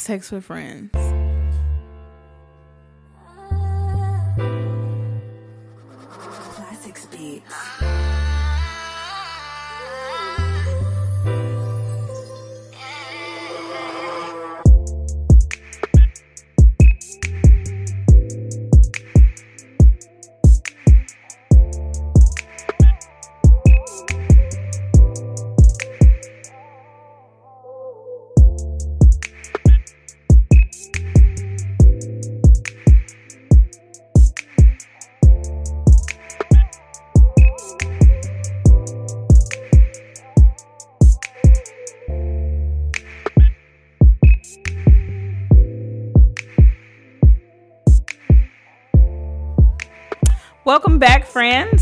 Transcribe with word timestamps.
Sex 0.00 0.32
with 0.32 0.44
Friends. 0.46 1.19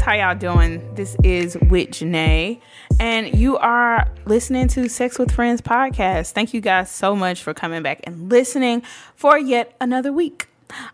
How 0.08 0.14
y'all 0.14 0.34
doing? 0.34 0.94
This 0.94 1.18
is 1.22 1.54
with 1.68 1.90
Janae, 1.90 2.62
and 2.98 3.38
you 3.38 3.58
are 3.58 4.08
listening 4.24 4.66
to 4.68 4.88
Sex 4.88 5.18
with 5.18 5.30
Friends 5.30 5.60
podcast. 5.60 6.32
Thank 6.32 6.54
you 6.54 6.62
guys 6.62 6.90
so 6.90 7.14
much 7.14 7.42
for 7.42 7.52
coming 7.52 7.82
back 7.82 8.00
and 8.04 8.30
listening 8.30 8.80
for 9.14 9.38
yet 9.38 9.76
another 9.82 10.10
week. 10.10 10.48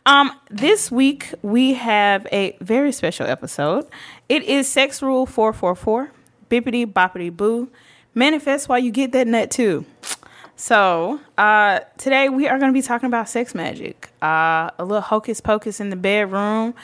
Um, 0.05 0.33
this 0.51 0.91
week 0.91 1.33
we 1.43 1.75
have 1.75 2.27
a 2.33 2.57
very 2.61 2.91
special 2.91 3.29
episode. 3.29 3.87
It 4.29 4.43
is 4.43 4.67
Sex 4.67 5.01
Rule 5.01 5.27
444, 5.27 6.11
Bippity 6.51 6.85
Boppity 6.85 7.31
Boo. 7.31 7.71
Manifest 8.15 8.69
while 8.69 8.81
you 8.81 8.91
get 8.91 9.13
that 9.13 9.29
nut 9.29 9.49
too. 9.49 9.87
So, 10.57 11.21
uh, 11.37 11.81
today 11.99 12.29
we 12.29 12.47
are 12.47 12.61
going 12.61 12.73
to 12.73 12.73
be 12.73 12.83
talking 12.83 13.09
about 13.09 13.29
sex 13.29 13.57
magic, 13.57 14.11
uh, 14.23 14.71
a 14.79 14.85
little 14.85 15.01
hocus 15.01 15.41
pocus 15.41 15.81
in 15.81 15.91
the 15.91 15.97
bedroom, 15.97 16.75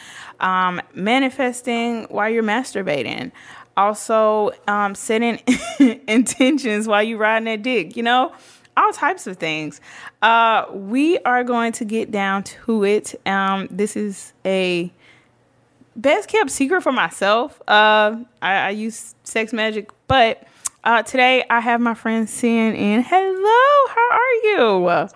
um, 0.41 0.83
manifesting 0.93 2.05
while 2.05 2.29
you're 2.29 2.43
masturbating, 2.43 3.31
also 3.77 4.51
um, 4.67 4.97
setting 4.97 5.41
intentions 6.09 6.89
while 6.89 7.03
you're 7.05 7.19
riding 7.19 7.45
that 7.45 7.63
dick, 7.63 7.97
you 7.97 8.03
know, 8.03 8.33
all 8.77 8.93
types 8.93 9.29
of 9.29 9.37
things. 9.37 9.81
Uh, 10.21 10.65
we 10.73 11.19
are 11.21 11.45
going 11.45 11.71
to 11.73 11.85
get 11.85 12.11
down 12.11 12.43
to 12.43 12.83
it. 12.83 13.15
Um, 13.25 13.69
this 13.71 13.97
is 13.97 14.33
a 14.45 14.93
best 15.95 16.29
kept 16.29 16.51
secret 16.51 16.83
for 16.83 16.93
myself. 16.93 17.63
Uh, 17.69 18.17
I, 18.43 18.53
I 18.53 18.71
use 18.71 19.15
sex 19.23 19.53
magic, 19.53 19.91
but 20.09 20.43
uh, 20.85 21.03
today 21.03 21.45
I 21.51 21.61
have 21.61 21.81
my 21.81 21.95
friend 21.95 22.27
CNN. 22.27 23.03
Hello, 23.05 23.95
how 23.95 24.11
are 24.11 24.35
you? 24.45 25.09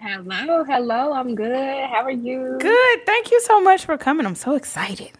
Hello, 0.00 0.64
hello. 0.64 1.12
I'm 1.12 1.34
good. 1.34 1.88
How 1.88 2.02
are 2.02 2.10
you? 2.10 2.58
Good. 2.60 3.06
Thank 3.06 3.30
you 3.30 3.40
so 3.42 3.60
much 3.60 3.84
for 3.86 3.96
coming. 3.96 4.26
I'm 4.26 4.34
so 4.34 4.54
excited. 4.54 5.12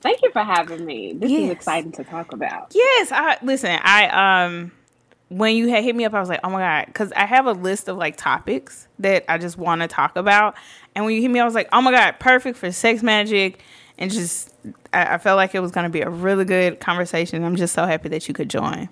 Thank 0.00 0.22
you 0.22 0.30
for 0.32 0.42
having 0.42 0.84
me. 0.84 1.12
This 1.12 1.30
Yes. 1.30 1.44
is 1.44 1.50
exciting 1.50 1.92
to 1.92 2.04
talk 2.04 2.32
about. 2.32 2.72
Yes, 2.74 3.12
I 3.12 3.38
listen. 3.42 3.78
I 3.82 4.44
um, 4.46 4.72
when 5.28 5.54
you 5.54 5.68
had 5.68 5.84
hit 5.84 5.94
me 5.94 6.04
up, 6.04 6.14
I 6.14 6.20
was 6.20 6.28
like, 6.28 6.40
oh 6.42 6.50
my 6.50 6.58
god, 6.60 6.86
because 6.86 7.12
I 7.12 7.26
have 7.26 7.46
a 7.46 7.52
list 7.52 7.88
of 7.88 7.96
like 7.96 8.16
topics 8.16 8.88
that 8.98 9.24
I 9.28 9.38
just 9.38 9.56
want 9.56 9.82
to 9.82 9.88
talk 9.88 10.16
about. 10.16 10.56
And 10.96 11.04
when 11.04 11.14
you 11.14 11.22
hit 11.22 11.30
me, 11.30 11.38
I 11.38 11.44
was 11.44 11.54
like, 11.54 11.68
oh 11.72 11.80
my 11.80 11.92
god, 11.92 12.18
perfect 12.18 12.58
for 12.58 12.72
sex 12.72 13.02
magic, 13.02 13.60
and 13.98 14.10
just 14.10 14.52
I, 14.92 15.14
I 15.14 15.18
felt 15.18 15.36
like 15.36 15.54
it 15.54 15.60
was 15.60 15.70
going 15.70 15.84
to 15.84 15.90
be 15.90 16.00
a 16.00 16.10
really 16.10 16.44
good 16.44 16.80
conversation. 16.80 17.44
I'm 17.44 17.54
just 17.56 17.72
so 17.74 17.86
happy 17.86 18.08
that 18.08 18.26
you 18.26 18.34
could 18.34 18.50
join. 18.50 18.88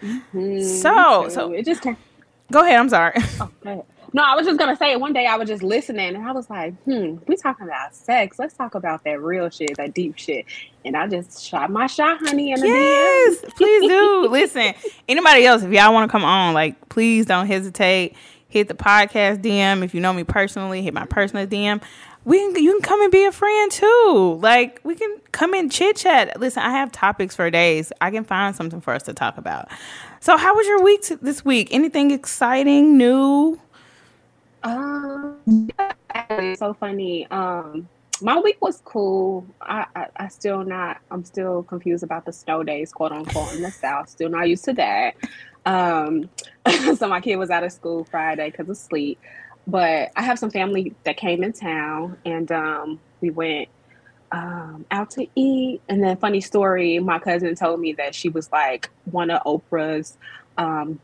So, 0.00 1.28
so 1.28 1.52
it 1.52 1.64
just 1.64 1.82
came. 1.82 1.96
go 2.52 2.62
ahead. 2.62 2.78
I'm 2.78 2.88
sorry. 2.88 3.14
Oh, 3.40 3.50
ahead. 3.64 3.84
No, 4.12 4.22
I 4.22 4.36
was 4.36 4.46
just 4.46 4.60
gonna 4.60 4.76
say 4.76 4.94
one 4.94 5.12
day 5.12 5.26
I 5.26 5.36
was 5.36 5.48
just 5.48 5.64
listening 5.64 6.14
and 6.14 6.24
I 6.24 6.30
was 6.30 6.48
like, 6.48 6.74
hmm, 6.84 7.16
we 7.26 7.34
talking 7.36 7.66
about 7.66 7.96
sex. 7.96 8.38
Let's 8.38 8.54
talk 8.54 8.76
about 8.76 9.02
that 9.02 9.20
real 9.20 9.50
shit, 9.50 9.76
that 9.76 9.92
deep 9.92 10.16
shit. 10.16 10.46
And 10.84 10.96
I 10.96 11.08
just 11.08 11.44
shot 11.44 11.68
my 11.70 11.88
shot, 11.88 12.18
honey, 12.20 12.52
in 12.52 12.60
the 12.60 12.68
Yes, 12.68 13.40
DM. 13.40 13.56
please 13.56 13.88
do. 13.88 14.28
Listen, 14.30 14.74
anybody 15.08 15.46
else, 15.46 15.64
if 15.64 15.72
y'all 15.72 15.92
want 15.92 16.08
to 16.08 16.12
come 16.12 16.22
on, 16.24 16.54
like, 16.54 16.88
please 16.90 17.26
don't 17.26 17.46
hesitate. 17.48 18.14
Hit 18.48 18.68
the 18.68 18.74
podcast 18.74 19.38
DM. 19.42 19.82
If 19.82 19.94
you 19.96 20.00
know 20.00 20.12
me 20.12 20.22
personally, 20.22 20.80
hit 20.80 20.94
my 20.94 21.06
personal 21.06 21.44
DM. 21.44 21.82
We 22.24 22.38
can, 22.38 22.62
you 22.62 22.72
can 22.72 22.82
come 22.82 23.02
and 23.02 23.12
be 23.12 23.24
a 23.24 23.32
friend 23.32 23.70
too. 23.70 24.38
Like, 24.40 24.80
we 24.82 24.94
can 24.94 25.18
come 25.32 25.52
and 25.54 25.70
chit 25.70 25.96
chat. 25.96 26.40
Listen, 26.40 26.62
I 26.62 26.70
have 26.70 26.90
topics 26.90 27.36
for 27.36 27.50
days. 27.50 27.92
I 28.00 28.10
can 28.10 28.24
find 28.24 28.56
something 28.56 28.80
for 28.80 28.94
us 28.94 29.02
to 29.04 29.12
talk 29.12 29.36
about. 29.36 29.68
So, 30.20 30.36
how 30.36 30.54
was 30.54 30.66
your 30.66 30.82
week 30.82 31.02
t- 31.02 31.16
this 31.16 31.44
week? 31.44 31.68
Anything 31.70 32.10
exciting, 32.10 32.96
new? 32.96 33.60
Um, 34.62 35.36
it's 36.30 36.60
so 36.60 36.72
funny. 36.72 37.26
Um, 37.30 37.88
my 38.22 38.38
week 38.38 38.56
was 38.62 38.80
cool. 38.84 39.46
I, 39.60 39.86
I, 39.94 40.06
I 40.16 40.28
still 40.28 40.64
not. 40.64 40.98
I'm 41.10 41.24
still 41.24 41.62
confused 41.64 42.02
about 42.02 42.24
the 42.24 42.32
snow 42.32 42.62
days, 42.62 42.92
quote 42.92 43.12
unquote, 43.12 43.54
in 43.54 43.62
the 43.62 43.70
south. 43.70 44.08
Still 44.08 44.30
not 44.30 44.48
used 44.48 44.64
to 44.64 44.72
that. 44.74 45.14
Um, 45.66 46.30
so 46.96 47.08
my 47.08 47.20
kid 47.20 47.36
was 47.36 47.50
out 47.50 47.64
of 47.64 47.72
school 47.72 48.04
Friday 48.04 48.50
because 48.50 48.68
of 48.68 48.76
sleep. 48.76 49.18
But 49.66 50.12
I 50.14 50.22
have 50.22 50.38
some 50.38 50.50
family 50.50 50.94
that 51.04 51.16
came 51.16 51.42
in 51.42 51.52
town, 51.52 52.18
and 52.24 52.50
um, 52.52 53.00
we 53.20 53.30
went 53.30 53.68
um, 54.30 54.84
out 54.90 55.10
to 55.12 55.26
eat. 55.34 55.80
And 55.88 56.02
then, 56.02 56.16
funny 56.18 56.40
story, 56.40 56.98
my 56.98 57.18
cousin 57.18 57.54
told 57.54 57.80
me 57.80 57.92
that 57.94 58.14
she 58.14 58.28
was 58.28 58.50
like 58.52 58.90
one 59.04 59.30
of 59.30 59.42
Oprah's 59.44 60.18
um, 60.56 61.00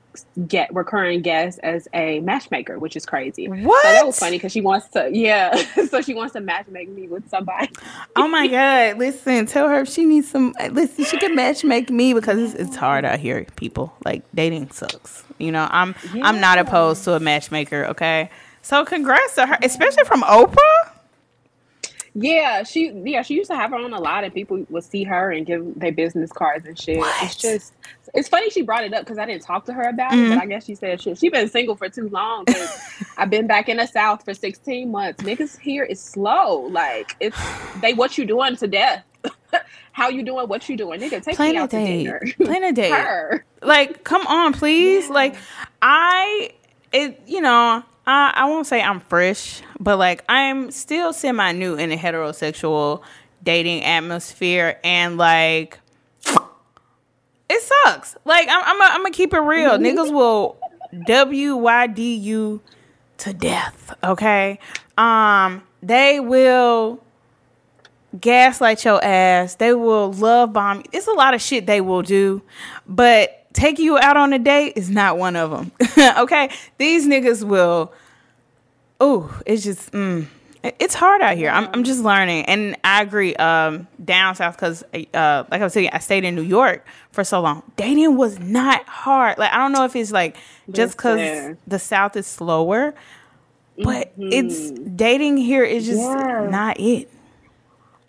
get 0.47 0.73
recurring 0.75 1.23
guests 1.23 1.59
as 1.63 1.89
a 1.93 2.21
matchmaker, 2.21 2.79
which 2.79 2.97
is 2.97 3.07
crazy. 3.07 3.49
What? 3.49 3.83
So 3.83 3.93
that 3.93 4.07
was 4.07 4.19
funny 4.19 4.37
because 4.37 4.53
she 4.53 4.61
wants 4.61 4.89
to, 4.89 5.11
yeah. 5.13 5.55
so 5.89 6.01
she 6.03 6.15
wants 6.15 6.35
to 6.35 6.41
matchmake 6.41 6.89
me 6.89 7.09
with 7.09 7.29
somebody. 7.29 7.71
Oh 8.17 8.29
my 8.29 8.47
God. 8.47 8.99
Listen, 8.99 9.47
tell 9.47 9.69
her 9.69 9.81
if 9.81 9.89
she 9.89 10.05
needs 10.05 10.31
some. 10.31 10.55
Listen, 10.71 11.05
she 11.05 11.19
can 11.19 11.35
match 11.35 11.65
make 11.65 11.91
me 11.91 12.15
because 12.15 12.39
it's, 12.39 12.55
it's 12.61 12.77
hard 12.77 13.05
out 13.05 13.19
here, 13.19 13.47
people. 13.57 13.93
Like, 14.05 14.23
dating 14.35 14.71
sucks. 14.71 15.25
You 15.39 15.53
know, 15.53 15.67
I'm 15.71 15.95
I'm 16.23 16.41
not 16.41 16.59
opposed 16.59 17.05
to 17.05 17.15
a 17.15 17.21
matchmaker, 17.21 17.87
okay? 17.87 18.31
So 18.63 18.85
congrats 18.85 19.35
to 19.37 19.47
her, 19.47 19.59
especially 19.63 20.05
from 20.05 20.23
Oprah. 20.23 20.91
Yeah, 22.13 22.65
she 22.65 22.91
yeah 23.05 23.23
she 23.23 23.35
used 23.35 23.49
to 23.51 23.57
have 23.57 23.71
her 23.71 23.77
on 23.77 23.93
a 23.93 24.01
lot, 24.01 24.25
and 24.25 24.35
people 24.35 24.67
would 24.69 24.83
see 24.83 25.05
her 25.05 25.31
and 25.31 25.47
give 25.47 25.79
their 25.79 25.93
business 25.93 26.33
cards 26.33 26.67
and 26.67 26.77
shit. 26.77 26.99
What? 26.99 27.15
It's 27.23 27.37
just 27.37 27.73
it's 28.15 28.29
funny 28.29 28.51
she 28.51 28.63
brought 28.63 28.83
it 28.83 28.93
up 28.93 29.03
because 29.05 29.17
I 29.17 29.27
didn't 29.27 29.43
talk 29.43 29.65
to 29.67 29.73
her 29.73 29.89
about 29.89 30.13
it, 30.13 30.17
Mhm. 30.17 30.35
but 30.35 30.43
I 30.43 30.47
guess 30.47 30.65
she 30.65 30.75
said 30.75 31.01
she 31.01 31.15
she 31.15 31.29
been 31.29 31.49
single 31.49 31.77
for 31.77 31.89
too 31.89 32.09
long. 32.09 32.47
I've 33.17 33.31
been 33.31 33.47
back 33.47 33.69
in 33.69 33.77
the 33.77 33.87
South 33.87 34.25
for 34.25 34.35
sixteen 34.35 34.91
months. 34.91 35.23
Niggas 35.23 35.57
here 35.61 35.85
is 35.85 36.01
slow. 36.03 36.63
Like 36.63 37.15
it's 37.21 37.39
they 37.81 37.95
what 37.95 38.19
you 38.19 38.25
doing 38.27 38.57
to 38.57 38.67
death. 38.67 39.05
How 39.93 40.09
you 40.09 40.25
doing? 40.25 40.49
What 40.49 40.69
you 40.69 40.77
doing? 40.77 41.01
Nigga, 41.01 41.23
take 41.23 41.37
Plan 41.37 41.53
me 41.53 41.59
a 41.59 41.63
out 41.63 41.71
to 41.71 41.79
dinner. 41.85 42.23
Plan 42.43 42.65
a 42.65 42.73
date. 42.73 42.91
her. 42.93 43.45
Like, 43.63 44.03
come 44.03 44.27
on, 44.27 44.53
please. 44.53 45.07
Yeah. 45.07 45.13
Like, 45.15 45.37
I 45.81 46.51
it 46.93 47.23
you 47.29 47.41
know. 47.41 47.85
I, 48.11 48.33
I 48.35 48.45
won't 48.47 48.67
say 48.67 48.83
I'm 48.83 48.99
fresh, 48.99 49.63
but 49.79 49.97
like 49.97 50.25
I'm 50.29 50.73
still 50.73 51.13
semi 51.13 51.53
new 51.53 51.77
in 51.77 51.93
a 51.93 51.97
heterosexual 51.97 53.03
dating 53.45 53.85
atmosphere, 53.85 54.81
and 54.83 55.17
like 55.17 55.79
it 57.49 57.63
sucks. 57.63 58.17
Like 58.25 58.49
I'm, 58.51 58.65
I'm, 58.65 58.83
I'm 58.83 59.03
gonna 59.03 59.13
keep 59.13 59.33
it 59.33 59.39
real. 59.39 59.79
Niggas 59.79 60.13
will 60.13 60.59
W 61.07 61.55
Y 61.55 61.87
D 61.87 62.17
U 62.17 62.61
to 63.19 63.33
death. 63.33 63.95
Okay, 64.03 64.59
um, 64.99 65.63
they 65.81 66.19
will 66.19 67.01
gaslight 68.21 68.85
your 68.85 69.03
ass. 69.05 69.55
They 69.55 69.73
will 69.73 70.13
love 70.13 70.53
bomb. 70.53 70.79
you. 70.79 70.85
It's 70.91 71.07
a 71.07 71.13
lot 71.13 71.35
of 71.35 71.41
shit 71.41 71.67
they 71.67 71.81
will 71.81 72.03
do, 72.03 72.43
but 72.89 73.40
taking 73.53 73.85
you 73.85 73.99
out 73.99 74.17
on 74.17 74.33
a 74.33 74.39
date 74.39 74.75
is 74.77 74.91
not 74.91 75.19
one 75.19 75.37
of 75.37 75.51
them. 75.51 75.73
okay, 76.19 76.51
these 76.79 77.07
niggas 77.07 77.45
will. 77.45 77.93
Oh, 79.01 79.41
it's 79.47 79.63
just. 79.65 79.93
Mm, 79.93 80.27
it's 80.63 80.95
hard 80.95 81.23
out 81.23 81.39
here. 81.39 81.49
I'm, 81.49 81.69
I'm 81.73 81.85
just 81.85 82.03
learning, 82.05 82.45
and 82.45 82.77
I 82.85 83.01
agree. 83.03 83.35
Um, 83.37 83.89
down 84.05 84.35
south, 84.35 84.57
because 84.57 84.83
uh, 84.93 85.45
like 85.51 85.61
I 85.61 85.65
was 85.65 85.73
saying, 85.73 85.89
I 85.93 85.99
stayed 86.01 86.25
in 86.25 86.35
New 86.35 86.43
York 86.43 86.87
for 87.13 87.25
so 87.25 87.41
long. 87.41 87.63
Dating 87.77 88.17
was 88.19 88.39
not 88.39 88.87
hard. 88.87 89.39
Like 89.39 89.53
I 89.53 89.57
don't 89.57 89.73
know 89.73 89.85
if 89.85 89.97
it's 89.97 90.13
like 90.13 90.37
just 90.71 90.97
because 90.99 91.57
the 91.67 91.79
south 91.79 92.15
is 92.17 92.27
slower, 92.27 92.95
but 93.83 94.13
it's 94.19 94.71
dating 94.73 95.39
here 95.39 95.65
is 95.65 95.87
just 95.87 95.99
Yeah. 96.01 96.47
not 96.51 96.79
it. 96.79 97.11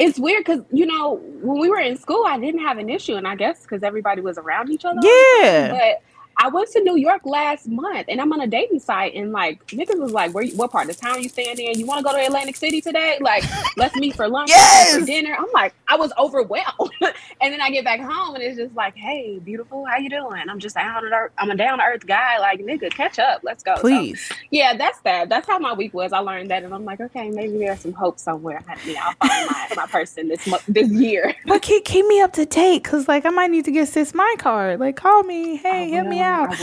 It's 0.01 0.19
weird 0.19 0.43
because 0.43 0.61
you 0.71 0.85
know 0.85 1.15
when 1.41 1.59
we 1.59 1.69
were 1.69 1.79
in 1.79 1.97
school, 1.97 2.25
I 2.27 2.39
didn't 2.39 2.61
have 2.61 2.77
an 2.77 2.89
issue, 2.89 3.15
and 3.15 3.27
I 3.27 3.35
guess 3.35 3.61
because 3.61 3.83
everybody 3.83 4.21
was 4.21 4.37
around 4.37 4.69
each 4.71 4.85
other. 4.85 4.99
Yeah. 5.01 5.71
but 5.71 6.03
I 6.37 6.47
went 6.49 6.69
to 6.71 6.81
New 6.81 6.97
York 6.97 7.21
last 7.25 7.67
month 7.67 8.07
and 8.09 8.19
I'm 8.19 8.31
on 8.33 8.41
a 8.41 8.47
dating 8.47 8.79
site 8.79 9.13
and 9.15 9.31
like 9.31 9.65
niggas 9.67 9.99
was 9.99 10.11
like, 10.11 10.33
Where 10.33 10.43
you, 10.43 10.55
what 10.57 10.71
part 10.71 10.89
of 10.89 10.97
town 10.97 11.21
you 11.21 11.29
staying 11.29 11.59
in? 11.59 11.79
You 11.79 11.85
wanna 11.85 12.03
go 12.03 12.11
to 12.13 12.25
Atlantic 12.25 12.55
City 12.55 12.81
today? 12.81 13.17
Like, 13.21 13.43
let's 13.77 13.95
meet 13.95 14.15
for 14.15 14.27
lunch 14.27 14.49
Yes! 14.49 14.97
for 14.97 15.05
dinner. 15.05 15.35
I'm 15.37 15.51
like, 15.53 15.73
I 15.87 15.95
was 15.97 16.11
overwhelmed. 16.17 16.91
and 17.01 17.53
then 17.53 17.61
I 17.61 17.69
get 17.69 17.83
back 17.85 17.99
home 18.01 18.35
and 18.35 18.43
it's 18.43 18.57
just 18.57 18.75
like, 18.75 18.95
Hey, 18.95 19.39
beautiful, 19.39 19.85
how 19.85 19.97
you 19.97 20.09
doing? 20.09 20.49
I'm 20.49 20.59
just 20.59 20.75
down 20.75 21.03
to 21.03 21.09
earth 21.09 21.31
I'm 21.37 21.51
a 21.51 21.55
down 21.55 21.79
to 21.79 21.83
earth 21.83 22.05
guy, 22.07 22.39
like 22.39 22.59
nigga, 22.61 22.91
catch 22.91 23.19
up. 23.19 23.41
Let's 23.43 23.63
go. 23.63 23.75
So, 23.75 23.81
Please. 23.81 24.29
yeah, 24.49 24.75
that's 24.77 24.99
that. 25.01 25.29
That's 25.29 25.47
how 25.47 25.59
my 25.59 25.73
week 25.73 25.93
was. 25.93 26.13
I 26.13 26.19
learned 26.19 26.51
that 26.51 26.63
and 26.63 26.73
I'm 26.73 26.85
like, 26.85 27.01
okay, 27.01 27.29
maybe 27.29 27.57
there's 27.59 27.81
some 27.81 27.93
hope 27.93 28.19
somewhere. 28.19 28.63
I 28.67 28.75
mean, 28.87 28.97
I'll 29.01 29.13
find 29.15 29.49
my, 29.49 29.67
my 29.75 29.87
person 29.87 30.27
this 30.29 30.47
month 30.47 30.63
this 30.67 30.89
year. 30.91 31.35
But 31.45 31.61
keep, 31.61 31.85
keep 31.85 32.05
me 32.07 32.21
up 32.21 32.33
to 32.33 32.45
date 32.45 32.83
because, 32.83 33.07
like, 33.07 33.25
I 33.25 33.29
might 33.29 33.51
need 33.51 33.65
to 33.65 33.71
get 33.71 33.87
sis 33.89 34.13
my 34.13 34.35
card. 34.39 34.79
Like, 34.79 34.95
call 34.95 35.23
me. 35.23 35.57
Hey, 35.57 35.89
hit 35.91 36.05
me 36.07 36.20
out. 36.21 36.53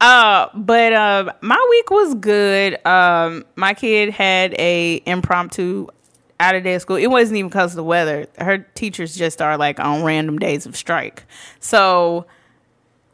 Uh, 0.00 0.48
but 0.54 0.92
uh, 0.92 1.32
my 1.40 1.66
week 1.70 1.90
was 1.90 2.14
good. 2.16 2.84
Um, 2.86 3.44
my 3.56 3.74
kid 3.74 4.10
had 4.10 4.54
a 4.58 5.02
impromptu 5.06 5.88
out 6.40 6.54
of 6.54 6.64
day 6.64 6.78
school. 6.78 6.96
It 6.96 7.08
wasn't 7.08 7.38
even 7.38 7.48
because 7.48 7.72
of 7.72 7.76
the 7.76 7.84
weather. 7.84 8.26
Her 8.38 8.58
teachers 8.58 9.16
just 9.16 9.40
are 9.40 9.56
like 9.56 9.80
on 9.80 10.02
random 10.02 10.38
days 10.38 10.66
of 10.66 10.76
strike. 10.76 11.24
So 11.60 12.26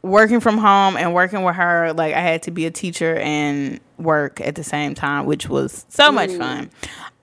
working 0.01 0.39
from 0.39 0.57
home 0.57 0.97
and 0.97 1.13
working 1.13 1.43
with 1.43 1.55
her, 1.55 1.93
like 1.93 2.13
I 2.13 2.19
had 2.19 2.43
to 2.43 2.51
be 2.51 2.65
a 2.65 2.71
teacher 2.71 3.15
and 3.15 3.79
work 3.97 4.41
at 4.41 4.55
the 4.55 4.63
same 4.63 4.95
time, 4.95 5.25
which 5.25 5.47
was 5.47 5.85
so 5.89 6.11
much 6.11 6.31
fun. 6.31 6.69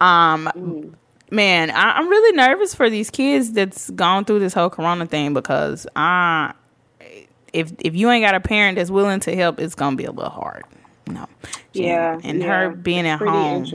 Um, 0.00 0.96
man, 1.30 1.70
I, 1.70 1.92
I'm 1.92 2.08
really 2.08 2.36
nervous 2.36 2.74
for 2.74 2.88
these 2.88 3.10
kids 3.10 3.52
that's 3.52 3.90
gone 3.90 4.24
through 4.24 4.40
this 4.40 4.54
whole 4.54 4.70
Corona 4.70 5.06
thing 5.06 5.34
because 5.34 5.86
I 5.94 6.54
if 7.52 7.72
if 7.78 7.94
you 7.94 8.10
ain't 8.10 8.24
got 8.24 8.34
a 8.34 8.40
parent 8.40 8.76
that's 8.76 8.90
willing 8.90 9.20
to 9.20 9.34
help, 9.34 9.60
it's 9.60 9.74
gonna 9.74 9.96
be 9.96 10.04
a 10.04 10.12
little 10.12 10.30
hard. 10.30 10.64
No. 11.06 11.26
Yeah. 11.72 12.20
And 12.22 12.40
yeah. 12.40 12.46
her 12.46 12.70
being 12.70 13.06
It's 13.06 13.20
at 13.22 13.28
home 13.28 13.66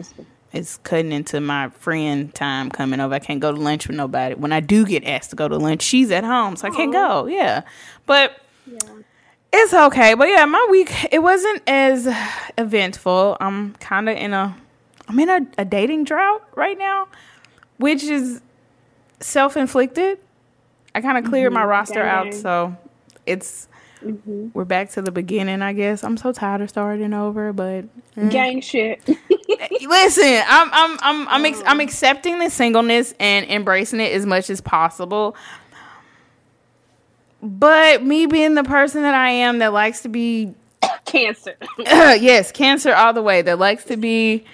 is 0.53 0.77
cutting 0.83 1.11
into 1.11 1.41
my 1.41 1.69
friend 1.69 2.33
time 2.33 2.69
coming 2.69 2.99
over. 2.99 3.13
I 3.13 3.19
can't 3.19 3.41
go 3.41 3.51
to 3.51 3.59
lunch 3.59 3.87
with 3.87 3.97
nobody. 3.97 4.35
When 4.35 4.53
I 4.53 4.61
do 4.61 4.85
get 4.85 5.03
asked 5.03 5.31
to 5.31 5.35
go 5.35 5.47
to 5.47 5.57
lunch, 5.57 5.81
she's 5.81 6.11
at 6.11 6.23
home, 6.23 6.55
so 6.55 6.67
I 6.67 6.71
can't 6.71 6.93
go. 6.93 7.25
Yeah. 7.27 7.61
But 8.05 8.37
Yeah. 8.65 8.77
it's 9.51 9.73
okay. 9.73 10.13
But 10.13 10.29
yeah, 10.29 10.45
my 10.45 10.65
week 10.71 10.91
it 11.11 11.19
wasn't 11.19 11.61
as 11.67 12.07
eventful. 12.57 13.37
I'm 13.39 13.73
kind 13.75 14.07
of 14.09 14.17
in 14.17 14.33
a 14.33 14.55
I'm 15.07 15.19
in 15.19 15.29
a, 15.29 15.41
a 15.59 15.65
dating 15.65 16.05
drought 16.05 16.41
right 16.55 16.77
now, 16.77 17.07
which 17.77 18.03
is 18.03 18.41
self-inflicted. 19.19 20.19
I 20.95 21.01
kind 21.01 21.17
of 21.17 21.25
cleared 21.29 21.51
my 21.53 21.63
roster 21.65 22.01
out, 22.01 22.33
so 22.33 22.75
it's 23.25 23.67
hmm 24.01 24.49
we're 24.53 24.65
back 24.65 24.91
to 24.91 25.01
the 25.01 25.11
beginning, 25.11 25.61
I 25.61 25.73
guess. 25.73 26.03
I'm 26.03 26.17
so 26.17 26.31
tired 26.31 26.61
of 26.61 26.69
starting 26.69 27.13
over, 27.13 27.53
but 27.53 27.85
mm. 28.15 28.31
Gang 28.31 28.61
shit. 28.61 29.01
listen, 29.87 30.43
I'm 30.47 30.69
I'm 30.71 30.99
I'm 31.01 31.27
I'm 31.27 31.45
ex- 31.45 31.63
I'm 31.65 31.79
accepting 31.79 32.39
the 32.39 32.49
singleness 32.49 33.13
and 33.19 33.45
embracing 33.47 33.99
it 33.99 34.13
as 34.13 34.25
much 34.25 34.49
as 34.49 34.61
possible. 34.61 35.35
But 37.41 38.03
me 38.03 38.25
being 38.25 38.55
the 38.55 38.63
person 38.63 39.03
that 39.03 39.13
I 39.13 39.29
am 39.29 39.59
that 39.59 39.71
likes 39.73 40.01
to 40.01 40.09
be 40.09 40.53
Cancer. 41.05 41.55
yes, 41.77 42.51
cancer 42.51 42.93
all 42.93 43.13
the 43.13 43.21
way 43.21 43.41
that 43.41 43.59
likes 43.59 43.85
to 43.85 43.97
be 43.97 44.45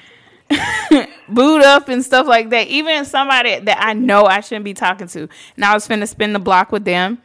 booed 1.29 1.63
up 1.63 1.89
and 1.89 2.03
stuff 2.03 2.27
like 2.27 2.49
that. 2.49 2.67
Even 2.67 3.05
somebody 3.05 3.59
that 3.59 3.77
I 3.81 3.93
know 3.93 4.25
I 4.25 4.41
shouldn't 4.41 4.65
be 4.65 4.73
talking 4.73 5.07
to, 5.07 5.29
and 5.55 5.65
I 5.65 5.73
was 5.73 5.87
finna 5.87 6.07
spin 6.07 6.33
the 6.33 6.39
block 6.39 6.71
with 6.71 6.85
them. 6.85 7.21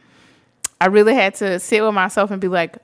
I 0.79 0.87
really 0.87 1.13
had 1.13 1.35
to 1.35 1.59
sit 1.59 1.83
with 1.83 1.93
myself 1.93 2.31
and 2.31 2.39
be 2.39 2.47
like, 2.47 2.77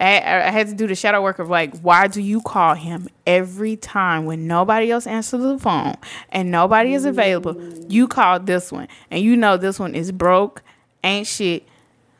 I, 0.00 0.16
I 0.16 0.50
had 0.50 0.68
to 0.68 0.74
do 0.74 0.86
the 0.86 0.94
shadow 0.94 1.22
work 1.22 1.38
of 1.38 1.50
like, 1.50 1.78
why 1.80 2.06
do 2.06 2.22
you 2.22 2.40
call 2.40 2.74
him 2.74 3.08
every 3.26 3.76
time 3.76 4.24
when 4.24 4.46
nobody 4.46 4.90
else 4.90 5.06
answers 5.06 5.42
the 5.42 5.58
phone 5.58 5.96
and 6.30 6.50
nobody 6.50 6.94
is 6.94 7.04
available? 7.04 7.54
Mm. 7.54 7.90
You 7.90 8.08
call 8.08 8.40
this 8.40 8.72
one, 8.72 8.88
and 9.10 9.22
you 9.22 9.36
know 9.36 9.58
this 9.58 9.78
one 9.78 9.94
is 9.94 10.10
broke, 10.10 10.62
ain't 11.04 11.26
shit. 11.26 11.64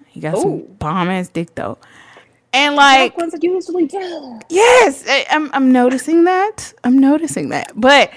He 0.07 0.21
got 0.21 0.37
some 0.37 0.63
bomb 0.79 1.09
ass 1.09 1.29
dick 1.29 1.55
though, 1.55 1.79
and 2.53 2.77
like 2.77 3.17
ones 3.17 3.33
that 3.33 3.43
usually 3.43 3.87
do. 3.87 4.41
Yes, 4.51 5.05
I, 5.09 5.25
I'm 5.31 5.51
I'm 5.55 5.73
noticing 5.73 6.25
that. 6.25 6.75
I'm 6.85 6.99
noticing 6.99 7.49
that. 7.51 7.73
But 7.75 8.13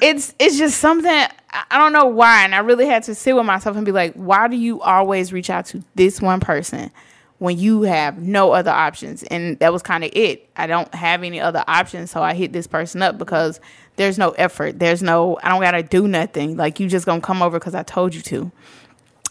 it's 0.00 0.34
it's 0.38 0.58
just 0.58 0.78
something 0.78 1.10
I 1.10 1.78
don't 1.78 1.92
know 1.92 2.06
why, 2.06 2.44
and 2.44 2.54
I 2.54 2.58
really 2.58 2.86
had 2.86 3.02
to 3.04 3.14
sit 3.14 3.34
with 3.34 3.46
myself 3.46 3.76
and 3.76 3.84
be 3.86 3.92
like, 3.92 4.14
why 4.14 4.48
do 4.48 4.56
you 4.56 4.80
always 4.82 5.32
reach 5.32 5.50
out 5.50 5.66
to 5.66 5.82
this 5.94 6.20
one 6.20 6.40
person 6.40 6.90
when 7.38 7.58
you 7.58 7.82
have 7.82 8.18
no 8.18 8.52
other 8.52 8.70
options? 8.70 9.22
And 9.24 9.58
that 9.60 9.72
was 9.72 9.82
kind 9.82 10.04
of 10.04 10.10
it. 10.14 10.48
I 10.56 10.66
don't 10.66 10.92
have 10.94 11.22
any 11.22 11.40
other 11.40 11.64
options, 11.66 12.10
so 12.10 12.22
I 12.22 12.34
hit 12.34 12.52
this 12.52 12.66
person 12.66 13.02
up 13.02 13.16
because 13.16 13.60
there's 13.96 14.18
no 14.18 14.30
effort. 14.32 14.78
There's 14.78 15.02
no 15.02 15.38
I 15.42 15.50
don't 15.50 15.62
gotta 15.62 15.82
do 15.82 16.06
nothing. 16.06 16.56
Like 16.56 16.80
you 16.80 16.88
just 16.88 17.06
gonna 17.06 17.20
come 17.20 17.42
over 17.42 17.58
because 17.58 17.74
I 17.74 17.82
told 17.82 18.14
you 18.14 18.20
to. 18.22 18.52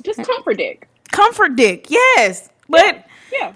Just 0.04 0.24
comfort 0.24 0.58
dick. 0.58 0.88
Comfort 1.12 1.56
dick, 1.56 1.90
yes, 1.90 2.50
but 2.68 3.06
Yeah. 3.31 3.54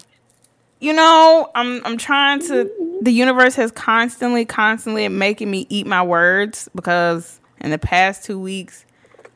You 0.82 0.92
know, 0.92 1.48
I'm 1.54 1.80
I'm 1.86 1.96
trying 1.96 2.40
to 2.48 2.98
the 3.00 3.12
universe 3.12 3.54
has 3.54 3.70
constantly, 3.70 4.44
constantly 4.44 5.08
making 5.08 5.48
me 5.48 5.64
eat 5.68 5.86
my 5.86 6.02
words 6.02 6.68
because 6.74 7.40
in 7.60 7.70
the 7.70 7.78
past 7.78 8.24
two 8.24 8.38
weeks, 8.38 8.84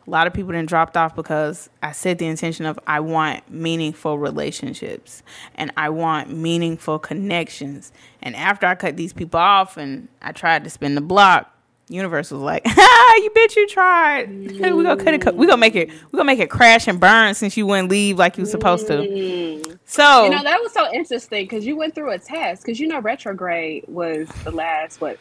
a 0.05 0.11
lot 0.11 0.27
of 0.27 0.35
people 0.35 0.53
done 0.53 0.67
dropped 0.67 0.97
off 0.97 1.15
because 1.15 1.71
I 1.85 1.93
set 1.93 2.19
the 2.19 2.27
intention 2.27 2.67
of 2.67 2.81
I 2.89 2.99
want 2.99 3.49
meaningful 3.49 4.19
relationships 4.19 5.23
and 5.55 5.73
I 5.77 5.89
want 5.91 6.31
meaningful 6.37 6.99
connections. 6.99 7.93
And 8.23 8.35
after 8.35 8.67
I 8.67 8.75
cut 8.75 8.97
these 8.97 9.13
people 9.13 9.39
off 9.39 9.77
and 9.77 10.09
I 10.21 10.33
tried 10.33 10.65
to 10.65 10.71
spin 10.71 10.97
the 10.97 11.01
block, 11.01 11.56
universe 11.89 12.31
was 12.31 12.41
like, 12.41 12.63
ah, 12.67 13.15
you 13.17 13.31
bitch, 13.31 13.57
you 13.57 13.67
tried. 13.69 14.29
we 14.31 14.59
gonna 14.61 14.97
cut 14.97 15.15
it. 15.15 15.35
We 15.37 15.47
gonna 15.47 15.57
make 15.59 15.77
it. 15.77 15.89
We 16.11 16.17
gonna 16.17 16.25
make 16.25 16.41
it 16.41 16.51
crash 16.51 16.89
and 16.89 16.99
burn 16.99 17.35
since 17.35 17.57
you 17.57 17.67
wouldn't 17.67 17.89
leave 17.91 18.19
like 18.19 18.37
you 18.37 18.43
was 18.43 18.51
supposed 18.51 18.87
to." 18.89 18.95
Mm. 18.95 19.79
So 19.85 20.25
You 20.25 20.31
know, 20.31 20.43
that 20.43 20.61
was 20.61 20.73
so 20.73 20.93
interesting 20.93 21.45
because 21.45 21.65
you 21.65 21.77
went 21.77 21.95
through 21.95 22.11
a 22.11 22.19
test. 22.19 22.63
Because 22.65 22.81
you 22.81 22.89
know, 22.89 23.01
retrograde 23.01 23.85
was 23.87 24.29
the 24.45 24.51
last, 24.51 25.01
what, 25.01 25.17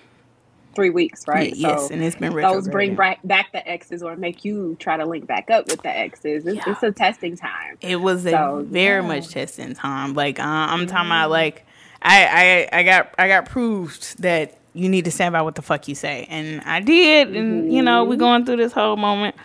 three 0.74 0.90
weeks, 0.90 1.28
right? 1.28 1.52
Y- 1.52 1.58
yes, 1.58 1.92
and 1.92 2.04
it's 2.04 2.16
been 2.16 2.34
those 2.36 2.68
bring 2.68 2.96
back, 2.96 3.20
back 3.24 3.52
the 3.52 3.66
exes 3.68 4.02
or 4.02 4.16
make 4.16 4.44
you 4.44 4.76
try 4.80 4.98
to 4.98 5.06
link 5.06 5.28
back 5.28 5.50
up 5.52 5.68
with 5.68 5.82
the 5.84 5.96
exes. 5.96 6.46
It's, 6.48 6.56
Yeah. 6.58 6.64
it's 6.74 6.82
a 6.84 6.92
testing 6.92 7.38
time. 7.38 7.78
It 7.82 7.98
was 7.98 8.26
a 8.26 8.32
So, 8.32 8.66
very 8.68 9.02
yeah. 9.04 9.08
much 9.08 9.30
testing 9.30 9.76
time. 9.76 10.14
Like 10.16 10.40
uh, 10.40 10.44
I'm 10.44 10.88
talking 10.88 11.08
about, 11.12 11.30
like 11.30 11.66
I, 12.02 12.68
I 12.74 12.80
I 12.80 12.84
got 12.84 13.14
I 13.20 13.28
got 13.28 13.46
proved 13.46 14.20
that 14.24 14.58
you 14.75 14.89
need 14.89 15.06
to 15.06 15.12
stand 15.12 15.33
by 15.33 15.42
what 15.42 15.56
the 15.56 15.62
fuck 15.62 15.88
you 15.88 15.95
say, 15.95 16.28
and 16.30 16.61
I 16.61 16.81
did. 16.81 17.35
And 17.35 17.73
you 17.73 17.81
know 17.81 18.04
we're 18.04 18.18
going 18.18 18.45
through 18.45 18.57
this 18.57 18.73
whole 18.73 18.97
moment. 18.97 19.35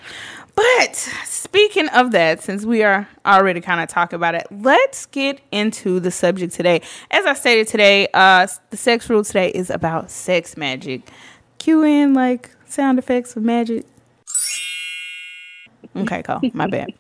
But 0.55 0.97
speaking 1.25 1.89
of 1.89 2.11
that, 2.13 2.43
since 2.43 2.65
we 2.65 2.83
are 2.83 3.09
already 3.25 3.61
kind 3.61 3.81
of 3.81 3.89
talking 3.89 4.17
about 4.17 4.35
it, 4.35 4.47
let's 4.51 5.07
get 5.07 5.41
into 5.51 6.01
the 6.01 6.11
subject 6.11 6.53
today. 6.53 6.83
As 7.11 7.25
I 7.25 7.35
stated 7.35 7.69
today, 7.69 8.09
uh, 8.13 8.47
the 8.71 8.77
sex 8.77 9.09
rule 9.09 9.25
today 9.25 9.51
is 9.51 9.71
about 9.71 10.11
sex 10.11 10.57
magic. 10.57 11.09
Cue 11.59 11.83
in 11.83 12.13
like 12.13 12.51
sound 12.67 12.99
effects 12.99 13.37
of 13.37 13.43
magic. 13.43 13.87
Okay, 15.97 16.23
cool. 16.23 16.41
My 16.53 16.67
bad. 16.67 16.93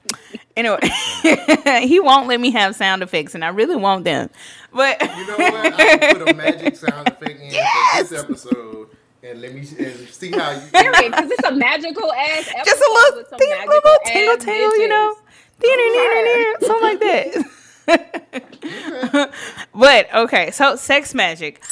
Anyway, 0.56 0.80
he 1.87 2.00
won't 2.00 2.26
let 2.26 2.40
me 2.40 2.50
have 2.50 2.75
sound 2.75 3.02
effects, 3.02 3.35
and 3.35 3.44
I 3.44 3.49
really 3.49 3.76
want 3.76 4.04
them. 4.04 4.30
But 4.73 5.00
You 5.00 5.26
know 5.26 5.37
what? 5.37 5.80
I 5.80 5.97
can 5.97 6.18
put 6.18 6.28
a 6.28 6.35
magic 6.35 6.76
sound 6.76 7.09
effect 7.09 7.40
in 7.40 7.50
for 7.50 8.02
this 8.02 8.12
episode, 8.25 8.88
and 9.23 9.40
let 9.40 9.54
me 9.54 9.61
and 9.61 10.09
see 10.09 10.32
how 10.32 10.50
you. 10.50 10.61
Period. 10.73 11.12
Because 11.12 11.30
it's 11.30 11.49
a 11.49 11.52
magical 11.52 12.12
ass 12.12 12.49
episode 12.49 12.64
just 12.64 12.82
a 12.82 12.92
little, 12.92 13.18
with 13.18 13.28
some 13.28 13.38
magical 13.38 13.68
little 13.68 13.90
ass 13.90 14.12
tingle 14.12 14.37
tingle, 14.38 14.78
you 14.78 14.88
know, 14.88 15.16
bitches. 15.61 16.66
something 16.66 16.82
like 16.82 17.00
that. 17.00 17.47
but 19.75 20.14
okay, 20.14 20.50
so 20.50 20.76
sex 20.76 21.14
magic. 21.14 21.62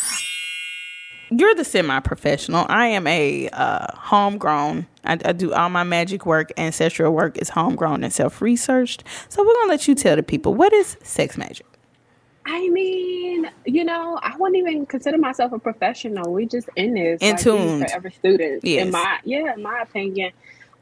You're 1.31 1.55
the 1.55 1.65
semi-professional. 1.65 2.67
I 2.69 2.87
am 2.87 3.07
a 3.07 3.49
uh, 3.51 3.87
homegrown. 3.95 4.87
I, 5.05 5.19
I 5.25 5.33
do 5.33 5.53
all 5.53 5.69
my 5.69 5.85
magic 5.85 6.25
work, 6.25 6.53
ancestral 6.57 7.13
work 7.13 7.37
is 7.39 7.51
homegrown 7.51 8.03
and 8.03 8.13
self-researched. 8.13 9.05
So 9.29 9.45
we're 9.45 9.55
gonna 9.55 9.69
let 9.69 9.87
you 9.87 9.95
tell 9.95 10.17
the 10.17 10.23
people 10.23 10.55
what 10.55 10.73
is 10.73 10.97
sex 11.03 11.37
magic. 11.37 11.67
I 12.47 12.69
mean, 12.71 13.51
you 13.67 13.85
know, 13.85 14.19
I 14.23 14.35
wouldn't 14.39 14.57
even 14.57 14.87
consider 14.87 15.19
myself 15.19 15.53
a 15.53 15.59
professional. 15.59 16.33
We 16.33 16.47
just 16.47 16.69
in 16.77 16.95
this, 16.95 17.21
In 17.21 17.33
like, 17.33 17.39
we 17.39 17.43
tuned. 17.45 17.87
forever 17.87 18.11
students. 18.11 18.65
Yes. 18.65 18.87
In 18.87 18.93
my, 18.93 19.19
yeah, 19.25 19.53
in 19.55 19.63
my 19.63 19.81
opinion. 19.83 20.33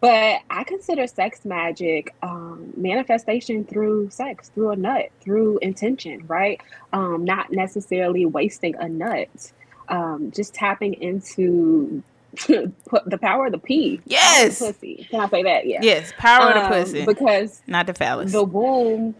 But 0.01 0.43
I 0.51 0.63
consider 0.65 1.07
sex 1.09 1.45
magic 1.45 2.15
um, 2.23 2.73
manifestation 2.77 3.65
through 3.65 4.11
sex, 4.11 4.51
through 4.51 4.71
a 4.71 4.77
nut, 4.77 5.11
through 5.21 5.59
intention, 5.59 6.25
right? 6.29 6.61
Um, 6.93 7.25
not 7.25 7.51
necessarily 7.51 8.27
wasting 8.27 8.77
a 8.77 8.89
nut. 8.89 9.53
Um, 9.89 10.33
just 10.35 10.55
tapping 10.55 10.95
into 10.95 12.03
the 12.49 13.19
power 13.21 13.47
of 13.47 13.53
the 13.53 13.59
P. 13.59 14.01
Yes. 14.05 14.59
The 14.59 14.67
pussy. 14.73 15.07
Can 15.11 15.21
I 15.21 15.29
say 15.29 15.43
that? 15.45 15.67
Yeah. 15.67 15.81
Yes, 15.83 16.13
power 16.19 16.51
of 16.51 16.57
Um, 16.57 16.63
the 16.71 16.77
pussy, 16.85 17.05
Because 17.07 17.63
not 17.67 17.87
the 17.87 17.95
phallus. 17.95 18.33
the 18.33 18.43
womb 18.45 19.15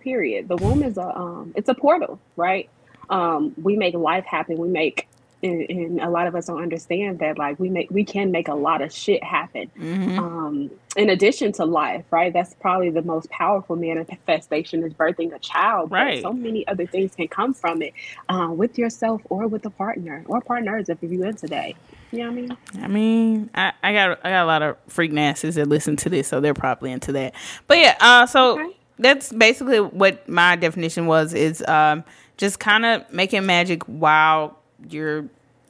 Period. 0.00 0.48
The 0.48 0.56
womb 0.56 0.82
is 0.82 0.96
a 0.98 1.16
um, 1.16 1.52
it's 1.54 1.68
a 1.68 1.74
portal, 1.74 2.18
right? 2.36 2.68
Um, 3.08 3.54
we 3.62 3.76
make 3.76 3.94
life 3.94 4.24
happen. 4.24 4.56
We 4.58 4.66
make 4.68 5.06
and, 5.42 5.70
and, 5.70 6.00
a 6.00 6.08
lot 6.08 6.26
of 6.26 6.34
us 6.34 6.46
don't 6.46 6.62
understand 6.62 7.18
that 7.18 7.38
like 7.38 7.58
we 7.58 7.68
make 7.68 7.90
we 7.90 8.04
can 8.04 8.30
make 8.30 8.48
a 8.48 8.54
lot 8.54 8.80
of 8.80 8.92
shit 8.92 9.22
happen 9.22 9.70
mm-hmm. 9.78 10.18
um, 10.18 10.70
in 10.96 11.10
addition 11.10 11.52
to 11.52 11.64
life 11.64 12.04
right 12.10 12.32
that's 12.32 12.54
probably 12.54 12.90
the 12.90 13.02
most 13.02 13.28
powerful 13.30 13.76
manifestation 13.76 14.82
is 14.82 14.92
birthing 14.94 15.34
a 15.34 15.38
child 15.38 15.90
right 15.90 16.22
so 16.22 16.32
many 16.32 16.66
other 16.68 16.86
things 16.86 17.14
can 17.14 17.28
come 17.28 17.52
from 17.52 17.82
it 17.82 17.92
uh, 18.28 18.48
with 18.50 18.78
yourself 18.78 19.22
or 19.28 19.46
with 19.46 19.64
a 19.66 19.70
partner 19.70 20.24
or 20.26 20.40
partners 20.40 20.88
if 20.88 21.02
you 21.02 21.24
into 21.24 21.46
that 21.46 21.72
you 22.12 22.18
know 22.18 22.26
what 22.26 22.32
I 22.32 22.34
mean? 22.34 22.56
I 22.74 22.88
mean, 22.88 23.50
I, 23.54 23.72
I 23.82 23.92
got 23.94 24.20
I 24.22 24.30
got 24.30 24.44
a 24.44 24.46
lot 24.46 24.60
of 24.60 24.76
freak 24.86 25.12
nasties 25.12 25.54
that 25.54 25.66
listen 25.66 25.96
to 25.96 26.10
this, 26.10 26.28
so 26.28 26.40
they're 26.40 26.52
probably 26.52 26.92
into 26.92 27.10
that. 27.12 27.34
But 27.66 27.78
yeah, 27.78 27.96
uh, 28.00 28.26
so 28.26 28.60
okay. 28.60 28.76
that's 28.98 29.32
basically 29.32 29.80
what 29.80 30.28
my 30.28 30.56
definition 30.56 31.06
was: 31.06 31.32
is 31.32 31.64
um, 31.66 32.04
just 32.36 32.60
kind 32.60 32.84
of 32.84 33.10
making 33.10 33.46
magic 33.46 33.82
while 33.84 34.58
you're 34.88 35.28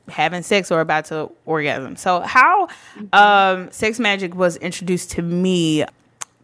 having 0.09 0.42
sex 0.42 0.71
or 0.71 0.81
about 0.81 1.07
to 1.07 1.31
orgasm. 1.47 1.97
So 1.97 2.21
how 2.21 2.69
um, 3.12 3.71
sex 3.71 3.99
magic 3.99 4.35
was 4.35 4.57
introduced 4.57 5.12
to 5.12 5.23
me, 5.23 5.85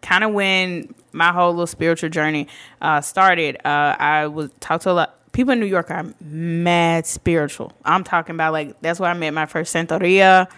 kind 0.03 0.25
of 0.25 0.33
when 0.33 0.95
my 1.13 1.33
whole 1.33 1.51
little 1.51 1.67
spiritual 1.67 2.11
journey 2.11 2.49
uh, 2.81 3.01
started. 3.01 3.57
Uh, 3.65 3.97
I 3.99 4.27
was 4.27 4.51
talked 4.61 4.85
to 4.85 4.91
a 4.91 4.93
lot. 4.93 5.33
People 5.33 5.53
in 5.53 5.61
New 5.61 5.67
York 5.67 5.91
are 5.91 6.07
mad 6.21 7.07
spiritual. 7.07 7.73
I'm 7.85 8.05
talking 8.05 8.35
about 8.35 8.53
like 8.53 8.81
that's 8.81 8.99
where 8.99 9.11
I 9.11 9.15
met 9.15 9.33
my 9.35 9.47
first 9.47 9.75
Santeria. 9.75 10.49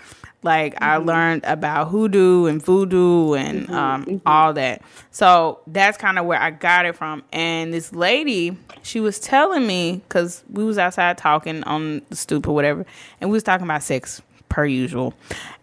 Like 0.42 0.74
mm-hmm. 0.74 0.84
I 0.84 0.96
learned 0.96 1.44
about 1.44 1.88
hoodoo 1.88 2.46
and 2.46 2.62
voodoo 2.62 3.34
and 3.34 3.66
mm-hmm. 3.66 3.74
Um, 3.74 4.04
mm-hmm. 4.04 4.28
all 4.28 4.52
that. 4.54 4.82
So 5.10 5.60
that's 5.66 5.98
kind 5.98 6.18
of 6.18 6.26
where 6.26 6.40
I 6.40 6.50
got 6.50 6.86
it 6.86 6.96
from. 6.96 7.22
And 7.32 7.72
this 7.72 7.92
lady, 7.92 8.56
she 8.82 9.00
was 9.00 9.18
telling 9.18 9.66
me 9.66 10.02
because 10.08 10.42
we 10.50 10.64
was 10.64 10.78
outside 10.78 11.18
talking 11.18 11.62
on 11.64 12.02
the 12.10 12.16
stoop 12.16 12.48
or 12.48 12.54
whatever, 12.54 12.86
and 13.20 13.30
we 13.30 13.34
was 13.34 13.42
talking 13.42 13.64
about 13.64 13.82
sex 13.82 14.22
per 14.48 14.64
usual. 14.64 15.14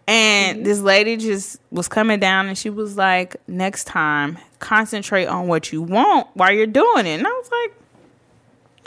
And 0.07 0.57
mm-hmm. 0.57 0.63
this 0.63 0.79
lady 0.79 1.17
just 1.17 1.59
was 1.69 1.87
coming 1.87 2.19
down 2.19 2.47
and 2.47 2.57
she 2.57 2.69
was 2.69 2.95
like, 2.95 3.35
next 3.47 3.85
time, 3.85 4.37
concentrate 4.59 5.25
on 5.25 5.47
what 5.47 5.71
you 5.73 5.81
want 5.81 6.27
while 6.33 6.51
you're 6.51 6.65
doing 6.65 7.05
it. 7.05 7.17
And 7.17 7.27
I 7.27 7.29
was 7.29 7.49
like, 7.51 7.77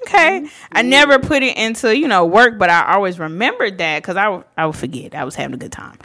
okay. 0.02 0.40
Mm-hmm. 0.40 0.46
I 0.72 0.82
never 0.82 1.18
put 1.18 1.42
it 1.42 1.56
into, 1.56 1.96
you 1.96 2.08
know, 2.08 2.24
work, 2.24 2.58
but 2.58 2.70
I 2.70 2.94
always 2.94 3.18
remembered 3.18 3.78
that 3.78 4.02
because 4.02 4.16
I, 4.16 4.42
I 4.56 4.66
would 4.66 4.76
forget. 4.76 5.14
I 5.14 5.24
was 5.24 5.34
having 5.34 5.54
a 5.54 5.58
good 5.58 5.72
time. 5.72 5.98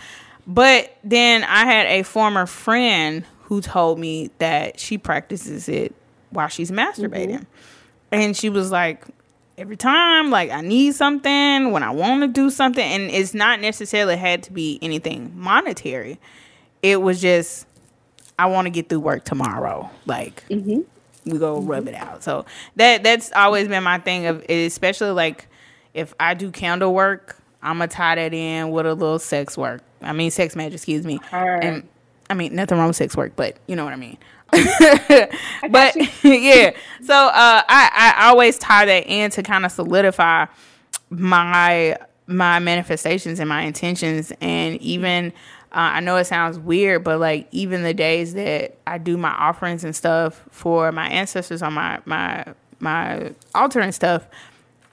But 0.47 0.97
then 1.03 1.43
I 1.43 1.65
had 1.65 1.87
a 1.87 2.03
former 2.03 2.45
friend 2.45 3.25
who 3.43 3.61
told 3.61 3.99
me 3.99 4.29
that 4.37 4.79
she 4.79 4.97
practices 4.97 5.69
it 5.69 5.93
while 6.29 6.47
she's 6.47 6.71
masturbating. 6.71 7.39
Mm-hmm. 7.39 7.43
And 8.11 8.37
she 8.37 8.49
was 8.49 8.71
like, 8.71 9.03
every 9.57 9.77
time, 9.77 10.29
like, 10.29 10.51
I 10.51 10.61
need 10.61 10.95
something, 10.95 11.71
when 11.71 11.83
I 11.83 11.91
want 11.91 12.21
to 12.21 12.27
do 12.27 12.49
something, 12.49 12.83
and 12.83 13.09
it's 13.09 13.33
not 13.33 13.59
necessarily 13.59 14.17
had 14.17 14.43
to 14.43 14.53
be 14.53 14.79
anything 14.81 15.31
monetary. 15.35 16.19
It 16.83 17.01
was 17.01 17.21
just, 17.21 17.65
I 18.37 18.47
want 18.47 18.65
to 18.67 18.69
get 18.69 18.89
through 18.89 18.99
work 18.99 19.23
tomorrow. 19.23 19.89
Like, 20.05 20.47
mm-hmm 20.49 20.81
we 21.25 21.37
go 21.37 21.57
mm-hmm. 21.57 21.67
rub 21.67 21.87
it 21.87 21.95
out. 21.95 22.23
So 22.23 22.45
that 22.75 23.03
that's 23.03 23.31
always 23.31 23.67
been 23.67 23.83
my 23.83 23.99
thing 23.99 24.27
of 24.27 24.43
especially 24.49 25.11
like 25.11 25.47
if 25.93 26.13
I 26.19 26.33
do 26.33 26.51
candle 26.51 26.93
work, 26.93 27.37
I'm 27.61 27.77
gonna 27.77 27.87
tie 27.87 28.15
that 28.15 28.33
in 28.33 28.71
with 28.71 28.85
a 28.85 28.93
little 28.93 29.19
sex 29.19 29.57
work. 29.57 29.81
I 30.01 30.13
mean 30.13 30.31
sex 30.31 30.55
magic, 30.55 30.75
excuse 30.75 31.05
me. 31.05 31.19
Her. 31.29 31.55
And 31.55 31.87
I 32.29 32.33
mean 32.33 32.55
nothing 32.55 32.77
wrong 32.77 32.87
with 32.87 32.95
sex 32.95 33.15
work, 33.15 33.33
but 33.35 33.57
you 33.67 33.75
know 33.75 33.83
what 33.83 33.93
I 33.93 33.97
mean. 33.97 34.17
but 34.51 35.95
yeah, 36.23 36.71
so 37.03 37.13
uh, 37.13 37.61
I 37.67 38.13
I 38.17 38.27
always 38.27 38.57
tie 38.57 38.85
that 38.85 39.07
in 39.07 39.31
to 39.31 39.43
kind 39.43 39.65
of 39.65 39.71
solidify 39.71 40.45
my 41.09 41.97
my 42.27 42.59
manifestations 42.59 43.39
and 43.39 43.49
my 43.49 43.63
intentions, 43.63 44.31
and 44.41 44.79
even 44.81 45.33
uh, 45.75 45.91
I 45.95 45.99
know 45.99 46.15
it 46.15 46.23
sounds 46.23 46.57
weird, 46.57 47.03
but 47.03 47.19
like 47.19 47.49
even 47.51 47.83
the 47.83 47.93
days 47.93 48.33
that 48.35 48.77
I 48.87 48.97
do 48.97 49.17
my 49.17 49.31
offerings 49.31 49.83
and 49.83 49.93
stuff 49.93 50.41
for 50.49 50.93
my 50.93 51.09
ancestors 51.09 51.61
on 51.61 51.73
my 51.73 51.99
my 52.05 52.45
my 52.79 53.33
altar 53.53 53.81
and 53.81 53.93
stuff, 53.93 54.25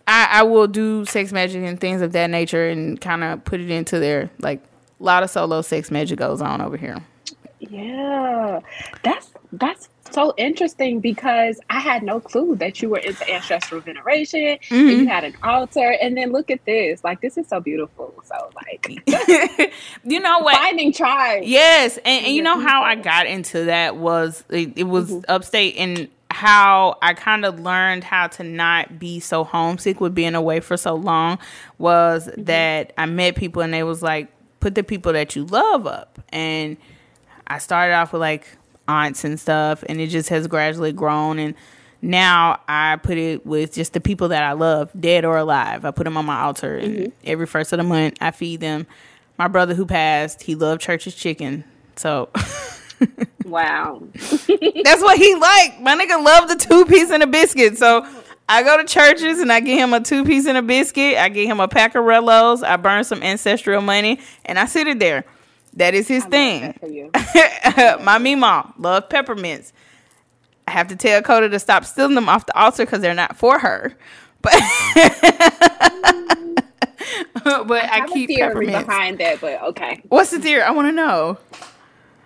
I, 0.08 0.26
I 0.30 0.42
will 0.42 0.66
do 0.66 1.04
sex 1.04 1.30
magic 1.30 1.62
and 1.62 1.80
things 1.80 2.02
of 2.02 2.10
that 2.12 2.30
nature 2.30 2.68
and 2.68 3.00
kind 3.00 3.22
of 3.22 3.44
put 3.44 3.60
it 3.60 3.70
into 3.70 4.00
there. 4.00 4.28
Like 4.40 4.60
a 4.98 5.04
lot 5.04 5.22
of 5.22 5.30
solo 5.30 5.62
sex 5.62 5.92
magic 5.92 6.18
goes 6.18 6.42
on 6.42 6.60
over 6.60 6.76
here. 6.76 6.98
Yeah, 7.60 8.58
that's 9.04 9.30
that's 9.52 9.88
so 10.12 10.34
interesting 10.36 11.00
because 11.00 11.60
I 11.70 11.80
had 11.80 12.02
no 12.02 12.20
clue 12.20 12.56
that 12.56 12.80
you 12.80 12.90
were 12.90 12.98
into 12.98 13.28
ancestral 13.30 13.80
veneration 13.80 14.40
mm-hmm. 14.40 14.74
and 14.74 14.88
you 14.88 14.96
mm-hmm. 14.98 15.06
had 15.06 15.24
an 15.24 15.36
altar. 15.42 15.96
And 16.00 16.16
then 16.16 16.32
look 16.32 16.50
at 16.50 16.64
this. 16.64 17.02
Like, 17.02 17.20
this 17.20 17.36
is 17.36 17.48
so 17.48 17.60
beautiful. 17.60 18.14
So, 18.24 18.50
like, 18.54 18.88
you 20.04 20.20
know 20.20 20.38
what? 20.40 20.56
Finding 20.56 20.92
tribes. 20.92 21.46
Yes. 21.46 21.96
And, 21.98 22.26
and 22.26 22.34
you 22.34 22.42
know 22.42 22.60
how 22.60 22.82
I 22.82 22.94
got 22.96 23.26
into 23.26 23.64
that 23.64 23.96
was 23.96 24.44
it, 24.48 24.72
it 24.76 24.84
was 24.84 25.10
mm-hmm. 25.10 25.24
upstate 25.28 25.76
and 25.76 26.08
how 26.30 26.96
I 27.02 27.14
kind 27.14 27.44
of 27.44 27.60
learned 27.60 28.04
how 28.04 28.26
to 28.28 28.42
not 28.42 28.98
be 28.98 29.20
so 29.20 29.44
homesick 29.44 30.00
with 30.00 30.14
being 30.14 30.34
away 30.34 30.60
for 30.60 30.76
so 30.76 30.94
long 30.94 31.38
was 31.78 32.26
mm-hmm. 32.26 32.44
that 32.44 32.92
I 32.96 33.06
met 33.06 33.36
people 33.36 33.62
and 33.62 33.72
they 33.72 33.82
was 33.82 34.02
like, 34.02 34.28
put 34.60 34.74
the 34.74 34.82
people 34.82 35.12
that 35.12 35.36
you 35.36 35.44
love 35.44 35.86
up. 35.86 36.18
And 36.30 36.76
I 37.46 37.58
started 37.58 37.94
off 37.94 38.12
with 38.12 38.20
like 38.20 38.46
aunts 38.88 39.24
and 39.24 39.38
stuff, 39.38 39.84
and 39.88 40.00
it 40.00 40.08
just 40.08 40.28
has 40.28 40.46
gradually 40.46 40.92
grown. 40.92 41.38
And 41.38 41.54
now 42.00 42.60
I 42.68 42.96
put 42.96 43.16
it 43.16 43.46
with 43.46 43.72
just 43.72 43.92
the 43.92 44.00
people 44.00 44.28
that 44.28 44.42
I 44.42 44.52
love, 44.52 44.90
dead 44.98 45.24
or 45.24 45.36
alive. 45.36 45.84
I 45.84 45.90
put 45.90 46.04
them 46.04 46.16
on 46.16 46.26
my 46.26 46.40
altar, 46.40 46.76
and 46.76 46.94
mm-hmm. 46.94 47.10
every 47.24 47.46
first 47.46 47.72
of 47.72 47.78
the 47.78 47.84
month 47.84 48.18
I 48.20 48.30
feed 48.30 48.60
them. 48.60 48.86
My 49.38 49.48
brother 49.48 49.74
who 49.74 49.86
passed, 49.86 50.42
he 50.42 50.54
loved 50.54 50.80
Church's 50.80 51.14
chicken, 51.14 51.64
so. 51.96 52.28
wow, 53.44 54.02
that's 54.14 55.02
what 55.02 55.18
he 55.18 55.34
liked. 55.34 55.80
My 55.80 55.96
nigga 55.96 56.22
loved 56.22 56.50
the 56.50 56.56
two 56.56 56.84
piece 56.86 57.10
and 57.10 57.22
a 57.22 57.26
biscuit, 57.26 57.78
so. 57.78 58.06
I 58.48 58.62
go 58.62 58.76
to 58.76 58.84
Church's 58.84 59.38
and 59.38 59.50
I 59.50 59.60
get 59.60 59.78
him 59.78 59.94
a 59.94 60.00
two 60.00 60.24
piece 60.24 60.46
and 60.46 60.58
a 60.58 60.62
biscuit. 60.62 61.16
I 61.16 61.30
get 61.30 61.46
him 61.46 61.58
a 61.60 61.68
pack 61.68 61.94
of 61.94 62.04
Rellos. 62.04 62.62
I 62.62 62.76
burn 62.76 63.02
some 63.04 63.22
ancestral 63.22 63.80
money 63.80 64.20
and 64.44 64.58
I 64.58 64.66
sit 64.66 64.86
it 64.88 64.98
there. 64.98 65.24
That 65.74 65.94
is 65.94 66.08
his 66.08 66.24
I 66.24 66.28
thing. 66.28 66.74
Mm-hmm. 67.72 68.04
My 68.04 68.18
mima 68.18 68.74
love 68.78 69.08
peppermints. 69.08 69.72
I 70.68 70.72
have 70.72 70.88
to 70.88 70.96
tell 70.96 71.22
Coda 71.22 71.48
to 71.48 71.58
stop 71.58 71.84
stealing 71.84 72.14
them 72.14 72.28
off 72.28 72.44
the 72.44 72.58
altar 72.58 72.84
because 72.84 73.00
they're 73.00 73.14
not 73.14 73.36
for 73.36 73.58
her. 73.58 73.96
But 74.42 74.52
but 77.44 77.84
I, 77.84 78.00
I 78.02 78.06
keep 78.12 78.30
a 78.30 78.34
theory 78.34 78.66
behind 78.66 79.18
that. 79.18 79.40
But 79.40 79.62
okay, 79.62 80.02
what's 80.08 80.30
the 80.30 80.38
theory? 80.40 80.62
I 80.62 80.70
want 80.70 80.88
to 80.88 80.92
know. 80.92 81.38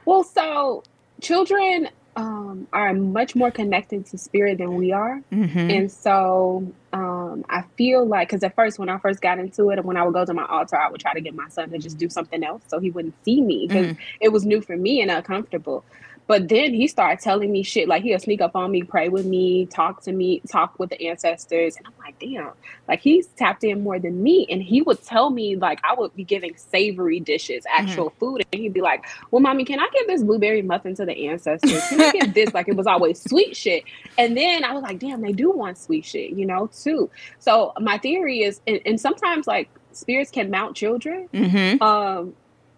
Well, 0.05 0.25
so 0.25 0.83
children 1.21 1.89
um, 2.17 2.67
are 2.73 2.93
much 2.95 3.37
more 3.37 3.51
connected 3.51 4.07
to 4.07 4.19
spirit 4.19 4.59
than 4.59 4.75
we 4.75 4.91
are, 4.93 5.23
mm-hmm. 5.31 5.59
and 5.59 5.93
so 5.93 6.73
um, 6.93 7.45
I 7.49 7.63
feel 7.77 8.07
like 8.07 8.29
because 8.29 8.43
at 8.43 8.55
first 8.55 8.79
when 8.79 8.89
I 8.89 8.99
first 8.99 9.21
got 9.21 9.39
into 9.39 9.71
it, 9.71 9.79
and 9.79 9.87
when 9.87 9.97
I 9.97 10.03
would 10.03 10.15
go 10.15 10.25
to 10.25 10.35
my 10.35 10.47
altar, 10.47 10.77
I 10.77 10.91
would 10.91 11.01
try 11.01 11.13
to 11.13 11.21
get 11.21 11.35
my 11.35 11.49
son 11.49 11.71
to 11.71 11.79
just 11.79 11.99
do 11.99 12.09
something 12.09 12.43
else 12.43 12.63
so 12.69 12.81
he 12.81 12.91
wouldn't 12.91 13.15
see 13.25 13.41
me 13.43 13.67
because 13.69 13.87
mm. 13.89 13.99
it 14.21 14.31
was 14.31 14.47
new 14.47 14.61
for 14.63 14.77
me 14.77 15.03
and 15.03 15.11
uncomfortable. 15.11 15.85
But 16.27 16.49
then 16.49 16.75
he 16.75 16.89
started 16.89 17.23
telling 17.23 17.53
me 17.53 17.63
shit 17.63 17.89
like 17.89 18.03
he'll 18.03 18.19
sneak 18.19 18.41
up 18.41 18.57
on 18.57 18.71
me, 18.71 18.83
pray 18.83 19.09
with 19.09 19.27
me, 19.27 19.67
talk 19.67 20.03
to 20.03 20.13
me, 20.13 20.41
talk 20.51 20.79
with 20.79 20.91
the 20.91 21.09
ancestors. 21.09 21.77
And 21.77 21.87
I'm 21.87 21.93
like, 22.01 22.19
damn, 22.19 22.51
like 22.89 23.01
he's 23.01 23.29
tapped 23.29 23.63
in 23.63 23.83
more 23.83 23.99
than 23.99 24.23
me. 24.23 24.47
And 24.51 24.63
he 24.63 24.83
would 24.83 25.03
tell 25.03 25.31
me, 25.31 25.57
like, 25.57 25.81
I 25.85 25.95
would 25.95 26.15
be 26.17 26.25
giving 26.25 26.57
savory 26.57 27.21
dishes, 27.21 27.65
actual 27.71 28.11
mm-hmm. 28.11 28.19
food. 28.19 28.47
And 28.53 28.61
he'd 28.61 28.73
be 28.73 28.81
like, 28.81 29.05
well, 29.31 29.41
mommy, 29.41 29.65
can 29.65 29.79
I 29.79 29.89
give 29.93 30.07
this 30.09 30.23
blueberry 30.23 30.63
muffin 30.63 30.95
to 30.97 31.05
the 31.05 31.29
ancestors? 31.29 31.87
Can 31.89 32.01
I 32.01 32.11
give 32.11 32.35
this? 32.35 32.53
Like, 32.53 32.69
it 32.69 32.77
was 32.77 32.87
always 32.87 33.23
sweet 33.23 33.57
shit. 33.57 33.85
And 34.19 34.37
then 34.37 34.65
I 34.65 34.73
was 34.73 34.83
like, 34.83 34.99
damn, 34.99 35.21
they 35.21 35.33
do 35.33 35.51
want 35.51 35.79
sweet 35.79 36.05
shit, 36.05 36.31
you 36.31 36.47
know, 36.47 36.69
too. 36.69 37.09
So 37.39 37.73
my 37.81 37.99
theory 37.99 38.43
is, 38.43 38.61
and, 38.67 38.81
and 38.85 39.01
sometimes 39.01 39.47
like 39.47 39.69
spirits 39.93 40.31
can 40.31 40.51
mount 40.51 40.77
children. 40.77 41.29
Mm-hmm. 41.33 41.83
Um, 41.83 42.35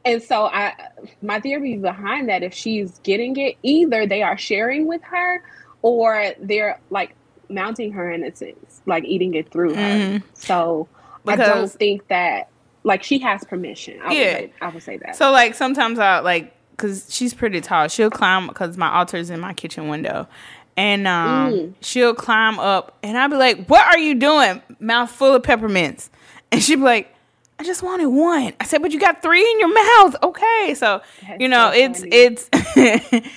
and 0.09 0.23
so 0.23 0.47
I 0.47 0.75
my 1.23 1.41
theory 1.41 1.77
behind 1.77 2.29
that 2.29 2.43
if 2.43 2.55
she's 2.55 2.99
getting 3.01 3.37
it, 3.37 3.57
either 3.63 4.07
they 4.07 4.23
are 4.23 4.39
sharing 4.39 4.87
with 4.87 5.03
her 5.03 5.43
or 5.83 6.33
they're 6.41 6.81
like 6.91 7.15
mounting 7.49 7.93
her 7.93 8.11
in 8.11 8.25
a 8.25 8.35
sense, 8.35 8.81
like 8.87 9.05
eating 9.05 9.35
it 9.35 9.51
through 9.51 9.75
her. 9.75 9.81
Mm-hmm. 9.81 10.27
So 10.35 10.89
because, 11.25 11.41
I 11.41 11.55
don't 11.55 11.71
think 11.71 12.09
that 12.09 12.49
like 12.85 13.03
she 13.03 13.19
has 13.21 13.45
permission. 13.45 14.01
I 14.03 14.13
yeah, 14.13 14.41
would 14.41 14.51
say, 14.51 14.53
I 14.61 14.69
would 14.69 14.83
say 14.83 14.97
that. 14.99 15.17
So 15.17 15.31
like 15.31 15.55
sometimes 15.55 15.99
I 15.99 16.21
like 16.21 16.55
because 16.71 17.13
she's 17.13 17.35
pretty 17.35 17.61
tall. 17.61 17.89
She'll 17.89 18.11
climb 18.11 18.47
because 18.47 18.77
my 18.77 18.93
altar's 18.95 19.31
in 19.31 19.41
my 19.41 19.53
kitchen 19.53 19.89
window. 19.89 20.29
And 20.77 21.09
um, 21.09 21.53
mm. 21.53 21.75
she'll 21.81 22.15
climb 22.15 22.61
up, 22.61 22.97
and 23.03 23.19
I'll 23.19 23.29
be 23.29 23.35
like, 23.35 23.67
"What 23.67 23.85
are 23.85 23.99
you 23.99 24.15
doing?" 24.15 24.63
Mouth 24.79 25.11
full 25.11 25.35
of 25.35 25.43
peppermints, 25.43 26.09
and 26.53 26.63
she'd 26.63 26.77
be 26.77 26.83
like, 26.83 27.13
I 27.61 27.65
just 27.65 27.83
wanted 27.83 28.07
one. 28.07 28.53
I 28.61 28.65
said, 28.65 28.83
but 28.83 28.93
you 28.93 29.01
got 29.01 29.21
three 29.21 29.43
in 29.43 29.59
your 29.59 29.75
mouth. 29.75 30.17
Okay. 30.23 30.75
So, 30.77 31.03
you 31.41 31.49
know, 31.49 31.73
it's, 31.75 32.05
it's, 32.07 32.49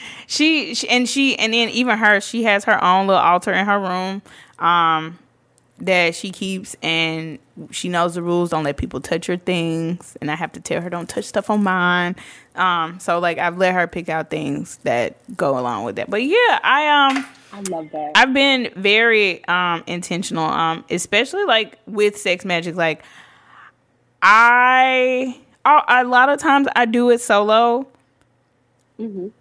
she, 0.27 0.75
she, 0.75 0.89
and 0.89 1.09
she, 1.09 1.37
and 1.37 1.53
then 1.53 1.69
even 1.69 1.97
her, 1.97 2.21
she 2.21 2.43
has 2.43 2.65
her 2.65 2.83
own 2.83 3.07
little 3.07 3.21
altar 3.21 3.51
in 3.51 3.65
her 3.65 3.79
room, 3.79 4.21
um, 4.59 5.17
that 5.79 6.13
she 6.13 6.29
keeps 6.29 6.75
and 6.83 7.39
she 7.71 7.89
knows 7.89 8.13
the 8.13 8.21
rules. 8.21 8.51
Don't 8.51 8.63
let 8.63 8.77
people 8.77 9.01
touch 9.01 9.25
her 9.25 9.37
things. 9.37 10.15
And 10.21 10.29
I 10.29 10.35
have 10.35 10.51
to 10.51 10.59
tell 10.59 10.81
her, 10.81 10.89
don't 10.91 11.09
touch 11.09 11.25
stuff 11.25 11.49
on 11.49 11.63
mine. 11.63 12.15
Um, 12.55 12.99
so 12.99 13.17
like 13.17 13.39
I've 13.39 13.57
let 13.57 13.73
her 13.73 13.87
pick 13.87 14.07
out 14.07 14.29
things 14.29 14.77
that 14.83 15.17
go 15.35 15.57
along 15.57 15.85
with 15.85 15.95
that. 15.95 16.11
But 16.11 16.21
yeah, 16.21 16.59
I, 16.63 16.87
um, 16.87 17.25
I 17.53 17.61
love 17.61 17.89
that. 17.91 18.11
I've 18.15 18.33
been 18.33 18.71
very 18.75 19.43
um 19.47 19.83
intentional, 19.87 20.45
um, 20.45 20.85
especially 20.89 21.45
like 21.45 21.79
with 21.85 22.17
sex 22.17 22.45
magic. 22.45 22.75
Like 22.75 23.03
I, 24.21 25.39
a 25.65 25.81
a 25.87 26.03
lot 26.03 26.29
of 26.29 26.39
times 26.39 26.67
I 26.75 26.85
do 26.85 27.09
it 27.09 27.21
solo. 27.21 27.87
Mhm. 28.99 29.31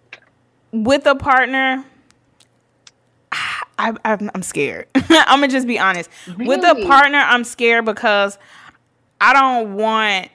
With 0.71 1.05
a 1.05 1.15
partner, 1.15 1.85
I, 3.77 3.93
I'm, 4.05 4.29
I'm 4.33 4.43
scared. 4.43 4.87
I'm 4.95 5.39
gonna 5.39 5.47
just 5.49 5.67
be 5.67 5.79
honest. 5.79 6.09
With 6.37 6.63
a 6.63 6.85
partner, 6.87 7.17
I'm 7.19 7.43
scared 7.43 7.85
because 7.85 8.37
I 9.19 9.33
don't 9.33 9.75
want. 9.75 10.29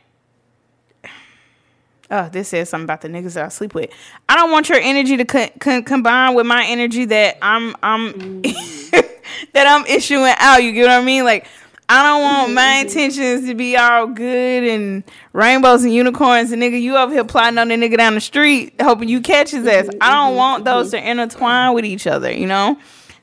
Oh, 2.09 2.29
this 2.29 2.49
says 2.51 2.69
something 2.69 2.85
about 2.85 3.01
the 3.01 3.09
niggas 3.09 3.35
that 3.35 3.47
I 3.47 3.49
sleep 3.49 3.75
with. 3.75 3.91
I 4.29 4.37
don't 4.37 4.53
want 4.53 4.69
your 4.69 4.79
energy 4.79 5.17
to 5.17 5.25
co- 5.25 5.49
co- 5.59 5.83
combine 5.83 6.35
with 6.37 6.47
my 6.47 6.65
energy 6.65 7.05
that 7.07 7.37
I'm 7.43 7.75
I'm 7.83 8.43
that 8.43 9.67
I'm 9.67 9.85
issuing 9.87 10.33
out. 10.39 10.63
You 10.63 10.71
get 10.73 10.83
what 10.83 10.91
I 10.93 11.05
mean? 11.05 11.25
Like 11.25 11.47
I 11.89 12.03
don't 12.03 12.23
want 12.23 12.53
my 12.53 12.79
intentions 12.79 13.47
to 13.47 13.55
be 13.55 13.77
all 13.77 14.09
good 14.09 14.65
and 14.65 15.05
rainbows 15.33 15.85
and 15.85 15.95
unicorns 15.95 16.51
and 16.51 16.61
nigga 16.61 16.81
you 16.81 16.97
over 16.97 17.13
here 17.13 17.25
plotting 17.25 17.59
on 17.59 17.69
the 17.69 17.77
nigga 17.77 17.97
down 17.97 18.15
the 18.15 18.21
street 18.21 18.75
hoping 18.81 19.09
you 19.09 19.21
catch 19.21 19.53
his 19.53 19.67
ass. 19.67 19.87
Mm-hmm, 19.87 19.99
I 20.01 20.11
don't 20.11 20.31
mm-hmm, 20.31 20.37
want 20.37 20.65
those 20.65 20.93
mm-hmm. 20.93 21.05
to 21.05 21.11
intertwine 21.11 21.75
with 21.75 21.85
each 21.85 22.07
other, 22.07 22.33
you 22.33 22.47
know? 22.47 22.77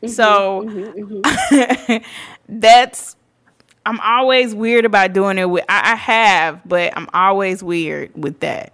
So 0.07 0.69
that's 2.49 3.15
I'm 3.85 3.99
always 3.99 4.55
weird 4.55 4.85
about 4.85 5.11
doing 5.13 5.37
it 5.37 5.49
with 5.49 5.65
I, 5.67 5.93
I 5.93 5.95
have, 5.95 6.61
but 6.65 6.93
I'm 6.95 7.09
always 7.13 7.61
weird 7.61 8.11
with 8.15 8.39
that. 8.39 8.73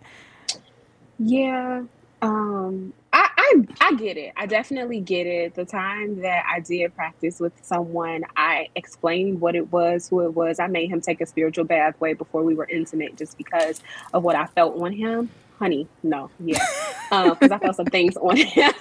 Yeah. 1.17 1.83
Um 2.21 2.93
I, 3.13 3.29
I 3.37 3.53
I 3.81 3.95
get 3.95 4.17
it. 4.17 4.33
I 4.37 4.45
definitely 4.45 5.01
get 5.01 5.25
it. 5.27 5.55
The 5.55 5.65
time 5.65 6.21
that 6.21 6.45
I 6.47 6.59
did 6.59 6.95
practice 6.95 7.39
with 7.39 7.53
someone, 7.63 8.23
I 8.37 8.67
explained 8.75 9.41
what 9.41 9.55
it 9.55 9.71
was, 9.71 10.09
who 10.09 10.21
it 10.21 10.35
was. 10.35 10.59
I 10.59 10.67
made 10.67 10.91
him 10.91 11.01
take 11.01 11.21
a 11.21 11.25
spiritual 11.25 11.65
bath 11.65 11.99
way 11.99 12.13
before 12.13 12.43
we 12.43 12.55
were 12.55 12.67
intimate 12.69 13.17
just 13.17 13.37
because 13.37 13.81
of 14.13 14.23
what 14.23 14.35
I 14.35 14.45
felt 14.47 14.79
on 14.81 14.93
him. 14.93 15.31
Honey, 15.59 15.87
no, 16.03 16.31
yeah. 16.39 16.65
Because 17.11 17.51
I 17.51 17.57
felt 17.57 17.75
some 17.75 17.85
things 17.87 18.15
on 18.17 18.37
him. 18.37 18.71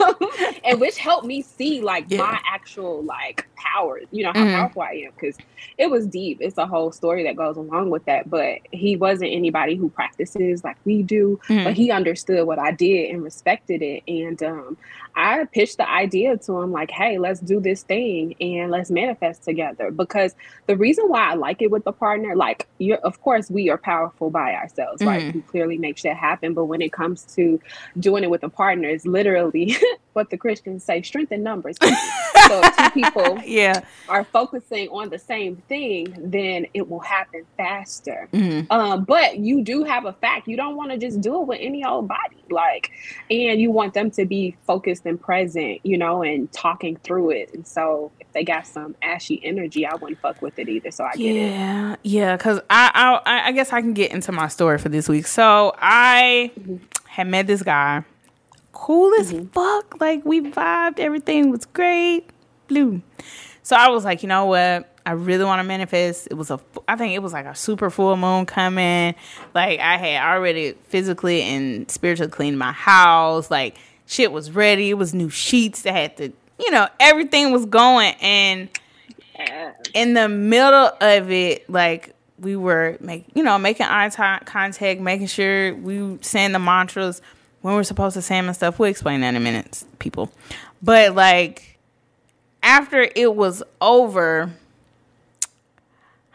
and 0.64 0.80
which 0.80 0.96
helped 0.98 1.26
me 1.26 1.42
see 1.42 1.80
like 1.80 2.04
Yeah. 2.08 2.18
my 2.18 2.38
actual 2.46 3.02
like 3.02 3.48
power, 3.56 4.00
you 4.12 4.22
know, 4.22 4.32
how 4.34 4.44
Mhm. 4.44 4.52
powerful 4.54 4.82
I 4.82 5.02
am. 5.06 5.10
Because 5.18 5.36
it 5.76 5.90
was 5.90 6.06
deep. 6.06 6.38
It's 6.40 6.58
a 6.58 6.66
whole 6.66 6.92
story 6.92 7.24
that 7.24 7.36
goes 7.36 7.56
along 7.56 7.90
with 7.90 8.04
that. 8.04 8.28
But 8.30 8.58
he 8.70 8.96
wasn't 8.96 9.32
anybody 9.32 9.74
who 9.76 9.88
practices 9.88 10.62
like 10.62 10.76
we 10.84 11.02
do 11.02 11.40
Mhm. 11.48 11.64
but 11.64 11.72
he 11.72 11.90
understood 11.90 12.46
what 12.46 12.58
I 12.58 12.70
did 12.70 13.10
and 13.10 13.24
respected 13.24 13.82
it. 13.82 14.02
And 14.06 14.40
um, 14.42 14.76
I 15.16 15.44
pitched 15.46 15.78
the 15.78 15.90
idea 15.90 16.36
to 16.36 16.60
him, 16.60 16.70
like, 16.70 16.90
hey, 16.92 17.18
let's 17.18 17.40
do 17.40 17.60
this 17.60 17.82
thing 17.82 18.34
and 18.40 18.70
let's 18.70 18.90
manifest 18.90 19.42
together. 19.42 19.90
Because 19.90 20.36
the 20.66 20.76
reason 20.76 21.06
why 21.08 21.30
I 21.30 21.34
like 21.34 21.60
it 21.62 21.70
with 21.72 21.82
the 21.84 21.92
partner, 21.92 22.36
like, 22.36 22.68
you're, 22.78 22.98
of 22.98 23.20
course, 23.22 23.50
we 23.50 23.68
are 23.70 23.78
powerful 23.78 24.30
by 24.30 24.54
ourselves, 24.54 25.02
right? 25.02 25.22
Mhm. 25.24 25.34
We 25.34 25.40
clearly 25.42 25.78
make 25.78 25.96
shit 25.98 26.14
happen. 26.14 26.52
But 26.54 26.66
when 26.68 26.82
it 26.82 26.92
comes 26.92 27.22
to 27.36 27.60
doing 27.98 28.22
it 28.24 28.30
with 28.30 28.42
a 28.44 28.48
partner, 28.48 28.88
it's 28.88 29.06
literally 29.06 29.76
what 30.12 30.30
the 30.30 30.36
Christians 30.36 30.84
say 30.84 31.02
strength 31.02 31.32
in 31.32 31.42
numbers. 31.42 31.76
so 31.82 32.60
if 32.62 32.76
two 32.76 32.90
people 33.02 33.38
Yeah. 33.44 33.80
are 34.08 34.24
focusing 34.24 34.88
on 34.88 35.10
the 35.10 35.18
same 35.18 35.56
thing, 35.68 36.14
then 36.18 36.66
it 36.74 36.88
will 36.88 37.00
happen 37.00 37.44
faster. 37.56 38.28
Mhm. 38.32 38.66
Um, 38.70 39.04
but 39.04 39.38
you 39.38 39.62
do 39.62 39.84
have 39.84 40.04
a 40.06 40.12
fact. 40.12 40.48
You 40.48 40.56
don't 40.56 40.76
want 40.76 40.90
to 40.92 40.98
just 40.98 41.20
do 41.20 41.40
it 41.42 41.46
with 41.46 41.58
any 41.60 41.84
old 41.84 42.08
body, 42.08 42.36
like, 42.50 42.90
and 43.30 43.60
you 43.60 43.70
want 43.70 43.94
them 43.94 44.10
to 44.12 44.24
be 44.24 44.56
focused 44.66 45.06
and 45.06 45.20
present, 45.20 45.80
you 45.84 45.96
know, 45.98 46.22
and 46.22 46.50
talking 46.52 46.96
through 47.04 47.30
it. 47.30 47.54
And 47.54 47.66
so, 47.66 48.10
if 48.20 48.30
they 48.32 48.44
got 48.44 48.66
some 48.66 48.94
ashy 49.02 49.40
energy, 49.44 49.86
I 49.86 49.94
wouldn't 49.94 50.20
fuck 50.20 50.42
with 50.42 50.58
it 50.58 50.68
either. 50.68 50.90
So 50.90 51.04
I 51.04 51.12
get 51.16 51.36
it. 51.36 51.50
Yeah, 51.52 51.96
yeah, 52.02 52.36
because 52.36 52.60
I, 52.70 53.20
I 53.24 53.48
I 53.48 53.52
guess 53.52 53.72
I 53.72 53.80
can 53.80 53.92
get 53.94 54.10
into 54.12 54.32
my 54.32 54.48
story 54.48 54.78
for 54.78 54.88
this 54.88 55.08
week. 55.08 55.26
So 55.26 55.72
I 55.78 56.50
had 57.06 57.28
met 57.28 57.46
this 57.46 57.62
guy, 57.62 58.04
cool 58.72 59.12
as 59.20 59.32
mm-hmm. 59.32 59.46
fuck. 59.46 60.00
Like 60.00 60.24
we 60.24 60.40
vibed, 60.40 60.98
everything 60.98 61.50
was 61.50 61.64
great. 61.66 62.30
Blue. 62.68 63.02
So 63.62 63.76
I 63.76 63.88
was 63.88 64.04
like, 64.04 64.22
you 64.22 64.28
know 64.28 64.46
what? 64.46 64.94
I 65.04 65.12
really 65.12 65.44
want 65.44 65.60
to 65.60 65.64
manifest. 65.64 66.28
It 66.30 66.34
was 66.34 66.50
a, 66.50 66.60
I 66.86 66.96
think 66.96 67.14
it 67.14 67.20
was 67.20 67.32
like 67.32 67.46
a 67.46 67.54
super 67.54 67.88
full 67.88 68.16
moon 68.16 68.44
coming. 68.44 69.14
Like 69.54 69.80
I 69.80 69.96
had 69.96 70.22
already 70.22 70.74
physically 70.88 71.40
and 71.42 71.90
spiritually 71.90 72.30
cleaned 72.30 72.58
my 72.58 72.72
house. 72.72 73.50
Like 73.50 73.78
shit 74.06 74.32
was 74.32 74.50
ready. 74.50 74.90
It 74.90 74.94
was 74.94 75.14
new 75.14 75.30
sheets 75.30 75.82
that 75.82 75.92
had 75.92 76.16
to, 76.18 76.32
you 76.58 76.70
know, 76.70 76.88
everything 77.00 77.52
was 77.52 77.64
going 77.64 78.14
and 78.20 78.68
in 79.94 80.14
the 80.14 80.28
middle 80.28 80.90
of 81.00 81.30
it, 81.30 81.70
like 81.70 82.14
we 82.40 82.56
were 82.56 82.96
make 83.00 83.26
you 83.34 83.42
know 83.42 83.58
making 83.58 83.86
eye 83.86 84.10
contact, 84.44 85.00
making 85.00 85.26
sure 85.26 85.74
we 85.74 86.18
saying 86.22 86.52
the 86.52 86.58
mantras 86.58 87.20
when 87.62 87.74
we're 87.74 87.82
supposed 87.82 88.14
to 88.14 88.22
say 88.22 88.36
them 88.36 88.46
and 88.46 88.56
stuff. 88.56 88.78
We'll 88.78 88.90
explain 88.90 89.20
that 89.22 89.30
in 89.30 89.36
a 89.36 89.40
minute, 89.40 89.84
people. 89.98 90.30
But 90.82 91.14
like 91.14 91.78
after 92.62 93.08
it 93.14 93.34
was 93.34 93.62
over, 93.80 94.50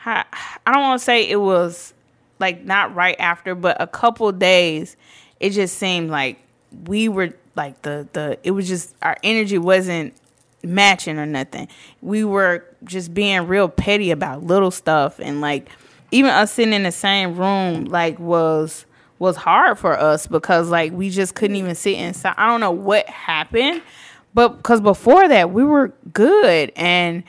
I, 0.05 0.25
I 0.65 0.71
don't 0.73 0.81
want 0.81 0.99
to 0.99 1.05
say 1.05 1.29
it 1.29 1.39
was 1.39 1.93
like 2.39 2.63
not 2.63 2.93
right 2.93 3.15
after, 3.19 3.55
but 3.55 3.81
a 3.81 3.87
couple 3.87 4.31
days, 4.31 4.97
it 5.39 5.51
just 5.51 5.77
seemed 5.77 6.09
like 6.09 6.39
we 6.85 7.07
were 7.07 7.33
like 7.55 7.81
the 7.83 8.07
the 8.13 8.37
it 8.43 8.51
was 8.51 8.67
just 8.67 8.95
our 9.01 9.17
energy 9.23 9.57
wasn't 9.57 10.13
matching 10.63 11.17
or 11.17 11.25
nothing. 11.25 11.67
We 12.01 12.23
were 12.23 12.65
just 12.83 13.13
being 13.13 13.47
real 13.47 13.69
petty 13.69 14.11
about 14.11 14.43
little 14.43 14.71
stuff 14.71 15.19
and 15.19 15.41
like 15.41 15.69
even 16.13 16.32
us 16.32 16.52
sitting 16.54 16.73
in 16.73 16.84
the 16.84 16.91
same 16.91 17.36
room 17.36 17.86
like 17.86 18.19
was 18.19 18.86
was 19.19 19.36
hard 19.36 19.80
for 19.80 19.97
us 19.97 20.28
because 20.28 20.69
like 20.69 20.91
we 20.91 21.10
just 21.10 21.34
couldn't 21.34 21.56
even 21.56 21.76
sit 21.76 21.97
inside. 21.97 22.36
I 22.38 22.47
don't 22.47 22.60
know 22.60 22.71
what 22.71 23.08
happened, 23.10 23.82
but 24.34 24.49
because 24.58 24.80
before 24.80 25.28
that 25.28 25.52
we 25.52 25.63
were 25.63 25.93
good. 26.13 26.71
And 26.76 27.23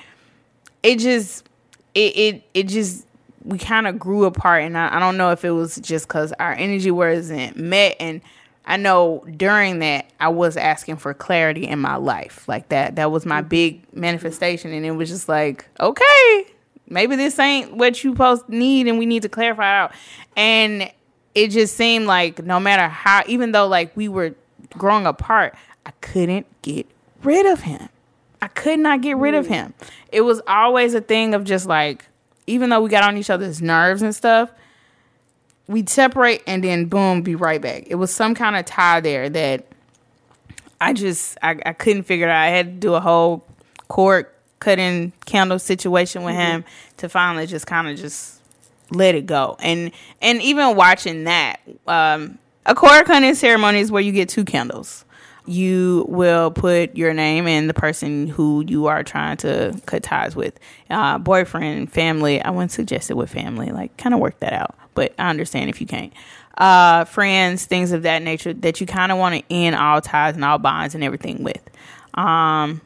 it 0.83 0.99
just 0.99 1.49
it 1.95 2.17
it, 2.17 2.43
it 2.53 2.63
just 2.65 3.07
we 3.43 3.59
kind 3.59 3.87
of 3.87 3.99
grew 3.99 4.25
apart. 4.25 4.65
And 4.65 4.77
I, 4.77 4.97
I 4.97 4.99
don't 4.99 5.17
know 5.17 5.31
if 5.31 5.45
it 5.45 5.51
was 5.51 5.77
just 5.77 6.07
because 6.07 6.33
our 6.35 6.53
energy 6.53 6.91
wasn't 6.91 7.57
met. 7.57 7.97
And 7.99 8.21
i 8.67 8.79
know 8.79 9.23
during 9.37 9.81
that 9.81 10.11
i 10.21 10.27
was 10.27 10.57
asking 10.57 10.97
for 10.97 11.15
clarity 11.15 11.67
in 11.67 11.79
my 11.79 11.97
life. 11.97 12.47
Like 12.49 12.69
that 12.69 12.97
that 12.97 13.11
was 13.11 13.25
my 13.25 13.41
mm-hmm. 13.41 13.49
big 13.49 13.95
manifestation. 13.95 14.73
And 14.73 14.85
it 14.85 14.93
was 14.93 15.09
just 15.09 15.29
like 15.29 15.67
okay 15.81 16.54
maybe 16.89 17.17
this 17.17 17.39
ain't 17.39 17.75
what 17.77 18.03
you 18.05 18.15
to 18.15 18.49
need 18.49 18.87
and 18.87 18.99
we 18.99 19.07
need 19.07 19.23
to 19.23 19.29
clarify 19.29 19.81
out 19.81 19.93
and 20.37 20.91
it 21.35 21.49
just 21.49 21.77
seemed 21.77 22.07
like 22.07 22.45
no 22.45 22.61
matter 22.61 22.89
how 22.89 23.23
even 23.27 23.53
though 23.53 23.67
like 23.67 23.97
we 23.97 24.09
were 24.09 24.35
growing 24.71 25.07
apart 25.07 25.55
i 25.87 25.91
couldn't 26.01 26.47
get 26.63 26.87
rid 27.23 27.47
of 27.47 27.61
him 27.61 27.89
I 28.45 28.49
could 28.49 28.79
not 28.79 29.01
get 29.01 29.17
rid 29.17 29.33
of 29.33 29.47
mm. 29.47 29.49
him. 29.49 29.75
It 30.13 30.21
was 30.21 30.43
always 30.47 30.93
a 30.93 31.01
thing 31.01 31.33
of 31.33 31.45
just 31.45 31.65
like, 31.65 32.05
even 32.47 32.69
though 32.69 32.83
we 32.83 32.91
got 32.91 33.03
on 33.03 33.17
each 33.17 33.31
other's 33.31 33.63
nerves 33.63 34.03
and 34.03 34.15
stuff, 34.15 34.51
we'd 35.67 35.89
separate 35.89 36.43
and 36.47 36.63
then 36.63 36.85
boom, 36.85 37.23
be 37.23 37.37
right 37.37 37.63
back. 37.63 37.85
It 37.87 37.95
was 37.95 38.15
some 38.15 38.35
kind 38.35 38.55
of 38.55 38.67
tie 38.67 39.01
there 39.01 39.31
that 39.31 39.67
I 40.79 40.93
just 40.93 41.39
I, 41.41 41.59
I 41.65 41.73
couldn't 41.73 42.03
figure 42.03 42.27
it 42.27 42.31
out. 42.31 42.37
I 42.37 42.49
had 42.49 42.67
to 42.67 42.73
do 42.73 42.93
a 42.93 43.01
whole 43.01 43.47
cord 43.89 44.27
cutting 44.65 45.13
candle 45.27 45.59
situation 45.59 46.23
with 46.23 46.35
him 46.35 46.65
to 46.97 47.09
finally 47.09 47.47
just 47.47 47.67
kind 47.67 47.87
of 47.87 47.97
just 47.97 48.41
let 48.91 49.15
it 49.15 49.27
go. 49.27 49.57
And 49.61 49.93
and 50.21 50.41
even 50.43 50.75
watching 50.75 51.25
that, 51.25 51.61
um, 51.87 52.39
a 52.67 52.75
cord 52.75 53.05
cutting 53.05 53.35
ceremony 53.35 53.81
is 53.81 53.93
where 53.93 54.03
you 54.03 54.13
get 54.13 54.29
two 54.29 54.45
candles. 54.45 55.05
You 55.47 56.07
will 56.09 56.51
put 56.51 56.97
your 56.97 57.13
name 57.13 57.47
and 57.47 57.69
the 57.69 57.75
person 57.75 58.29
who 58.29 58.65
you 58.67 58.87
are 58.87 59.03
trying 59.05 59.37
to 59.39 59.79
cut 59.85 60.03
ties 60.03 60.35
with, 60.35 60.59
uh, 60.89 61.19
boyfriend, 61.19 61.93
family. 61.93 62.41
I 62.41 62.49
wouldn't 62.49 62.73
suggest 62.73 63.11
it 63.11 63.15
with 63.19 63.31
family. 63.31 63.71
Like, 63.71 63.95
kind 63.99 64.15
of 64.15 64.21
work 64.21 64.41
that 64.41 64.55
out. 64.55 64.75
But 64.95 65.13
I 65.19 65.29
understand 65.29 65.69
if 65.69 65.83
you 65.83 65.87
can't. 65.87 66.15
Uh, 66.57 67.05
friends, 67.05 67.67
things 67.67 67.93
of 67.93 68.05
that 68.05 68.23
nature 68.23 68.55
that 68.55 68.81
you 68.81 68.87
kind 68.87 69.13
of 69.13 69.19
want 69.19 69.35
to 69.35 69.55
end 69.55 69.77
all 69.77 70.01
ties 70.01 70.35
and 70.35 70.45
all 70.47 70.57
bonds 70.57 70.95
and 70.95 71.05
everything 71.05 71.43
with. 71.43 71.61
Um, 72.15 72.81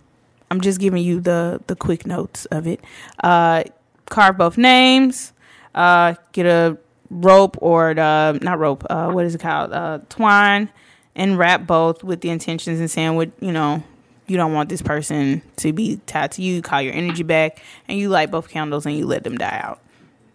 I'm 0.51 0.61
just 0.61 0.81
giving 0.81 1.03
you 1.03 1.21
the 1.21 1.61
the 1.67 1.77
quick 1.77 2.07
notes 2.07 2.47
of 2.47 2.67
it. 2.67 2.81
Uh, 3.23 3.65
carve 4.07 4.39
both 4.39 4.57
names. 4.59 5.33
Uh, 5.75 6.15
get 6.33 6.47
a 6.47 6.79
rope 7.11 7.57
or 7.61 7.95
the 7.95 8.39
not 8.43 8.59
rope. 8.59 8.85
Uh, 8.89 9.11
what 9.11 9.25
is 9.25 9.35
it 9.35 9.41
called? 9.41 9.73
Uh, 9.73 10.01
twine 10.09 10.71
and 11.15 11.37
wrap 11.37 11.67
both 11.67 12.03
with 12.05 12.21
the 12.21 12.31
intentions 12.31 12.81
and 12.81 12.91
saying 12.91 13.17
what 13.17 13.31
you 13.41 13.53
know. 13.53 13.83
You 14.27 14.37
don't 14.37 14.53
want 14.53 14.69
this 14.69 14.83
person 14.83 15.41
to 15.57 15.73
be 15.73 16.01
tied 16.05 16.33
to 16.33 16.43
you. 16.43 16.61
Call 16.61 16.83
your 16.83 16.93
energy 16.93 17.23
back, 17.23 17.63
and 17.89 17.99
you 17.99 18.11
light 18.11 18.31
both 18.31 18.51
candles 18.51 18.85
and 18.85 18.95
you 18.95 19.07
let 19.07 19.25
them 19.25 19.39
die 19.39 19.59
out. 19.65 19.81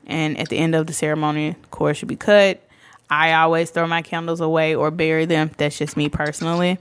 And 0.08 0.38
at 0.40 0.50
the 0.50 0.58
end 0.58 0.74
of 0.74 0.88
the 0.88 0.94
ceremony, 0.94 1.56
cord 1.70 1.96
should 1.96 2.08
be 2.08 2.16
cut. 2.16 2.68
I 3.10 3.34
always 3.34 3.70
throw 3.70 3.86
my 3.86 4.02
candles 4.02 4.42
away 4.42 4.74
or 4.74 4.90
bury 4.90 5.26
them. 5.26 5.52
That's 5.58 5.78
just 5.78 5.96
me 5.96 6.10
personally. 6.10 6.80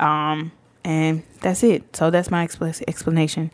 Um, 0.00 0.50
and 0.86 1.24
that's 1.40 1.64
it. 1.64 1.96
So 1.96 2.10
that's 2.10 2.30
my 2.30 2.46
expl- 2.46 2.82
explanation. 2.86 3.50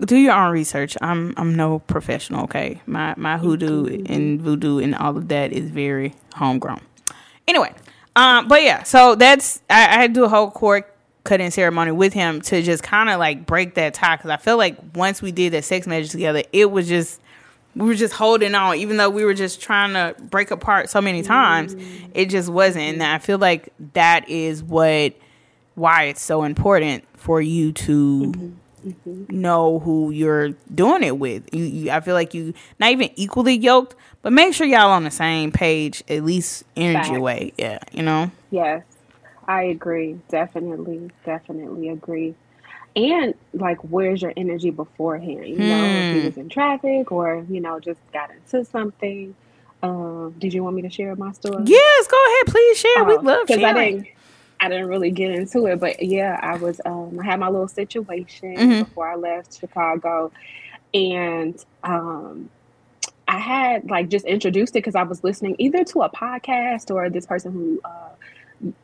Do 0.00 0.16
your 0.16 0.32
own 0.32 0.50
research. 0.50 0.96
I'm 1.00 1.34
I'm 1.36 1.54
no 1.54 1.80
professional. 1.80 2.44
Okay, 2.44 2.80
my 2.86 3.14
my 3.16 3.36
hoodoo 3.36 4.04
and 4.06 4.40
voodoo 4.40 4.78
and 4.78 4.94
all 4.96 5.16
of 5.16 5.28
that 5.28 5.52
is 5.52 5.70
very 5.70 6.14
homegrown. 6.34 6.80
Anyway, 7.46 7.72
um, 8.16 8.48
but 8.48 8.62
yeah, 8.62 8.82
so 8.82 9.14
that's 9.14 9.62
I, 9.68 9.82
I 9.82 10.00
had 10.00 10.14
to 10.14 10.20
do 10.20 10.24
a 10.24 10.28
whole 10.28 10.50
cord 10.50 10.84
cutting 11.24 11.50
ceremony 11.50 11.92
with 11.92 12.14
him 12.14 12.40
to 12.40 12.62
just 12.62 12.82
kind 12.82 13.08
of 13.10 13.20
like 13.20 13.46
break 13.46 13.74
that 13.74 13.94
tie 13.94 14.16
because 14.16 14.30
I 14.30 14.38
feel 14.38 14.56
like 14.56 14.76
once 14.94 15.22
we 15.22 15.30
did 15.30 15.52
that 15.52 15.64
sex 15.64 15.86
magic 15.86 16.10
together, 16.10 16.42
it 16.52 16.70
was 16.70 16.88
just 16.88 17.20
we 17.76 17.86
were 17.86 17.94
just 17.94 18.14
holding 18.14 18.54
on, 18.54 18.76
even 18.76 18.96
though 18.96 19.10
we 19.10 19.24
were 19.24 19.34
just 19.34 19.60
trying 19.60 19.92
to 19.92 20.20
break 20.22 20.50
apart 20.50 20.88
so 20.88 21.00
many 21.02 21.22
times. 21.22 21.74
Mm-hmm. 21.74 22.12
It 22.14 22.30
just 22.30 22.48
wasn't, 22.48 22.84
and 22.84 23.02
I 23.02 23.18
feel 23.18 23.38
like 23.38 23.72
that 23.92 24.28
is 24.28 24.62
what 24.62 25.14
why 25.74 26.04
it's 26.04 26.22
so 26.22 26.44
important 26.44 27.04
for 27.16 27.40
you 27.40 27.72
to 27.72 28.22
mm-hmm. 28.26 28.88
Mm-hmm. 28.88 29.40
know 29.40 29.78
who 29.78 30.10
you're 30.10 30.50
doing 30.74 31.02
it 31.02 31.18
with. 31.18 31.48
You, 31.52 31.64
you, 31.64 31.90
I 31.90 32.00
feel 32.00 32.14
like 32.14 32.34
you 32.34 32.52
not 32.78 32.90
even 32.90 33.10
equally 33.16 33.54
yoked, 33.54 33.94
but 34.22 34.32
make 34.32 34.54
sure 34.54 34.66
y'all 34.66 34.90
on 34.90 35.04
the 35.04 35.10
same 35.10 35.52
page, 35.52 36.02
at 36.08 36.24
least 36.24 36.64
energy 36.76 37.16
way. 37.16 37.52
Yeah, 37.56 37.78
you 37.92 38.02
know. 38.02 38.30
Yes, 38.50 38.84
I 39.46 39.62
agree. 39.64 40.18
Definitely, 40.28 41.10
definitely 41.24 41.88
agree. 41.88 42.34
And 42.94 43.34
like, 43.54 43.78
where's 43.78 44.20
your 44.20 44.34
energy 44.36 44.70
beforehand? 44.70 45.46
You 45.46 45.58
know, 45.58 45.84
if 45.84 46.14
he 46.14 46.20
hmm. 46.20 46.26
was 46.26 46.36
in 46.36 46.48
traffic 46.48 47.10
or 47.10 47.44
you 47.48 47.60
know 47.60 47.80
just 47.80 48.00
got 48.12 48.30
into 48.30 48.64
something. 48.64 49.34
Um, 49.84 50.36
did 50.38 50.54
you 50.54 50.62
want 50.62 50.76
me 50.76 50.82
to 50.82 50.90
share 50.90 51.16
my 51.16 51.32
story? 51.32 51.64
Yes, 51.66 52.06
go 52.06 52.16
ahead, 52.16 52.46
please 52.46 52.78
share. 52.78 53.04
we 53.04 53.14
oh, 53.14 53.20
love 53.20 53.48
sharing. 53.48 54.06
I 54.62 54.68
didn't, 54.68 54.86
really 54.86 55.10
get 55.10 55.32
into 55.32 55.66
it, 55.66 55.80
but 55.80 56.00
yeah, 56.00 56.38
I 56.40 56.56
was. 56.56 56.80
Um, 56.84 57.18
I 57.20 57.24
had 57.24 57.40
my 57.40 57.48
little 57.48 57.66
situation 57.66 58.56
mm-hmm. 58.56 58.82
before 58.84 59.08
I 59.08 59.16
left 59.16 59.58
Chicago, 59.58 60.30
and 60.94 61.62
um, 61.82 62.48
I 63.26 63.38
had 63.38 63.90
like 63.90 64.08
just 64.08 64.24
introduced 64.24 64.76
it 64.76 64.78
because 64.78 64.94
I 64.94 65.02
was 65.02 65.24
listening 65.24 65.56
either 65.58 65.82
to 65.84 66.02
a 66.02 66.10
podcast 66.10 66.94
or 66.94 67.10
this 67.10 67.26
person 67.26 67.52
who 67.52 67.80
uh, 67.84 68.10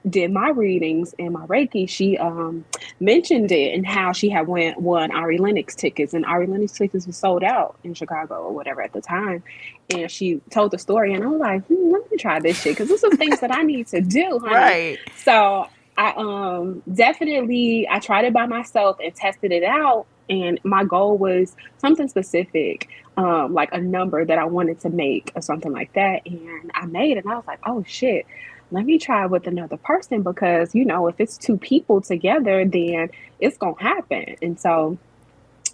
did 0.09 0.33
my 0.33 0.51
readings 0.51 1.14
and 1.19 1.33
my 1.33 1.47
Reiki, 1.47 1.88
she 1.88 2.19
um, 2.19 2.64
mentioned 3.01 3.53
it 3.53 3.75
and 3.75 3.87
how 3.87 4.12
she 4.12 4.29
had 4.29 4.47
went 4.49 4.81
won 4.81 5.11
Ari 5.11 5.38
Lennox 5.38 5.75
tickets, 5.75 6.14
and 6.14 6.25
Ari 6.27 6.47
Lennox 6.47 6.73
tickets 6.73 7.07
was 7.07 7.17
sold 7.17 7.45
out 7.45 7.77
in 7.85 7.95
Chicago 7.95 8.43
or 8.43 8.53
whatever 8.53 8.83
at 8.83 8.93
the 8.93 9.01
time. 9.01 9.43
And 9.91 10.11
she 10.11 10.41
told 10.51 10.73
the 10.73 10.79
story, 10.79 11.14
and 11.14 11.25
I 11.25 11.27
was 11.27 11.41
like, 11.41 11.67
hmm, 11.67 11.91
let 11.93 12.11
me 12.11 12.17
try 12.17 12.41
this 12.41 12.61
shit 12.61 12.73
because 12.73 12.88
this 12.88 13.03
is 13.03 13.17
things 13.17 13.41
that 13.41 13.55
I 13.55 13.62
need 13.62 13.87
to 13.88 14.01
do, 14.01 14.38
honey. 14.41 14.55
Right. 14.55 14.99
So 15.17 15.69
I 15.97 16.12
um 16.17 16.83
definitely 16.93 17.87
I 17.88 17.99
tried 17.99 18.25
it 18.25 18.33
by 18.33 18.47
myself 18.47 18.99
and 19.03 19.14
tested 19.14 19.53
it 19.53 19.64
out, 19.64 20.07
and 20.29 20.61
my 20.64 20.85
goal 20.85 21.17
was 21.19 21.55
something 21.79 22.09
specific. 22.09 22.88
Um, 23.17 23.53
like 23.53 23.71
a 23.73 23.81
number 23.81 24.25
that 24.25 24.38
I 24.38 24.45
wanted 24.45 24.79
to 24.83 24.91
make 24.91 25.33
or 25.35 25.43
something 25.43 25.73
like 25.73 25.93
that. 25.95 26.25
And 26.25 26.71
I 26.73 26.87
made 26.87 27.17
it 27.17 27.25
and 27.25 27.33
I 27.33 27.37
was 27.37 27.49
like, 27.49 27.59
oh 27.67 27.83
shit, 27.85 28.27
let 28.70 28.85
me 28.85 28.98
try 28.98 29.26
with 29.26 29.46
another 29.46 29.76
person 29.76 30.22
because 30.22 30.74
you 30.74 30.85
know 30.85 31.07
if 31.09 31.20
it's 31.20 31.37
two 31.37 31.57
people 31.57 32.00
together 32.00 32.64
then 32.64 33.11
it's 33.40 33.57
gonna 33.57 33.81
happen. 33.81 34.37
And 34.42 34.59
so 34.59 34.98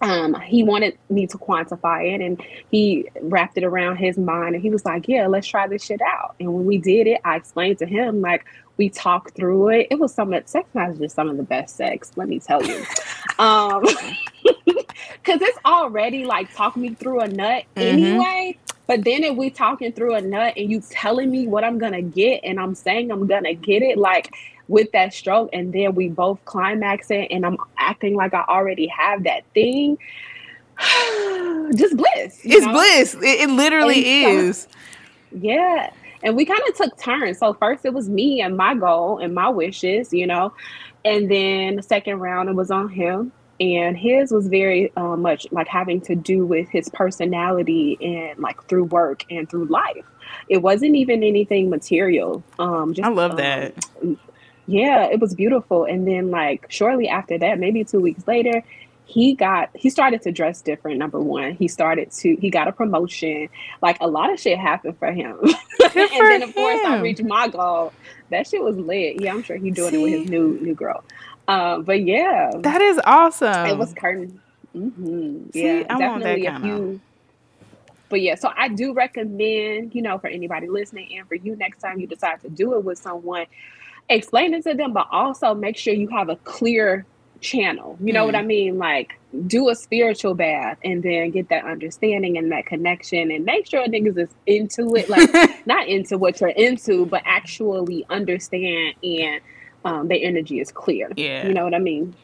um, 0.00 0.34
he 0.40 0.62
wanted 0.64 0.98
me 1.08 1.26
to 1.28 1.38
quantify 1.38 2.14
it 2.14 2.20
and 2.20 2.42
he 2.70 3.08
wrapped 3.22 3.56
it 3.56 3.64
around 3.64 3.96
his 3.96 4.18
mind 4.18 4.54
and 4.54 4.62
he 4.62 4.70
was 4.70 4.84
like 4.84 5.08
yeah 5.08 5.26
let's 5.26 5.46
try 5.46 5.66
this 5.66 5.84
shit 5.84 6.00
out. 6.02 6.34
And 6.40 6.52
when 6.52 6.64
we 6.64 6.78
did 6.78 7.06
it 7.06 7.20
i 7.24 7.36
explained 7.36 7.78
to 7.78 7.86
him 7.86 8.20
like 8.20 8.44
we 8.76 8.88
talked 8.88 9.36
through 9.36 9.68
it. 9.68 9.86
It 9.90 10.00
was 10.00 10.12
some 10.12 10.32
of 10.32 10.48
sex 10.48 10.68
was 10.74 10.98
just 10.98 11.14
some 11.14 11.28
of 11.28 11.36
the 11.36 11.42
best 11.42 11.76
sex 11.76 12.12
let 12.16 12.28
me 12.28 12.38
tell 12.38 12.64
you. 12.64 12.84
Um 13.36 13.82
because 15.24 15.40
it's 15.42 15.58
already 15.64 16.24
like 16.24 16.54
talking 16.54 16.82
me 16.82 16.90
through 16.90 17.20
a 17.20 17.28
nut 17.28 17.64
mm-hmm. 17.74 17.80
anyway 17.80 18.58
but 18.86 19.04
then 19.04 19.24
if 19.24 19.36
we 19.36 19.50
talking 19.50 19.92
through 19.92 20.14
a 20.14 20.20
nut 20.20 20.54
and 20.56 20.70
you 20.70 20.80
telling 20.80 21.30
me 21.30 21.46
what 21.46 21.64
I'm 21.64 21.78
gonna 21.78 22.02
get 22.02 22.40
and 22.44 22.60
I'm 22.60 22.74
saying 22.74 23.10
I'm 23.10 23.26
gonna 23.26 23.54
get 23.54 23.82
it, 23.82 23.98
like 23.98 24.34
with 24.68 24.92
that 24.92 25.14
stroke, 25.14 25.50
and 25.52 25.72
then 25.72 25.94
we 25.94 26.08
both 26.08 26.44
climax 26.44 27.10
it 27.10 27.28
and 27.30 27.46
I'm 27.46 27.56
acting 27.78 28.14
like 28.14 28.34
I 28.34 28.44
already 28.48 28.86
have 28.88 29.24
that 29.24 29.44
thing. 29.54 29.98
just 31.76 31.96
bliss. 31.96 32.40
It's 32.44 32.66
know? 32.66 32.72
bliss. 32.72 33.14
It, 33.14 33.48
it 33.48 33.50
literally 33.50 34.24
and 34.24 34.40
is. 34.40 34.62
So, 34.62 34.68
yeah. 35.40 35.90
And 36.22 36.36
we 36.36 36.44
kind 36.44 36.60
of 36.68 36.74
took 36.74 36.98
turns. 36.98 37.38
So 37.38 37.52
first 37.54 37.84
it 37.84 37.92
was 37.92 38.08
me 38.08 38.40
and 38.40 38.56
my 38.56 38.74
goal 38.74 39.18
and 39.18 39.34
my 39.34 39.48
wishes, 39.48 40.12
you 40.12 40.26
know. 40.26 40.52
And 41.04 41.30
then 41.30 41.76
the 41.76 41.82
second 41.82 42.18
round 42.18 42.48
it 42.48 42.54
was 42.54 42.70
on 42.70 42.88
him 42.88 43.32
and 43.60 43.96
his 43.96 44.32
was 44.32 44.48
very 44.48 44.92
uh, 44.96 45.16
much 45.16 45.46
like 45.52 45.68
having 45.68 46.00
to 46.02 46.14
do 46.14 46.44
with 46.44 46.68
his 46.68 46.88
personality 46.88 47.96
and 48.00 48.38
like 48.38 48.62
through 48.68 48.84
work 48.84 49.24
and 49.30 49.48
through 49.48 49.66
life. 49.66 50.04
It 50.48 50.58
wasn't 50.58 50.96
even 50.96 51.22
anything 51.22 51.70
material 51.70 52.42
um 52.58 52.94
just, 52.94 53.06
i 53.06 53.10
love 53.10 53.32
um, 53.32 53.36
that. 53.36 53.74
yeah 54.66 55.04
it 55.04 55.20
was 55.20 55.34
beautiful. 55.34 55.84
And 55.84 56.06
then 56.06 56.30
like 56.30 56.66
shortly 56.68 57.08
after 57.08 57.38
that 57.38 57.58
maybe 57.58 57.84
two 57.84 58.00
weeks 58.00 58.26
later 58.26 58.62
he 59.06 59.34
got 59.34 59.70
he 59.74 59.90
started 59.90 60.22
to 60.22 60.32
dress 60.32 60.62
different 60.62 60.98
number 60.98 61.20
one. 61.20 61.52
He 61.52 61.68
started 61.68 62.10
to 62.12 62.36
he 62.36 62.50
got 62.50 62.68
a 62.68 62.72
promotion. 62.72 63.48
Like 63.82 63.98
a 64.00 64.08
lot 64.08 64.32
of 64.32 64.40
shit 64.40 64.58
happened 64.58 64.98
for 64.98 65.12
him. 65.12 65.38
And 65.96 66.10
then 66.10 66.42
of 66.42 66.48
him. 66.48 66.54
course 66.54 66.80
i 66.84 67.00
reached 67.00 67.22
my 67.22 67.46
goal. 67.46 67.92
That 68.30 68.48
shit 68.48 68.62
was 68.64 68.76
lit. 68.76 69.20
Yeah 69.20 69.32
i'm 69.32 69.42
sure 69.44 69.56
he's 69.56 69.74
doing 69.74 69.90
See? 69.90 69.96
it 69.96 70.02
with 70.02 70.12
his 70.12 70.30
new 70.30 70.58
new 70.60 70.74
girl 70.74 71.04
uh, 71.48 71.78
but 71.78 72.04
yeah, 72.04 72.50
that 72.58 72.80
is 72.80 73.00
awesome. 73.04 73.66
It 73.66 73.76
was 73.76 73.92
curtain. 73.94 74.40
Mm-hmm. 74.74 75.50
See, 75.50 75.62
yeah, 75.62 75.84
I 75.88 75.98
definitely. 75.98 76.46
a 76.46 76.60
few. 76.60 77.00
but 78.08 78.20
yeah, 78.20 78.34
so 78.34 78.50
I 78.56 78.68
do 78.68 78.92
recommend, 78.92 79.94
you 79.94 80.02
know, 80.02 80.18
for 80.18 80.26
anybody 80.28 80.68
listening 80.68 81.16
and 81.16 81.28
for 81.28 81.36
you 81.36 81.54
next 81.56 81.78
time 81.80 82.00
you 82.00 82.06
decide 82.06 82.40
to 82.42 82.48
do 82.48 82.74
it 82.74 82.84
with 82.84 82.98
someone, 82.98 83.46
explain 84.08 84.52
it 84.54 84.64
to 84.64 84.74
them, 84.74 84.92
but 84.92 85.06
also 85.10 85.54
make 85.54 85.76
sure 85.76 85.94
you 85.94 86.08
have 86.08 86.28
a 86.28 86.36
clear 86.36 87.06
channel. 87.40 87.96
You 88.00 88.12
know 88.12 88.22
mm. 88.22 88.26
what 88.26 88.34
I 88.34 88.42
mm. 88.42 88.46
mean? 88.46 88.78
Like 88.78 89.18
do 89.46 89.68
a 89.68 89.74
spiritual 89.74 90.34
bath 90.34 90.78
and 90.82 91.02
then 91.02 91.30
get 91.30 91.48
that 91.50 91.64
understanding 91.64 92.38
and 92.38 92.50
that 92.50 92.66
connection 92.66 93.30
and 93.30 93.44
make 93.44 93.66
sure 93.66 93.86
niggas 93.86 94.18
is 94.18 94.28
into 94.46 94.94
it, 94.96 95.08
like 95.08 95.30
not 95.66 95.86
into 95.86 96.18
what 96.18 96.40
you're 96.40 96.50
into, 96.50 97.06
but 97.06 97.22
actually 97.24 98.04
understand 98.10 98.94
and 99.04 99.40
um, 99.84 100.08
their 100.08 100.18
energy 100.20 100.60
is 100.60 100.72
clear. 100.72 101.10
Yeah, 101.16 101.46
you 101.46 101.54
know 101.54 101.64
what 101.64 101.74
I 101.74 101.78
mean. 101.78 102.14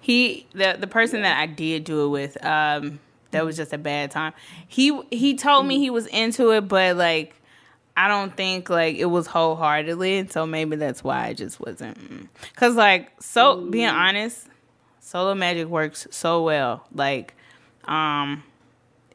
He 0.00 0.46
the 0.52 0.76
the 0.78 0.86
person 0.86 1.22
that 1.22 1.38
I 1.38 1.46
did 1.46 1.84
do 1.84 2.06
it 2.06 2.08
with, 2.08 2.44
um, 2.44 3.00
that 3.30 3.44
was 3.44 3.56
just 3.56 3.72
a 3.72 3.78
bad 3.78 4.10
time. 4.10 4.32
He 4.66 4.98
he 5.10 5.34
told 5.34 5.66
me 5.66 5.78
he 5.78 5.90
was 5.90 6.06
into 6.06 6.50
it, 6.52 6.62
but 6.62 6.96
like 6.96 7.34
I 7.96 8.06
don't 8.06 8.36
think 8.36 8.70
like 8.70 8.96
it 8.96 9.06
was 9.06 9.26
wholeheartedly, 9.26 10.28
so 10.28 10.46
maybe 10.46 10.76
that's 10.76 11.02
why 11.02 11.26
I 11.26 11.32
just 11.32 11.60
wasn't. 11.60 11.98
Mm. 11.98 12.28
Cause 12.54 12.76
like 12.76 13.10
so 13.20 13.68
being 13.68 13.88
honest, 13.88 14.46
solo 15.00 15.34
magic 15.34 15.66
works 15.66 16.06
so 16.10 16.44
well. 16.44 16.86
Like, 16.94 17.34
um, 17.84 18.44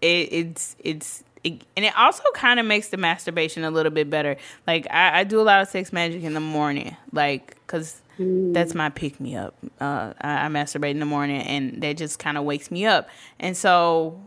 it, 0.02 0.34
it's 0.34 0.76
it's 0.80 1.22
it, 1.43 1.63
and 1.75 1.86
it 1.86 1.97
also 1.97 2.23
kind 2.34 2.60
of 2.60 2.65
makes 2.65 2.89
the 2.89 2.97
masturbation 2.97 3.63
a 3.63 3.71
little 3.71 3.91
bit 3.91 4.10
better. 4.10 4.38
Like 4.65 4.88
I, 4.89 5.19
I 5.19 5.23
do 5.23 5.39
a 5.39 5.43
lot 5.43 5.62
of 5.62 5.67
sex 5.67 5.91
magic 5.91 6.23
in 6.23 6.34
the 6.34 6.39
morning, 6.39 6.95
like 7.12 7.56
because 7.65 8.01
mm. 8.17 8.53
that's 8.53 8.73
my 8.73 8.89
pick 8.89 9.19
me 9.19 9.36
up. 9.36 9.56
Uh, 9.79 10.13
I, 10.21 10.45
I 10.45 10.47
masturbate 10.47 10.91
in 10.91 10.99
the 10.99 11.06
morning, 11.06 11.41
and 11.41 11.82
that 11.82 11.97
just 11.97 12.19
kind 12.19 12.38
of 12.38 12.45
wakes 12.45 12.71
me 12.71 12.86
up. 12.86 13.10
And 13.39 13.58
so 13.58 14.21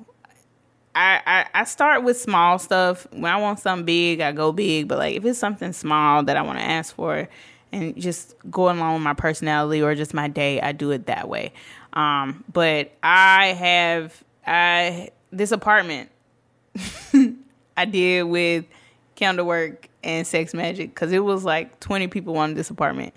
I, 0.95 1.21
I, 1.27 1.61
I 1.61 1.65
start 1.65 2.03
with 2.03 2.21
small 2.21 2.59
stuff. 2.59 3.07
When 3.13 3.33
I 3.33 3.37
want 3.39 3.61
something 3.61 3.87
big, 3.87 4.21
I 4.21 4.33
go 4.33 4.53
big. 4.53 4.89
But 4.89 4.99
like 4.99 5.17
if 5.17 5.25
it's 5.25 5.39
something 5.39 5.73
small 5.73 6.23
that 6.25 6.37
I 6.37 6.43
want 6.43 6.59
to 6.59 6.65
ask 6.65 6.95
for, 6.95 7.29
and 7.73 8.01
just 8.01 8.35
going 8.51 8.79
along 8.79 8.95
with 8.95 9.03
my 9.03 9.15
personality 9.15 9.83
or 9.83 9.95
just 9.95 10.15
my 10.15 10.29
day, 10.29 10.61
I 10.61 10.73
do 10.73 10.91
it 10.91 11.07
that 11.07 11.29
way. 11.29 11.53
Um, 11.95 12.45
but 12.53 12.93
I 13.03 13.47
have 13.49 14.23
I 14.47 15.11
this 15.33 15.51
apartment 15.51 16.11
I 17.77 17.85
did 17.85 18.25
with 18.25 18.65
candle 19.15 19.47
work 19.47 19.89
and 20.03 20.27
sex 20.27 20.55
magic 20.55 20.95
because 20.95 21.13
it 21.13 21.19
was 21.19 21.45
like 21.45 21.81
20 21.81 22.09
people 22.09 22.35
wanted 22.35 22.57
this 22.57 22.71
apartment. 22.71 23.15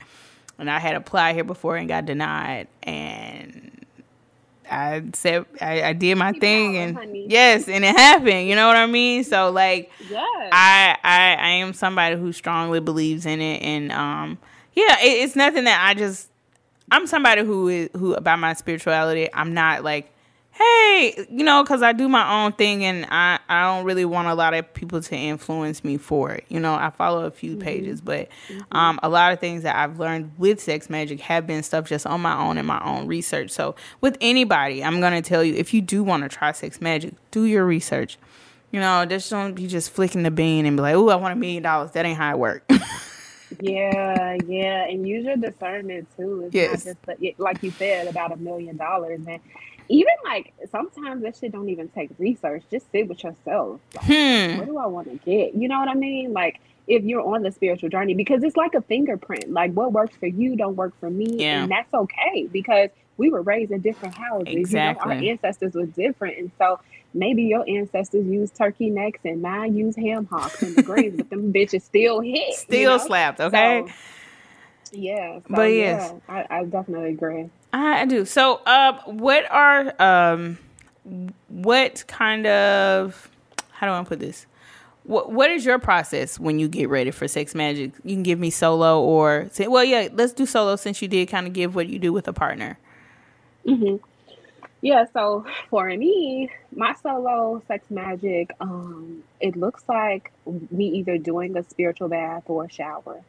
And 0.57 0.69
I 0.69 0.79
had 0.79 0.95
applied 0.95 1.35
here 1.35 1.43
before 1.43 1.77
and 1.77 1.87
got 1.87 2.05
denied. 2.05 2.67
And 2.83 3.85
I 4.69 5.03
said 5.13 5.45
I, 5.61 5.83
I 5.83 5.93
did 5.93 6.17
my 6.17 6.31
thing 6.33 6.77
and 6.77 6.95
honey. 6.95 7.25
yes, 7.29 7.67
and 7.67 7.83
it 7.83 7.95
happened. 7.95 8.47
You 8.47 8.55
know 8.55 8.67
what 8.67 8.77
I 8.77 8.85
mean? 8.85 9.23
So 9.23 9.51
like, 9.51 9.91
yes. 10.09 10.49
I 10.51 10.97
I 11.03 11.35
I 11.35 11.49
am 11.49 11.73
somebody 11.73 12.15
who 12.15 12.31
strongly 12.31 12.79
believes 12.79 13.25
in 13.25 13.41
it, 13.41 13.61
and 13.61 13.91
um, 13.91 14.37
yeah, 14.73 14.99
it, 15.01 15.23
it's 15.23 15.35
nothing 15.35 15.65
that 15.65 15.85
I 15.85 15.93
just. 15.93 16.29
I'm 16.91 17.05
somebody 17.05 17.43
who 17.43 17.67
is 17.67 17.89
who 17.95 18.13
about 18.13 18.39
my 18.39 18.53
spirituality. 18.53 19.29
I'm 19.33 19.53
not 19.53 19.83
like 19.83 20.11
hey, 20.59 21.25
you 21.29 21.45
know, 21.45 21.63
because 21.63 21.81
I 21.81 21.93
do 21.93 22.09
my 22.09 22.43
own 22.43 22.51
thing 22.51 22.83
and 22.83 23.05
I, 23.09 23.39
I 23.47 23.63
don't 23.63 23.85
really 23.85 24.03
want 24.03 24.27
a 24.27 24.33
lot 24.33 24.53
of 24.53 24.71
people 24.73 25.01
to 25.01 25.15
influence 25.15 25.85
me 25.85 25.97
for 25.97 26.31
it. 26.31 26.43
You 26.49 26.59
know, 26.59 26.75
I 26.75 26.89
follow 26.89 27.25
a 27.25 27.31
few 27.31 27.51
mm-hmm. 27.51 27.61
pages, 27.61 28.01
but 28.01 28.27
mm-hmm. 28.49 28.75
um, 28.75 28.99
a 29.01 29.07
lot 29.07 29.31
of 29.31 29.39
things 29.39 29.63
that 29.63 29.77
I've 29.77 29.99
learned 29.99 30.33
with 30.37 30.59
sex 30.59 30.89
magic 30.89 31.21
have 31.21 31.47
been 31.47 31.63
stuff 31.63 31.87
just 31.87 32.05
on 32.05 32.19
my 32.19 32.37
own 32.37 32.57
and 32.57 32.67
my 32.67 32.83
own 32.83 33.07
research. 33.07 33.51
So 33.51 33.75
with 34.01 34.17
anybody, 34.19 34.83
I'm 34.83 34.99
going 34.99 35.13
to 35.13 35.27
tell 35.27 35.45
you 35.45 35.53
if 35.53 35.73
you 35.73 35.81
do 35.81 36.03
want 36.03 36.23
to 36.23 36.29
try 36.29 36.51
sex 36.51 36.81
magic, 36.81 37.13
do 37.31 37.45
your 37.45 37.65
research. 37.65 38.17
You 38.71 38.81
know, 38.81 39.05
just 39.05 39.29
don't 39.29 39.53
be 39.53 39.65
just 39.65 39.91
flicking 39.91 40.23
the 40.23 40.31
bean 40.31 40.65
and 40.65 40.75
be 40.75 40.81
like, 40.81 40.95
oh, 40.95 41.09
I 41.09 41.15
want 41.15 41.31
a 41.31 41.35
million 41.35 41.63
dollars. 41.63 41.91
That 41.91 42.05
ain't 42.05 42.17
how 42.17 42.31
it 42.31 42.37
works. 42.37 42.65
yeah, 43.61 44.37
yeah, 44.45 44.83
and 44.85 45.07
use 45.07 45.25
your 45.25 45.37
discernment 45.37 46.07
too. 46.15 46.43
It's 46.45 46.53
yes. 46.53 46.85
not 46.85 47.19
just 47.19 47.39
like 47.39 47.63
you 47.63 47.71
said 47.71 48.07
about 48.07 48.31
a 48.31 48.37
million 48.37 48.77
dollars, 48.77 49.21
and 49.25 49.39
even 49.89 50.13
like 50.23 50.53
sometimes 50.71 51.23
that 51.23 51.35
shit 51.35 51.51
don't 51.51 51.69
even 51.69 51.89
take 51.89 52.11
research. 52.17 52.63
Just 52.71 52.91
sit 52.91 53.07
with 53.07 53.23
yourself. 53.23 53.81
Like, 53.95 54.05
hmm. 54.05 54.57
What 54.59 54.67
do 54.67 54.77
I 54.77 54.85
want 54.85 55.09
to 55.09 55.17
get? 55.25 55.55
You 55.55 55.67
know 55.67 55.79
what 55.79 55.89
I 55.89 55.95
mean? 55.95 56.31
Like 56.31 56.61
if 56.87 57.03
you're 57.03 57.21
on 57.21 57.43
the 57.43 57.51
spiritual 57.51 57.89
journey, 57.89 58.13
because 58.13 58.43
it's 58.43 58.57
like 58.57 58.73
a 58.73 58.81
fingerprint. 58.81 59.51
Like 59.51 59.73
what 59.73 59.91
works 59.91 60.15
for 60.15 60.27
you 60.27 60.55
don't 60.55 60.75
work 60.75 60.93
for 60.99 61.09
me, 61.09 61.41
yeah. 61.41 61.63
and 61.63 61.71
that's 61.71 61.93
okay 61.93 62.47
because 62.51 62.89
we 63.17 63.29
were 63.29 63.41
raised 63.41 63.71
in 63.71 63.81
different 63.81 64.15
houses. 64.15 64.47
Exactly. 64.47 65.15
You 65.15 65.21
know, 65.21 65.27
our 65.27 65.31
ancestors 65.31 65.73
were 65.73 65.85
different, 65.85 66.37
and 66.37 66.51
so 66.57 66.79
maybe 67.13 67.43
your 67.43 67.67
ancestors 67.67 68.25
used 68.25 68.55
turkey 68.55 68.89
necks 68.89 69.19
and 69.23 69.41
mine 69.41 69.75
used 69.75 69.97
ham 69.97 70.25
hocks 70.25 70.61
and 70.61 70.75
the 70.75 70.83
greens, 70.83 71.17
but 71.17 71.29
them 71.29 71.51
bitches 71.51 71.81
still 71.81 72.21
hit, 72.21 72.53
still 72.53 72.79
you 72.79 72.87
know? 72.87 72.97
slapped. 72.97 73.39
Okay. 73.39 73.83
So, 73.85 73.93
yeah, 74.91 75.39
so, 75.39 75.43
but 75.49 75.71
yes, 75.71 76.13
yeah, 76.27 76.45
I, 76.49 76.59
I 76.59 76.63
definitely 76.63 77.09
agree. 77.09 77.49
I 77.71 78.05
do. 78.05 78.25
So, 78.25 78.61
uh, 78.65 78.99
what 79.05 79.49
are 79.51 79.93
um, 80.01 80.57
what 81.47 82.03
kind 82.07 82.47
of 82.47 83.29
how 83.71 83.87
do 83.87 83.93
I 83.93 84.03
put 84.03 84.19
this? 84.19 84.45
What 85.03 85.31
what 85.31 85.49
is 85.51 85.65
your 85.65 85.79
process 85.79 86.39
when 86.39 86.59
you 86.59 86.67
get 86.67 86.89
ready 86.89 87.11
for 87.11 87.27
sex 87.27 87.55
magic? 87.55 87.93
You 88.03 88.15
can 88.15 88.23
give 88.23 88.39
me 88.39 88.49
solo 88.49 89.01
or 89.01 89.49
say, 89.51 89.67
well, 89.67 89.83
yeah, 89.83 90.09
let's 90.13 90.33
do 90.33 90.45
solo 90.45 90.75
since 90.75 91.01
you 91.01 91.07
did 91.07 91.27
kind 91.29 91.47
of 91.47 91.53
give 91.53 91.75
what 91.75 91.87
you 91.87 91.99
do 91.99 92.13
with 92.13 92.27
a 92.27 92.33
partner. 92.33 92.79
hmm 93.65 93.97
Yeah. 94.81 95.05
So 95.13 95.45
for 95.69 95.87
me, 95.89 96.51
my 96.75 96.95
solo 97.03 97.61
sex 97.67 97.85
magic, 97.91 98.51
um, 98.59 99.23
it 99.39 99.55
looks 99.57 99.83
like 99.89 100.31
me 100.71 100.87
either 100.99 101.17
doing 101.17 101.57
a 101.57 101.63
spiritual 101.63 102.09
bath 102.09 102.43
or 102.47 102.65
a 102.65 102.69
shower, 102.71 103.25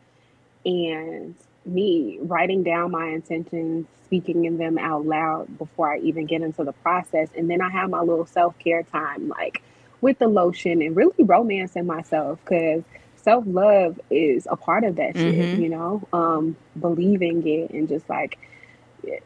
and 0.65 1.35
me 1.65 2.19
writing 2.23 2.63
down 2.63 2.91
my 2.91 3.07
intentions, 3.09 3.87
speaking 4.07 4.45
in 4.45 4.59
them 4.59 4.79
out 4.79 5.05
loud 5.05 5.59
before 5.59 5.93
I 5.93 5.99
even 5.99 6.27
get 6.27 6.43
into 6.43 6.65
the 6.65 6.73
process. 6.73 7.29
And 7.37 7.51
then 7.51 7.61
I 7.61 7.71
have 7.71 7.91
my 7.91 8.01
little 8.01 8.27
self 8.27 8.59
care 8.59 8.83
time, 8.83 9.29
like 9.29 9.63
with 10.01 10.19
the 10.19 10.29
lotion 10.29 10.83
and 10.83 10.97
really 10.97 11.25
romancing 11.25 11.87
myself 11.87 12.39
because 12.45 12.83
self 13.17 13.45
love 13.47 14.01
is 14.11 14.47
a 14.51 14.57
part 14.57 14.85
of 14.85 14.97
that 14.97 15.15
mm-hmm. 15.15 15.31
shit, 15.31 15.59
you 15.59 15.69
know, 15.69 16.07
um, 16.13 16.57
believing 16.79 17.47
it 17.47 17.71
and 17.71 17.89
just 17.89 18.09
like 18.09 18.39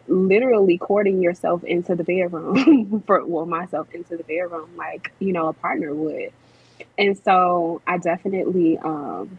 literally 0.07 0.79
courting 0.79 1.20
yourself 1.20 1.64
into 1.64 1.94
the 1.94 2.05
bedroom 2.05 3.03
for 3.07 3.25
well 3.27 3.47
myself 3.47 3.92
into 3.92 4.16
the 4.16 4.23
bedroom 4.23 4.70
like 4.77 5.12
you 5.18 5.33
know 5.33 5.49
a 5.49 5.53
partner 5.53 5.94
would 5.94 6.33
and 6.99 7.18
so 7.18 7.81
i 7.87 7.99
definitely 7.99 8.79
um 8.79 9.38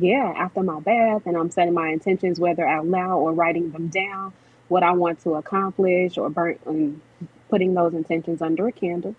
yeah, 0.00 0.32
after 0.36 0.62
my 0.62 0.80
bath, 0.80 1.22
and 1.26 1.36
I'm 1.36 1.50
setting 1.50 1.74
my 1.74 1.88
intentions, 1.88 2.38
whether 2.40 2.66
out 2.66 2.86
loud 2.86 3.18
or 3.18 3.32
writing 3.32 3.70
them 3.72 3.88
down, 3.88 4.32
what 4.68 4.82
I 4.82 4.92
want 4.92 5.20
to 5.22 5.34
accomplish, 5.34 6.18
or 6.18 6.30
burn 6.30 6.58
and 6.66 7.00
putting 7.48 7.74
those 7.74 7.94
intentions 7.94 8.42
under 8.42 8.66
a 8.66 8.72
candle. 8.72 9.14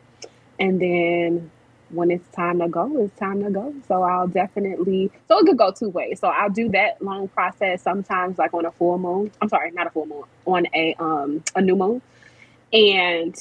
And 0.59 0.81
then 0.81 1.51
when 1.89 2.11
it's 2.11 2.27
time 2.35 2.59
to 2.59 2.67
go, 2.67 2.97
it's 3.03 3.17
time 3.17 3.43
to 3.43 3.49
go. 3.49 3.73
So 3.87 4.03
I'll 4.03 4.27
definitely, 4.27 5.11
so 5.27 5.39
it 5.39 5.45
could 5.45 5.57
go 5.57 5.71
two 5.71 5.89
ways. 5.89 6.19
So 6.19 6.27
I'll 6.27 6.49
do 6.49 6.69
that 6.69 7.01
long 7.01 7.29
process 7.29 7.81
sometimes, 7.81 8.37
like 8.37 8.53
on 8.53 8.65
a 8.65 8.71
full 8.71 8.97
moon. 8.97 9.31
I'm 9.41 9.49
sorry, 9.49 9.71
not 9.71 9.87
a 9.87 9.89
full 9.91 10.05
moon, 10.05 10.23
on 10.45 10.67
a 10.73 10.95
um 10.99 11.43
a 11.55 11.61
new 11.61 11.75
moon, 11.75 12.01
and 12.73 13.35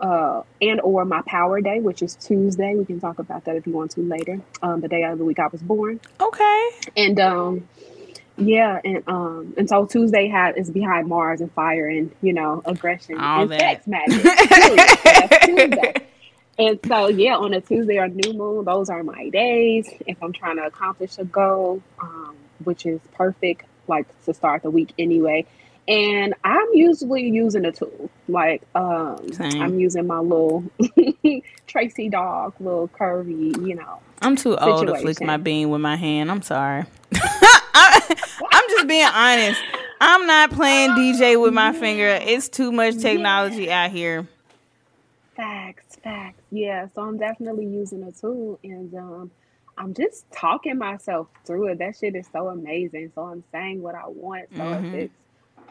uh, 0.00 0.42
and 0.60 0.80
or 0.80 1.04
my 1.04 1.22
power 1.22 1.60
day, 1.60 1.80
which 1.80 2.02
is 2.02 2.14
Tuesday. 2.16 2.74
We 2.74 2.84
can 2.84 3.00
talk 3.00 3.18
about 3.18 3.44
that 3.44 3.56
if 3.56 3.66
you 3.66 3.72
want 3.72 3.92
to 3.92 4.02
later. 4.02 4.40
Um, 4.62 4.80
the 4.80 4.88
day 4.88 5.04
of 5.04 5.18
the 5.18 5.24
week 5.24 5.38
I 5.38 5.48
was 5.48 5.62
born. 5.62 6.00
Okay. 6.20 6.70
And 6.96 7.18
um, 7.18 7.68
yeah, 8.36 8.80
and 8.84 9.02
um, 9.08 9.54
and 9.56 9.68
so 9.68 9.86
Tuesday 9.86 10.28
had 10.28 10.56
is 10.56 10.70
behind 10.70 11.08
Mars 11.08 11.40
and 11.40 11.50
fire 11.52 11.88
and 11.88 12.14
you 12.22 12.32
know 12.32 12.62
aggression 12.64 13.18
All 13.18 13.42
and 13.42 13.50
that. 13.52 13.84
sex 13.84 13.86
magic. 13.86 14.24
and 16.58 16.78
so 16.86 17.08
yeah, 17.08 17.36
on 17.36 17.52
a 17.54 17.60
Tuesday 17.60 17.98
or 17.98 18.08
new 18.08 18.32
moon, 18.34 18.64
those 18.64 18.88
are 18.90 19.02
my 19.02 19.28
days. 19.30 19.88
If 20.06 20.22
I'm 20.22 20.32
trying 20.32 20.56
to 20.56 20.66
accomplish 20.66 21.18
a 21.18 21.24
goal, 21.24 21.82
um, 22.00 22.36
which 22.62 22.86
is 22.86 23.00
perfect, 23.14 23.64
like 23.88 24.06
to 24.26 24.34
start 24.34 24.62
the 24.62 24.70
week 24.70 24.92
anyway 24.98 25.44
and 25.88 26.34
I'm 26.44 26.68
usually 26.74 27.28
using 27.28 27.64
a 27.64 27.72
tool. 27.72 28.10
Like 28.28 28.62
um, 28.74 29.18
I'm 29.40 29.80
using 29.80 30.06
my 30.06 30.20
little 30.20 30.64
Tracy 31.66 32.08
dog, 32.08 32.54
little 32.60 32.88
curvy, 32.88 33.66
you 33.66 33.74
know. 33.74 34.00
I'm 34.20 34.36
too 34.36 34.52
situation. 34.52 34.68
old 34.68 34.86
to 34.86 34.96
flick 34.96 35.20
my 35.22 35.38
bean 35.38 35.70
with 35.70 35.80
my 35.80 35.96
hand. 35.96 36.30
I'm 36.30 36.42
sorry. 36.42 36.84
I'm 37.14 38.68
just 38.70 38.86
being 38.86 39.06
honest. 39.06 39.60
I'm 40.00 40.26
not 40.26 40.52
playing 40.52 40.90
DJ 40.90 41.40
with 41.40 41.54
my 41.54 41.72
finger. 41.72 42.18
It's 42.22 42.48
too 42.48 42.70
much 42.70 42.98
technology 42.98 43.64
yeah. 43.64 43.84
out 43.84 43.90
here. 43.90 44.28
Facts, 45.36 45.96
facts. 45.96 46.42
Yeah, 46.50 46.88
so 46.94 47.02
I'm 47.02 47.18
definitely 47.18 47.66
using 47.66 48.02
a 48.02 48.12
tool 48.12 48.58
and 48.62 48.94
um 48.94 49.30
I'm 49.76 49.94
just 49.94 50.30
talking 50.32 50.76
myself 50.76 51.28
through 51.44 51.68
it. 51.68 51.78
That 51.78 51.96
shit 51.96 52.16
is 52.16 52.26
so 52.32 52.48
amazing. 52.48 53.12
So 53.14 53.22
I'm 53.22 53.44
saying 53.52 53.80
what 53.80 53.94
I 53.94 54.06
want. 54.06 54.48
So 54.52 54.62
mm-hmm. 54.62 54.86
if 54.86 54.94
it's 54.94 55.14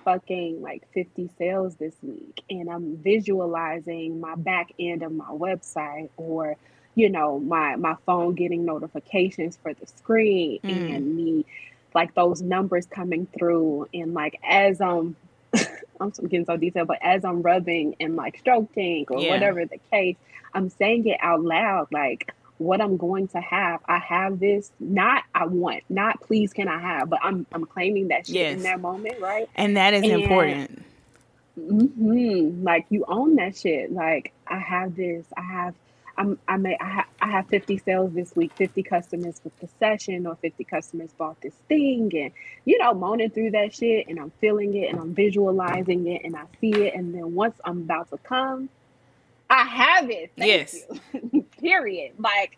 fucking 0.08 0.62
like 0.62 0.88
50 0.94 1.30
sales 1.38 1.76
this 1.76 1.94
week 2.02 2.42
and 2.50 2.70
I'm 2.70 2.96
visualizing 2.96 4.22
my 4.22 4.36
back 4.36 4.72
end 4.80 5.04
of 5.04 5.12
my 5.12 5.26
website 5.26 6.10
or 6.16 6.56
you 6.96 7.10
know 7.10 7.40
my 7.40 7.76
my 7.76 7.98
phone 8.06 8.34
getting 8.34 8.64
notifications 8.64 9.58
for 9.62 9.74
the 9.74 9.86
screen 9.86 10.62
mm. 10.64 10.96
and 10.96 11.14
me 11.14 11.46
like 11.94 12.16
those 12.16 12.42
numbers 12.42 12.86
coming 12.86 13.28
through 13.38 13.90
and 13.94 14.14
like 14.14 14.40
as 14.48 14.80
um 14.80 15.18
I'm 16.00 16.12
getting 16.12 16.46
so 16.46 16.56
detailed, 16.56 16.88
but 16.88 17.00
as 17.02 17.26
I'm 17.26 17.42
rubbing 17.42 17.96
and 18.00 18.16
like 18.16 18.40
stroking 18.40 19.06
or 19.10 19.20
yeah. 19.20 19.32
whatever 19.32 19.66
the 19.66 19.80
case, 19.92 20.16
I'm 20.54 20.70
saying 20.70 21.08
it 21.08 21.18
out 21.22 21.42
loud 21.42 21.88
like 21.92 22.34
what 22.58 22.82
I'm 22.82 22.98
going 22.98 23.28
to 23.30 23.42
have. 23.42 23.82
I 23.86 24.00
have 24.00 24.40
this, 24.40 24.72
not 24.80 25.24
I 25.34 25.46
want, 25.46 25.84
not 25.90 26.22
please 26.22 26.54
can 26.54 26.68
I 26.68 26.80
have, 26.80 27.10
but 27.10 27.20
I'm 27.24 27.46
I'm 27.52 27.66
claiming 27.66 28.10
that 28.10 28.28
shit 28.28 28.36
yes. 28.36 28.58
in 28.58 28.64
that 28.64 28.80
moment, 28.82 29.20
right? 29.20 29.50
And 29.56 29.78
that 29.78 29.94
is 29.94 30.04
and, 30.04 30.24
important. 30.24 30.84
Mm-hmm, 31.60 32.64
like 32.64 32.86
you 32.90 33.06
own 33.08 33.36
that 33.36 33.58
shit. 33.58 33.92
Like 33.92 34.34
I 34.46 34.60
have 34.60 34.96
this, 34.96 35.26
I 35.36 35.42
have 35.42 35.76
I'm, 36.18 36.40
I 36.48 36.58
may 36.58 36.76
I, 36.80 36.90
ha- 36.90 37.08
I 37.22 37.30
have 37.30 37.48
50 37.48 37.78
sales 37.78 38.14
this 38.14 38.36
week, 38.36 38.52
50 38.56 38.82
customers 38.84 39.40
with 39.44 39.58
the 39.60 39.70
session, 39.80 40.26
or 40.26 40.36
50 40.36 40.64
customers 40.64 41.12
bought 41.18 41.40
this 41.42 41.54
thing, 41.68 42.12
and 42.16 42.32
you 42.66 42.78
know, 42.80 42.94
moaning 42.94 43.30
through 43.30 43.52
that 43.52 43.76
shit, 43.76 44.08
and 44.08 44.20
I'm 44.20 44.32
feeling 44.42 44.76
it, 44.76 44.90
and 44.90 45.00
I'm 45.00 45.14
visualizing 45.14 46.08
it, 46.08 46.24
and 46.24 46.36
I 46.36 46.44
see 46.60 46.74
it, 46.74 46.96
and 46.96 47.14
then 47.14 47.36
once 47.36 47.60
I'm 47.64 47.80
about 47.80 48.10
to 48.10 48.18
come, 48.18 48.70
I 49.50 49.64
have 49.64 50.10
it. 50.10 50.32
Thank 50.38 50.50
yes. 50.50 50.84
Period. 51.60 52.14
Like, 52.18 52.58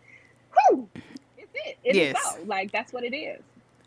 whew, 0.54 0.89
it's 1.38 1.52
it. 1.54 1.78
It's 1.84 1.97
yes. 1.97 2.17
so. 2.23 2.43
Like 2.45 2.71
that's 2.71 2.93
what 2.93 3.04
it 3.04 3.15
is. 3.15 3.41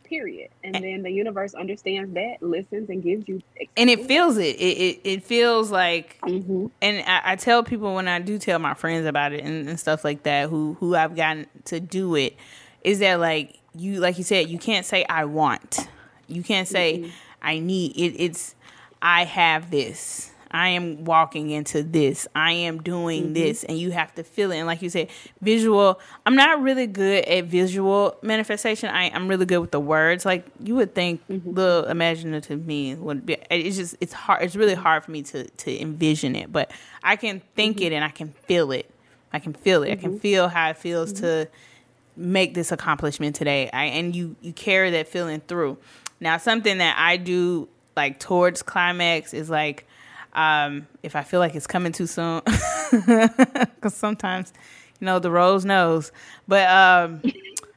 Period. 0.04 0.50
And, 0.62 0.76
and 0.76 0.84
then 0.84 1.02
the 1.02 1.10
universe 1.10 1.54
understands 1.54 2.12
that, 2.14 2.42
listens, 2.42 2.90
and 2.90 3.02
gives 3.02 3.26
you. 3.26 3.40
And 3.76 3.88
it 3.88 4.06
feels 4.06 4.36
it. 4.36 4.56
It 4.56 4.78
it, 4.78 5.00
it 5.04 5.24
feels 5.24 5.70
like. 5.70 6.18
Mm-hmm. 6.22 6.66
And 6.82 7.04
I, 7.06 7.32
I, 7.32 7.36
tell 7.36 7.62
people 7.62 7.94
when 7.94 8.08
I 8.08 8.18
do 8.18 8.38
tell 8.38 8.58
my 8.58 8.74
friends 8.74 9.06
about 9.06 9.32
it 9.32 9.42
and, 9.42 9.68
and 9.68 9.80
stuff 9.80 10.04
like 10.04 10.24
that, 10.24 10.50
who 10.50 10.76
who 10.80 10.94
I've 10.94 11.16
gotten 11.16 11.46
to 11.66 11.80
do 11.80 12.14
it, 12.14 12.36
is 12.82 12.98
that 12.98 13.20
like 13.20 13.58
you 13.74 14.00
like 14.00 14.18
you 14.18 14.24
said, 14.24 14.48
you 14.48 14.58
can't 14.58 14.84
say 14.84 15.04
I 15.08 15.24
want. 15.24 15.88
You 16.28 16.42
can't 16.42 16.68
say 16.68 16.98
mm-hmm. 16.98 17.10
I 17.40 17.58
need. 17.58 17.96
It, 17.96 18.16
it's 18.22 18.54
I 19.00 19.24
have 19.24 19.70
this 19.70 20.31
I 20.52 20.68
am 20.68 21.04
walking 21.04 21.50
into 21.50 21.82
this. 21.82 22.28
I 22.34 22.52
am 22.52 22.82
doing 22.82 23.24
mm-hmm. 23.24 23.32
this. 23.32 23.64
And 23.64 23.78
you 23.78 23.90
have 23.90 24.14
to 24.16 24.22
feel 24.22 24.52
it. 24.52 24.58
And 24.58 24.66
like 24.66 24.82
you 24.82 24.90
said, 24.90 25.08
visual. 25.40 25.98
I'm 26.26 26.36
not 26.36 26.60
really 26.60 26.86
good 26.86 27.24
at 27.24 27.44
visual 27.44 28.16
manifestation. 28.22 28.90
I, 28.90 29.10
I'm 29.10 29.28
really 29.28 29.46
good 29.46 29.58
with 29.58 29.70
the 29.70 29.80
words. 29.80 30.26
Like 30.26 30.46
you 30.60 30.74
would 30.74 30.94
think 30.94 31.26
mm-hmm. 31.28 31.54
the 31.54 31.86
imaginative 31.88 32.66
me 32.66 32.94
would 32.94 33.24
be 33.24 33.38
it's 33.50 33.76
just 33.76 33.96
it's 34.00 34.12
hard 34.12 34.42
it's 34.42 34.54
really 34.54 34.74
hard 34.74 35.04
for 35.04 35.10
me 35.10 35.22
to 35.22 35.44
to 35.48 35.80
envision 35.80 36.36
it. 36.36 36.52
But 36.52 36.70
I 37.02 37.16
can 37.16 37.40
think 37.56 37.78
mm-hmm. 37.78 37.86
it 37.86 37.92
and 37.94 38.04
I 38.04 38.10
can 38.10 38.28
feel 38.28 38.72
it. 38.72 38.90
I 39.32 39.38
can 39.38 39.54
feel 39.54 39.82
it. 39.82 39.92
I 39.92 39.96
can 39.96 40.10
mm-hmm. 40.10 40.18
feel 40.18 40.48
how 40.48 40.70
it 40.70 40.76
feels 40.76 41.14
to 41.14 41.22
mm-hmm. 41.22 42.32
make 42.32 42.52
this 42.52 42.72
accomplishment 42.72 43.34
today. 43.36 43.70
I 43.72 43.84
and 43.84 44.14
you 44.14 44.36
you 44.42 44.52
carry 44.52 44.90
that 44.90 45.08
feeling 45.08 45.40
through. 45.40 45.78
Now 46.20 46.36
something 46.36 46.78
that 46.78 46.96
I 46.98 47.16
do 47.16 47.68
like 47.96 48.20
towards 48.20 48.62
climax 48.62 49.34
is 49.34 49.48
like 49.50 49.86
um, 50.32 50.86
if 51.02 51.16
I 51.16 51.22
feel 51.22 51.40
like 51.40 51.54
it's 51.54 51.66
coming 51.66 51.92
too 51.92 52.06
soon, 52.06 52.42
because 52.90 53.94
sometimes, 53.94 54.52
you 55.00 55.04
know, 55.06 55.18
the 55.18 55.30
rose 55.30 55.64
knows. 55.64 56.12
But 56.48 56.68
um, 56.68 57.22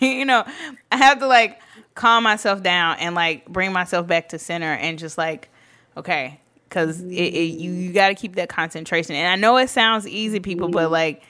you 0.00 0.24
know, 0.24 0.44
I 0.92 0.96
have 0.96 1.18
to 1.20 1.26
like 1.26 1.60
calm 1.94 2.22
myself 2.24 2.62
down 2.62 2.98
and 2.98 3.14
like 3.14 3.46
bring 3.46 3.72
myself 3.72 4.06
back 4.06 4.28
to 4.30 4.38
center 4.38 4.72
and 4.72 4.98
just 4.98 5.18
like, 5.18 5.48
okay, 5.96 6.40
because 6.68 7.02
you 7.02 7.24
you 7.24 7.92
got 7.92 8.08
to 8.08 8.14
keep 8.14 8.36
that 8.36 8.48
concentration. 8.48 9.14
And 9.16 9.28
I 9.28 9.36
know 9.36 9.56
it 9.56 9.70
sounds 9.70 10.06
easy, 10.06 10.40
people, 10.40 10.68
but 10.68 10.90
like 10.90 11.22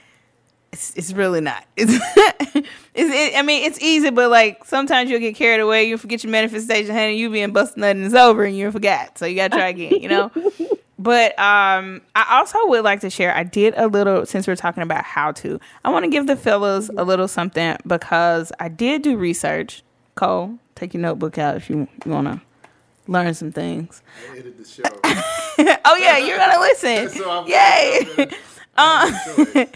it's, 0.76 0.92
it's 0.94 1.12
really 1.12 1.40
not. 1.40 1.64
It's, 1.76 1.92
it's 2.94 3.34
it, 3.34 3.38
I 3.38 3.42
mean, 3.42 3.64
it's 3.64 3.78
easy, 3.80 4.08
but 4.08 4.30
like 4.30 4.64
sometimes 4.64 5.10
you'll 5.10 5.20
get 5.20 5.34
carried 5.34 5.60
away. 5.60 5.84
You 5.84 5.98
forget 5.98 6.24
your 6.24 6.30
manifestation, 6.30 6.94
honey. 6.94 7.16
You 7.16 7.28
being 7.28 7.52
busted 7.52 7.78
nut 7.78 7.94
and 7.94 8.06
it's 8.06 8.14
over, 8.14 8.44
and 8.44 8.56
you 8.56 8.70
forgot. 8.70 9.18
So 9.18 9.26
you 9.26 9.36
gotta 9.36 9.54
try 9.54 9.68
again, 9.68 10.00
you 10.00 10.08
know. 10.08 10.30
but 10.98 11.38
um, 11.38 12.00
I 12.14 12.38
also 12.38 12.58
would 12.68 12.84
like 12.84 13.00
to 13.00 13.10
share. 13.10 13.36
I 13.36 13.42
did 13.42 13.74
a 13.76 13.88
little 13.88 14.24
since 14.24 14.46
we're 14.46 14.56
talking 14.56 14.82
about 14.82 15.04
how 15.04 15.32
to. 15.32 15.60
I 15.84 15.90
want 15.90 16.04
to 16.04 16.10
give 16.10 16.26
the 16.26 16.36
fellas 16.36 16.88
a 16.96 17.04
little 17.04 17.28
something 17.28 17.76
because 17.86 18.50
I 18.58 18.68
did 18.68 19.02
do 19.02 19.16
research. 19.18 19.82
Cole, 20.14 20.58
take 20.74 20.94
your 20.94 21.02
notebook 21.02 21.36
out 21.36 21.56
if 21.56 21.68
you, 21.68 21.88
you 22.06 22.10
want 22.10 22.28
to 22.28 22.40
learn 23.06 23.34
some 23.34 23.52
things. 23.52 24.02
oh 25.04 25.98
yeah, 26.00 26.16
you're 26.16 26.38
gonna 26.38 26.60
listen. 26.60 27.10
so 27.10 27.46
Yay! 27.46 28.30
Uh, 28.78 29.66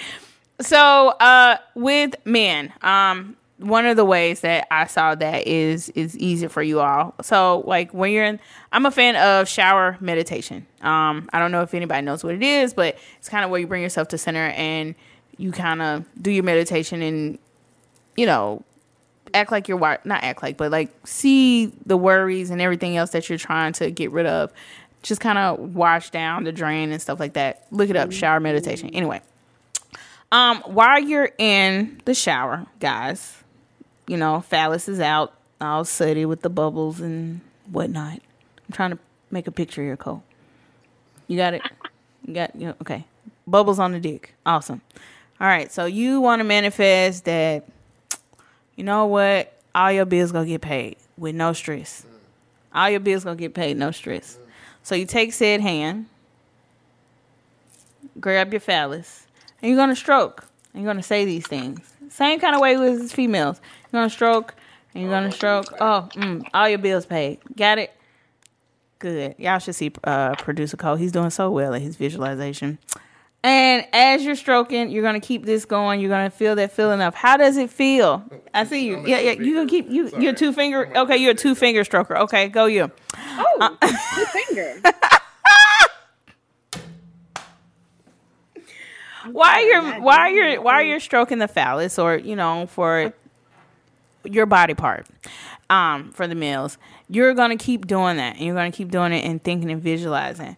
so 0.61 1.09
uh, 1.09 1.57
with 1.75 2.15
men, 2.25 2.73
um, 2.83 3.37
one 3.59 3.85
of 3.85 3.97
the 3.97 4.05
ways 4.05 4.41
that 4.41 4.67
I 4.71 4.87
saw 4.87 5.15
that 5.15 5.47
is 5.47 5.91
is 5.91 6.17
easy 6.19 6.49
for 6.49 6.63
you 6.63 6.81
all. 6.81 7.15
So 7.23 7.63
like 7.67 7.93
when 7.93 8.13
you're 8.13 8.25
in, 8.25 8.41
I'm 8.73 8.87
a 8.87 8.91
fan 8.91 9.17
of 9.17 9.49
shower 9.49 9.97
meditation. 10.01 10.67
Um, 10.81 11.29
I 11.33 11.39
don't 11.39 11.53
know 11.53 11.63
if 11.63 11.75
anybody 11.75 12.03
knows 12.03 12.25
what 12.25 12.35
it 12.35 12.43
is, 12.43 12.73
but 12.73 12.99
it's 13.19 13.29
kind 13.29 13.45
of 13.45 13.51
where 13.51 13.61
you 13.61 13.67
bring 13.67 13.83
yourself 13.83 14.09
to 14.09 14.19
center 14.19 14.49
and 14.49 14.95
you 15.37 15.53
kind 15.53 15.83
of 15.83 16.05
do 16.21 16.31
your 16.31 16.45
meditation 16.45 17.03
and 17.03 17.39
you 18.17 18.27
know 18.27 18.65
act 19.35 19.53
like 19.53 19.69
you're 19.69 19.79
not 19.79 20.25
act 20.25 20.43
like, 20.43 20.57
but 20.57 20.71
like 20.71 20.91
see 21.07 21.67
the 21.87 21.97
worries 21.97 22.51
and 22.51 22.61
everything 22.61 22.97
else 22.97 23.11
that 23.11 23.29
you're 23.29 23.39
trying 23.39 23.73
to 23.75 23.91
get 23.91 24.11
rid 24.11 24.27
of. 24.27 24.53
Just 25.03 25.21
kind 25.21 25.39
of 25.39 25.75
wash 25.75 26.11
down 26.11 26.45
the 26.45 26.53
drain 26.53 26.93
and 26.93 27.01
stuff 27.01 27.21
like 27.21 27.35
that. 27.35 27.67
Look 27.71 27.89
it 27.89 27.97
up, 27.97 28.13
shower 28.13 28.39
meditation. 28.39 28.91
Anyway, 28.91 29.23
um, 30.33 30.63
while 30.67 31.01
you're 31.01 31.31
in 31.39 32.01
the 32.05 32.15
shower, 32.15 32.67
guys, 32.79 33.37
you 34.07 34.17
know, 34.17 34.41
phallus 34.41 34.89
is 34.89 35.01
out, 35.01 35.35
all 35.61 35.85
sooty 35.85 36.25
with 36.25 36.43
the 36.43 36.51
bubbles 36.51 37.01
and 37.01 37.41
whatnot. 37.71 38.15
I'm 38.15 38.73
trying 38.73 38.91
to 38.93 38.99
make 39.31 39.47
a 39.47 39.53
picture 39.53 39.83
here, 39.83 39.97
Cole. 39.97 40.23
You 41.27 41.37
got 41.37 41.55
it? 41.55 41.63
You 42.27 42.35
got 42.35 42.55
you 42.55 42.69
know, 42.69 42.75
okay. 42.81 43.05
Bubbles 43.47 43.79
on 43.79 43.93
the 43.93 44.01
dick. 44.01 44.35
Awesome. 44.47 44.81
All 45.41 45.47
right, 45.47 45.73
so 45.73 45.87
you 45.87 46.21
want 46.21 46.41
to 46.41 46.45
manifest 46.45 47.25
that 47.25 47.67
you 48.77 48.85
know 48.85 49.07
what? 49.07 49.53
All 49.75 49.93
your 49.93 50.07
bills 50.07 50.33
gonna 50.33 50.47
get 50.47 50.63
paid 50.63 50.97
with 51.19 51.35
no 51.35 51.53
stress. 51.53 52.07
All 52.75 52.89
your 52.89 53.01
bills 53.01 53.25
gonna 53.25 53.37
get 53.37 53.55
paid, 53.55 53.77
no 53.77 53.91
stress. 53.91 54.39
So 54.83 54.95
you 54.95 55.07
take 55.07 55.33
said 55.33 55.61
hand, 55.61 56.07
grab 58.19 58.53
your 58.53 58.61
phallus, 58.61 59.27
and 59.63 59.71
you're 59.71 59.79
gonna 59.79 59.97
stroke. 59.97 60.47
And 60.73 60.83
you're 60.83 60.93
gonna 60.93 61.03
say 61.03 61.25
these 61.25 61.47
things. 61.47 61.81
Same 62.09 62.41
kind 62.41 62.55
of 62.55 62.61
way 62.61 62.77
with 62.77 63.13
females. 63.13 63.61
You're 63.93 64.01
gonna 64.01 64.11
stroke 64.11 64.55
and 64.95 65.03
you're 65.03 65.13
gonna 65.13 65.33
stroke. 65.33 65.67
Oh, 65.81 66.09
mm, 66.13 66.45
all 66.53 66.69
your 66.69 66.79
bills 66.79 67.07
paid. 67.07 67.39
Got 67.57 67.79
it? 67.79 67.93
Good. 68.99 69.35
Y'all 69.39 69.59
should 69.59 69.75
see 69.75 69.93
uh, 70.05 70.35
producer 70.37 70.77
Cole. 70.77 70.97
He's 70.97 71.13
doing 71.13 71.31
so 71.31 71.51
well 71.51 71.75
at 71.75 71.81
his 71.81 71.97
visualization. 71.97 72.79
And 73.43 73.87
as 73.95 74.23
you're 74.23 74.37
stroking, 74.37 74.91
you're 74.91 75.03
gonna 75.03 75.21
keep 75.21 75.47
this 75.47 75.65
going. 75.65 76.01
You're 76.01 76.11
gonna 76.11 76.31
feel 76.31 76.55
that 76.57 76.73
feeling 76.73 77.01
of 77.01 77.15
how 77.15 77.39
does 77.39 77.57
it 77.57 77.71
feel? 77.71 78.23
I 78.53 78.65
see 78.65 78.87
you. 78.87 79.03
Yeah, 79.07 79.21
yeah. 79.21 79.33
You 79.33 79.55
gonna 79.55 79.69
keep 79.69 79.89
you. 79.89 80.09
Sorry. 80.11 80.23
You're 80.23 80.33
a 80.35 80.37
two 80.37 80.53
finger. 80.53 80.95
Okay, 80.95 81.17
you're 81.17 81.33
a 81.33 81.35
two 81.35 81.55
finger 81.55 81.83
stroker. 81.83 82.19
Okay, 82.19 82.49
go 82.49 82.67
you. 82.67 82.91
Oh, 83.17 83.77
uh, 83.81 83.87
two 84.15 84.25
finger. 84.27 84.83
why 89.31 89.61
you're 89.61 90.01
why 90.01 90.29
you're 90.29 90.63
why 90.63 90.83
you're 90.83 91.01
stroking 91.01 91.39
the 91.39 91.49
phallus 91.49 91.99
or 91.99 92.17
you 92.17 92.37
know 92.37 92.67
for 92.67 93.13
your 94.25 94.47
body 94.47 94.75
part 94.75 95.07
um 95.69 96.11
for 96.13 96.27
the 96.27 96.35
males? 96.35 96.79
You're 97.09 97.35
gonna 97.35 97.57
keep 97.57 97.87
doing 97.87 98.17
that. 98.17 98.37
And 98.37 98.45
you're 98.45 98.55
gonna 98.55 98.71
keep 98.71 98.91
doing 98.91 99.13
it 99.13 99.25
and 99.25 99.43
thinking 99.43 99.71
and 99.71 99.83
visualizing. 99.83 100.57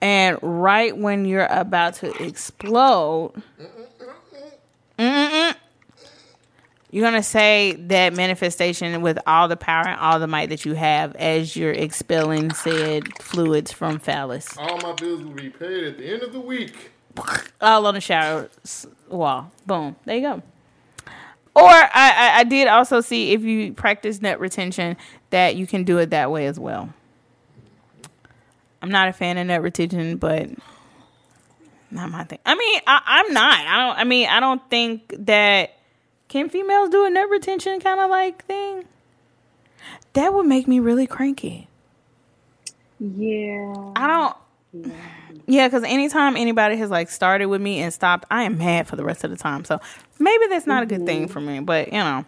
And 0.00 0.38
right 0.42 0.96
when 0.96 1.24
you're 1.24 1.46
about 1.46 1.94
to 1.94 2.22
explode 2.22 3.32
you're 6.90 7.04
gonna 7.04 7.22
say 7.22 7.72
that 7.88 8.14
manifestation 8.14 9.02
with 9.02 9.18
all 9.26 9.48
the 9.48 9.56
power 9.56 9.86
and 9.86 10.00
all 10.00 10.18
the 10.18 10.26
might 10.26 10.48
that 10.48 10.64
you 10.64 10.74
have 10.74 11.14
as 11.16 11.54
you're 11.54 11.72
expelling 11.72 12.52
said 12.52 13.04
fluids 13.20 13.70
from 13.72 13.98
phallus. 13.98 14.56
All 14.56 14.78
my 14.78 14.92
bills 14.94 15.22
will 15.22 15.32
be 15.32 15.50
paid 15.50 15.84
at 15.84 15.98
the 15.98 16.10
end 16.10 16.22
of 16.22 16.32
the 16.32 16.40
week 16.40 16.92
all 17.60 17.86
on 17.86 17.94
the 17.94 18.00
shower 18.00 18.48
wall. 19.08 19.50
Boom. 19.66 19.96
There 20.04 20.16
you 20.16 20.22
go. 20.22 20.42
Or 21.54 21.68
I, 21.68 21.90
I, 21.94 22.38
I 22.38 22.44
did 22.44 22.68
also 22.68 23.00
see 23.00 23.32
if 23.32 23.42
you 23.42 23.72
practice 23.72 24.22
nut 24.22 24.38
retention 24.38 24.96
that 25.30 25.56
you 25.56 25.66
can 25.66 25.84
do 25.84 25.98
it 25.98 26.10
that 26.10 26.30
way 26.30 26.46
as 26.46 26.58
well. 26.58 26.92
I'm 28.80 28.90
not 28.90 29.08
a 29.08 29.12
fan 29.12 29.38
of 29.38 29.46
nut 29.46 29.62
retention, 29.62 30.18
but 30.18 30.48
not 31.90 32.10
my 32.10 32.24
thing. 32.24 32.38
I 32.46 32.54
mean, 32.54 32.80
I, 32.86 33.24
am 33.26 33.32
not. 33.32 33.58
I 33.58 33.86
don't. 33.86 33.98
I 33.98 34.04
mean, 34.04 34.28
I 34.28 34.40
don't 34.40 34.70
think 34.70 35.14
that 35.18 35.78
can 36.28 36.48
females 36.48 36.90
do 36.90 37.04
a 37.04 37.10
nut 37.10 37.28
retention 37.28 37.80
kind 37.80 38.00
of 38.00 38.10
like 38.10 38.44
thing. 38.44 38.84
That 40.12 40.34
would 40.34 40.46
make 40.46 40.68
me 40.68 40.80
really 40.80 41.06
cranky. 41.06 41.68
Yeah. 43.00 43.92
I 43.96 44.06
don't. 44.06 44.36
Yeah, 45.46 45.66
because 45.66 45.82
anytime 45.82 46.36
anybody 46.36 46.76
has 46.76 46.90
like 46.90 47.08
started 47.08 47.46
with 47.46 47.62
me 47.62 47.80
and 47.80 47.92
stopped, 47.92 48.26
I 48.30 48.42
am 48.42 48.58
mad 48.58 48.86
for 48.86 48.96
the 48.96 49.04
rest 49.04 49.24
of 49.24 49.30
the 49.30 49.36
time. 49.36 49.64
So 49.64 49.80
maybe 50.18 50.46
that's 50.48 50.66
not 50.66 50.84
mm-hmm. 50.84 50.94
a 50.94 50.98
good 50.98 51.06
thing 51.06 51.22
mm-hmm. 51.22 51.32
for 51.32 51.40
me. 51.40 51.60
But 51.60 51.88
you 51.88 51.98
know, 51.98 52.24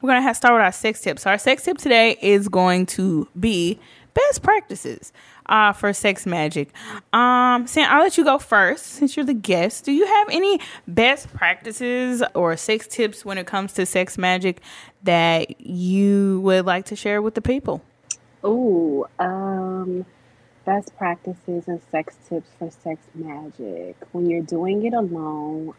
we're 0.00 0.08
gonna 0.08 0.20
have 0.20 0.34
to 0.34 0.38
start 0.38 0.54
with 0.54 0.62
our 0.62 0.72
sex 0.72 1.00
tip. 1.00 1.18
So 1.18 1.30
our 1.30 1.38
sex 1.38 1.64
tip 1.64 1.78
today 1.78 2.18
is 2.20 2.48
going 2.48 2.86
to 2.86 3.26
be 3.40 3.78
best 4.12 4.42
practices 4.42 5.14
uh, 5.46 5.72
for 5.72 5.92
sex 5.92 6.26
magic. 6.26 6.68
Um, 7.12 7.66
Sam, 7.66 7.88
I'll 7.90 8.02
let 8.02 8.18
you 8.18 8.24
go 8.24 8.38
first 8.38 8.84
since 8.84 9.16
you're 9.16 9.24
the 9.24 9.32
guest. 9.32 9.84
Do 9.84 9.92
you 9.92 10.06
have 10.06 10.28
any 10.30 10.60
best 10.86 11.32
practices 11.32 12.22
or 12.34 12.56
sex 12.56 12.86
tips 12.86 13.24
when 13.24 13.38
it 13.38 13.46
comes 13.46 13.72
to 13.74 13.86
sex 13.86 14.18
magic 14.18 14.60
that 15.04 15.60
you 15.60 16.40
would 16.40 16.66
like 16.66 16.84
to 16.86 16.96
share 16.96 17.22
with 17.22 17.34
the 17.34 17.42
people? 17.42 17.82
Oh, 18.44 19.06
um 19.18 20.04
best 20.64 20.96
practices 20.96 21.64
and 21.66 21.80
sex 21.90 22.16
tips 22.28 22.48
for 22.58 22.70
sex 22.70 23.00
magic. 23.14 23.96
When 24.12 24.28
you're 24.28 24.42
doing 24.42 24.84
it 24.84 24.94
alone, 24.94 25.74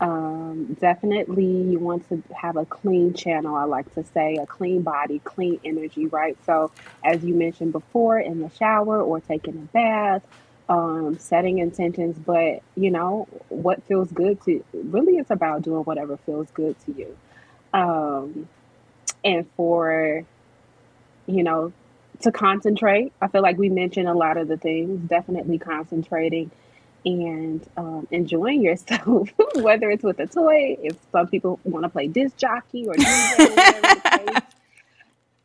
um, 0.00 0.76
definitely 0.80 1.44
you 1.44 1.78
want 1.78 2.08
to 2.08 2.22
have 2.34 2.56
a 2.56 2.64
clean 2.64 3.14
channel. 3.14 3.54
I 3.54 3.64
like 3.64 3.92
to 3.94 4.04
say 4.04 4.36
a 4.36 4.46
clean 4.46 4.82
body, 4.82 5.20
clean 5.20 5.60
energy, 5.64 6.06
right? 6.06 6.36
So, 6.44 6.72
as 7.04 7.22
you 7.24 7.34
mentioned 7.34 7.72
before, 7.72 8.18
in 8.18 8.40
the 8.40 8.50
shower 8.50 9.00
or 9.00 9.20
taking 9.20 9.54
a 9.54 9.72
bath, 9.72 10.22
um, 10.68 11.18
setting 11.18 11.58
intentions, 11.58 12.18
but 12.18 12.62
you 12.76 12.90
know, 12.90 13.28
what 13.48 13.82
feels 13.84 14.10
good 14.10 14.40
to 14.42 14.64
really 14.72 15.18
it's 15.18 15.30
about 15.30 15.62
doing 15.62 15.84
whatever 15.84 16.16
feels 16.16 16.50
good 16.52 16.76
to 16.86 16.92
you. 16.92 17.16
Um, 17.72 18.48
and 19.24 19.46
for, 19.56 20.24
you 21.26 21.42
know, 21.42 21.72
to 22.22 22.32
concentrate. 22.32 23.12
I 23.20 23.28
feel 23.28 23.42
like 23.42 23.58
we 23.58 23.68
mentioned 23.68 24.08
a 24.08 24.14
lot 24.14 24.36
of 24.36 24.48
the 24.48 24.56
things, 24.56 25.08
definitely 25.08 25.58
concentrating 25.58 26.50
and 27.04 27.66
um, 27.76 28.06
enjoying 28.10 28.62
yourself, 28.68 29.30
whether 29.56 29.90
it's 29.90 30.04
with 30.04 30.18
a 30.20 30.26
toy, 30.26 30.76
if 30.82 30.96
some 31.10 31.28
people 31.28 31.60
want 31.64 31.84
to 31.84 31.88
play 31.88 32.08
disc 32.08 32.36
jockey 32.36 32.86
or 32.86 32.94
DJ, 32.94 34.42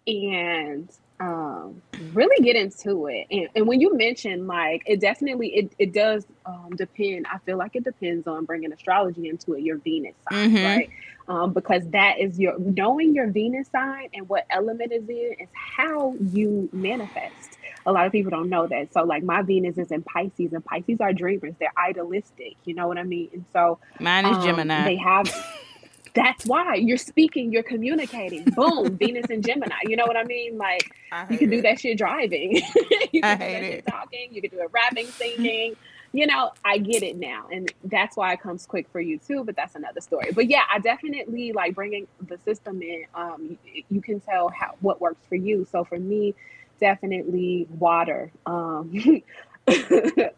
and 0.07 0.89
um, 1.19 1.81
really 2.13 2.43
get 2.45 2.55
into 2.55 3.07
it. 3.07 3.27
And, 3.31 3.49
and 3.55 3.67
when 3.67 3.81
you 3.81 3.95
mention 3.97 4.47
like 4.47 4.83
it 4.85 4.99
definitely 4.99 5.49
it, 5.49 5.71
it 5.79 5.93
does 5.93 6.25
um, 6.45 6.69
depend. 6.75 7.25
I 7.31 7.39
feel 7.39 7.57
like 7.57 7.75
it 7.75 7.83
depends 7.83 8.27
on 8.27 8.45
bringing 8.45 8.71
astrology 8.71 9.27
into 9.27 9.53
it, 9.53 9.61
your 9.63 9.77
Venus 9.77 10.15
sign, 10.29 10.51
Mhm. 10.51 10.63
right? 10.65 10.89
Um, 11.27 11.51
because 11.53 11.85
that 11.89 12.19
is 12.19 12.39
your 12.39 12.57
knowing 12.57 13.13
your 13.13 13.27
Venus 13.27 13.67
sign 13.69 14.09
and 14.13 14.29
what 14.29 14.45
element 14.49 14.93
is 14.93 15.09
in 15.09 15.35
is 15.39 15.49
how 15.53 16.15
you 16.31 16.69
manifest. 16.71 17.57
A 17.85 17.91
lot 17.91 18.05
of 18.05 18.11
people 18.11 18.29
don't 18.29 18.49
know 18.49 18.67
that. 18.67 18.93
So 18.93 19.03
like 19.03 19.23
my 19.23 19.41
Venus 19.41 19.77
is 19.77 19.91
in 19.91 20.03
Pisces 20.03 20.53
and 20.53 20.63
Pisces 20.63 21.01
are 21.01 21.13
dreamers. 21.13 21.53
They're 21.59 21.73
idealistic. 21.77 22.55
You 22.65 22.75
know 22.75 22.87
what 22.87 22.97
I 22.97 23.03
mean? 23.03 23.29
And 23.33 23.45
so 23.53 23.79
Mine 23.99 24.25
is 24.25 24.37
um, 24.37 24.43
Gemini. 24.43 24.83
They 24.85 24.97
have. 24.97 25.25
That's 26.13 26.45
why 26.45 26.75
you're 26.75 26.97
speaking, 26.97 27.51
you're 27.51 27.63
communicating. 27.63 28.45
Boom, 28.45 28.97
Venus 28.99 29.29
and 29.29 29.43
Gemini. 29.45 29.75
You 29.83 29.95
know 29.95 30.05
what 30.05 30.17
I 30.17 30.23
mean? 30.23 30.57
Like 30.57 30.91
I 31.11 31.27
you 31.29 31.37
can 31.37 31.49
do 31.49 31.59
it. 31.59 31.63
that 31.63 31.79
shit 31.79 31.97
driving. 31.97 32.57
you 33.11 33.21
I 33.23 33.35
can 33.35 33.39
do 33.39 33.45
hate 33.45 33.53
that 33.53 33.63
it. 33.63 33.71
shit 33.71 33.87
talking. 33.87 34.29
You 34.31 34.41
can 34.41 34.51
do 34.51 34.61
it 34.61 34.69
rapping, 34.71 35.07
singing. 35.17 35.75
You 36.13 36.25
know, 36.27 36.51
I 36.63 36.77
get 36.79 37.03
it 37.03 37.17
now, 37.17 37.47
and 37.51 37.71
that's 37.83 38.15
why 38.17 38.33
it 38.33 38.41
comes 38.41 38.65
quick 38.65 38.87
for 38.91 39.01
you 39.01 39.17
too. 39.19 39.43
But 39.43 39.55
that's 39.55 39.75
another 39.75 40.01
story. 40.01 40.31
But 40.33 40.47
yeah, 40.49 40.63
I 40.71 40.79
definitely 40.79 41.51
like 41.51 41.75
bringing 41.75 42.07
the 42.27 42.37
system 42.39 42.81
in. 42.81 43.05
Um, 43.13 43.57
you, 43.65 43.83
you 43.89 44.01
can 44.01 44.19
tell 44.21 44.49
how 44.49 44.75
what 44.79 45.01
works 45.01 45.25
for 45.27 45.35
you. 45.35 45.67
So 45.71 45.83
for 45.83 45.99
me, 45.99 46.33
definitely 46.79 47.67
water. 47.77 48.31
Um, 48.45 48.93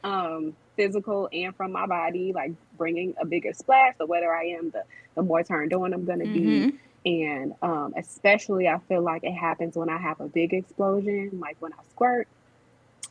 um, 0.04 0.56
physical 0.80 1.28
and 1.34 1.54
from 1.58 1.74
my 1.74 1.86
body, 1.86 2.32
like 2.34 2.54
bringing 2.78 3.14
a 3.22 3.26
bigger 3.26 3.54
splash. 3.54 3.96
The 4.00 4.06
wetter 4.06 4.34
I 4.34 4.46
am, 4.58 4.70
the 4.72 4.84
the 5.16 5.22
more 5.24 5.44
turned 5.44 5.74
on 5.74 5.94
I'm 5.94 6.06
gonna 6.06 6.26
be 6.28 6.40
Mhm. 6.40 6.74
and 7.06 7.54
um, 7.62 7.94
especially 7.98 8.68
I 8.70 8.78
feel 8.88 9.02
like 9.02 9.24
it 9.26 9.34
happens 9.34 9.76
when 9.76 9.90
I 9.90 9.98
have 9.98 10.22
a 10.22 10.28
big 10.28 10.54
explosion, 10.54 11.32
like 11.40 11.58
when 11.60 11.74
I 11.74 11.78
squirt. 11.90 12.28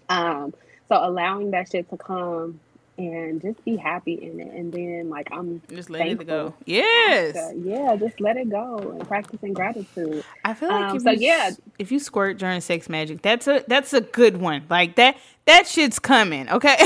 Um, 0.08 0.54
so 0.88 0.96
allowing 0.96 1.50
that 1.50 1.70
shit 1.70 1.90
to 1.90 1.98
come 1.98 2.60
and 2.98 3.40
just 3.40 3.64
be 3.64 3.76
happy 3.76 4.14
in 4.14 4.40
it, 4.40 4.52
and 4.52 4.72
then 4.72 5.08
like 5.08 5.28
I'm 5.32 5.62
Just 5.68 5.88
let 5.90 6.06
it 6.08 6.26
go. 6.26 6.52
Yes. 6.66 7.36
uh, 7.36 7.52
yeah, 7.56 7.96
just 7.96 8.20
let 8.20 8.36
it 8.36 8.50
go 8.50 8.76
and 8.78 9.06
practicing 9.06 9.52
gratitude. 9.54 10.24
I 10.44 10.54
feel 10.54 10.68
like 10.68 10.90
Um, 10.90 10.96
if 10.96 11.02
so 11.02 11.10
you, 11.12 11.18
yeah. 11.20 11.50
if 11.78 11.92
you 11.92 11.98
squirt 12.00 12.38
during 12.38 12.60
sex 12.60 12.88
magic, 12.88 13.22
that's 13.22 13.46
a 13.46 13.64
that's 13.68 13.92
a 13.94 14.00
good 14.00 14.38
one. 14.38 14.64
Like 14.68 14.96
that 14.96 15.16
that 15.46 15.66
shit's 15.66 15.98
coming. 15.98 16.48
Okay. 16.50 16.76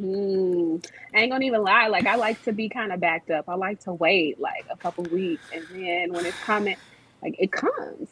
Mhm. 0.00 0.84
I 1.14 1.20
ain't 1.20 1.32
gonna 1.32 1.44
even 1.44 1.62
lie. 1.62 1.86
Like 1.88 2.06
I 2.06 2.16
like 2.16 2.42
to 2.44 2.52
be 2.52 2.68
kind 2.68 2.92
of 2.92 3.00
backed 3.00 3.30
up. 3.30 3.48
I 3.48 3.54
like 3.54 3.80
to 3.80 3.92
wait 3.92 4.38
like 4.40 4.66
a 4.70 4.76
couple 4.76 5.04
weeks, 5.04 5.42
and 5.54 5.64
then 5.72 6.12
when 6.12 6.26
it's 6.26 6.38
coming, 6.40 6.76
like 7.22 7.36
it 7.38 7.52
comes. 7.52 8.08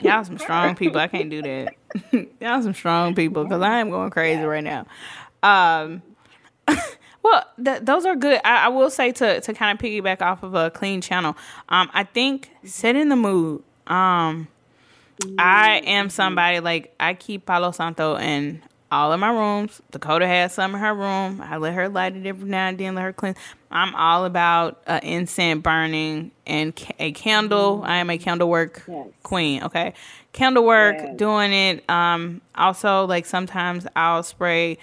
Y'all 0.00 0.24
some 0.24 0.38
strong 0.46 0.74
people. 0.74 1.00
I 1.00 1.08
can't 1.08 1.28
do 1.28 1.42
that. 1.42 1.74
Y'all 2.40 2.62
some 2.62 2.72
strong 2.74 3.14
people 3.14 3.44
because 3.44 3.62
I 3.62 3.78
am 3.80 3.90
going 3.90 4.10
crazy 4.10 4.42
right 4.42 4.64
now. 4.64 4.86
Um, 5.46 6.02
well, 7.22 7.44
th- 7.64 7.80
those 7.82 8.04
are 8.04 8.16
good. 8.16 8.40
I, 8.44 8.66
I 8.66 8.68
will 8.68 8.90
say 8.90 9.12
to 9.12 9.40
to 9.40 9.54
kind 9.54 9.78
of 9.78 9.82
piggyback 9.84 10.22
off 10.22 10.42
of 10.42 10.54
a 10.54 10.70
clean 10.70 11.00
channel. 11.00 11.36
Um, 11.68 11.90
I 11.94 12.04
think 12.04 12.50
setting 12.64 13.08
the 13.08 13.16
mood. 13.16 13.62
Um, 13.86 14.48
I 15.38 15.82
am 15.86 16.10
somebody 16.10 16.60
like 16.60 16.94
I 17.00 17.14
keep 17.14 17.46
Palo 17.46 17.70
Santo 17.70 18.16
in 18.16 18.62
all 18.92 19.12
of 19.12 19.18
my 19.20 19.30
rooms. 19.30 19.80
Dakota 19.90 20.26
has 20.26 20.52
some 20.54 20.74
in 20.74 20.80
her 20.80 20.94
room. 20.94 21.40
I 21.40 21.56
let 21.56 21.74
her 21.74 21.88
light 21.88 22.14
it 22.16 22.26
every 22.26 22.48
now 22.48 22.68
and 22.68 22.78
then. 22.78 22.94
Let 22.94 23.02
her 23.02 23.12
clean. 23.12 23.34
I'm 23.70 23.94
all 23.94 24.24
about 24.24 24.80
uh, 24.86 25.00
incense 25.02 25.62
burning 25.62 26.30
and 26.46 26.74
ca- 26.76 26.94
a 26.98 27.12
candle. 27.12 27.82
I 27.84 27.96
am 27.98 28.10
a 28.10 28.18
candle 28.18 28.48
work 28.48 28.84
Yes. 28.86 29.06
queen. 29.22 29.62
Okay, 29.64 29.94
candle 30.32 30.64
work, 30.64 30.96
Yes. 30.98 31.16
doing 31.16 31.52
it. 31.52 31.88
Um, 31.90 32.40
also 32.54 33.06
like 33.06 33.26
sometimes 33.26 33.86
I'll 33.96 34.22
spray 34.22 34.78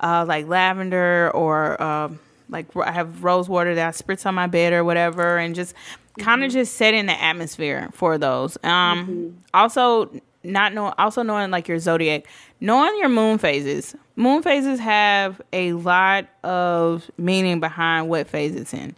uh 0.00 0.24
like 0.26 0.46
lavender 0.46 1.30
or 1.34 1.80
um 1.82 2.18
like 2.50 2.66
I 2.76 2.92
have 2.92 3.24
rose 3.24 3.48
water 3.48 3.74
that 3.74 3.88
I 3.88 3.90
spritz 3.90 4.26
on 4.26 4.34
my 4.34 4.46
bed 4.46 4.72
or 4.72 4.84
whatever, 4.84 5.38
and 5.38 5.54
just 5.54 5.74
kind 6.18 6.42
of 6.44 6.50
just 6.50 6.74
setting 6.74 7.06
the 7.06 7.20
atmosphere 7.20 7.88
for 7.92 8.18
those. 8.18 8.58
Um, 8.64 9.42
also 9.54 10.10
not 10.44 10.72
know 10.72 10.94
also 10.98 11.22
knowing 11.22 11.50
like 11.50 11.68
your 11.68 11.78
zodiac, 11.78 12.26
knowing 12.60 12.98
your 12.98 13.08
moon 13.08 13.38
phases. 13.38 13.94
Moon 14.16 14.42
phases 14.42 14.80
have 14.80 15.40
a 15.52 15.72
lot 15.74 16.26
of 16.42 17.08
meaning 17.16 17.60
behind 17.60 18.08
what 18.08 18.26
phase 18.26 18.54
it's 18.54 18.74
in. 18.74 18.94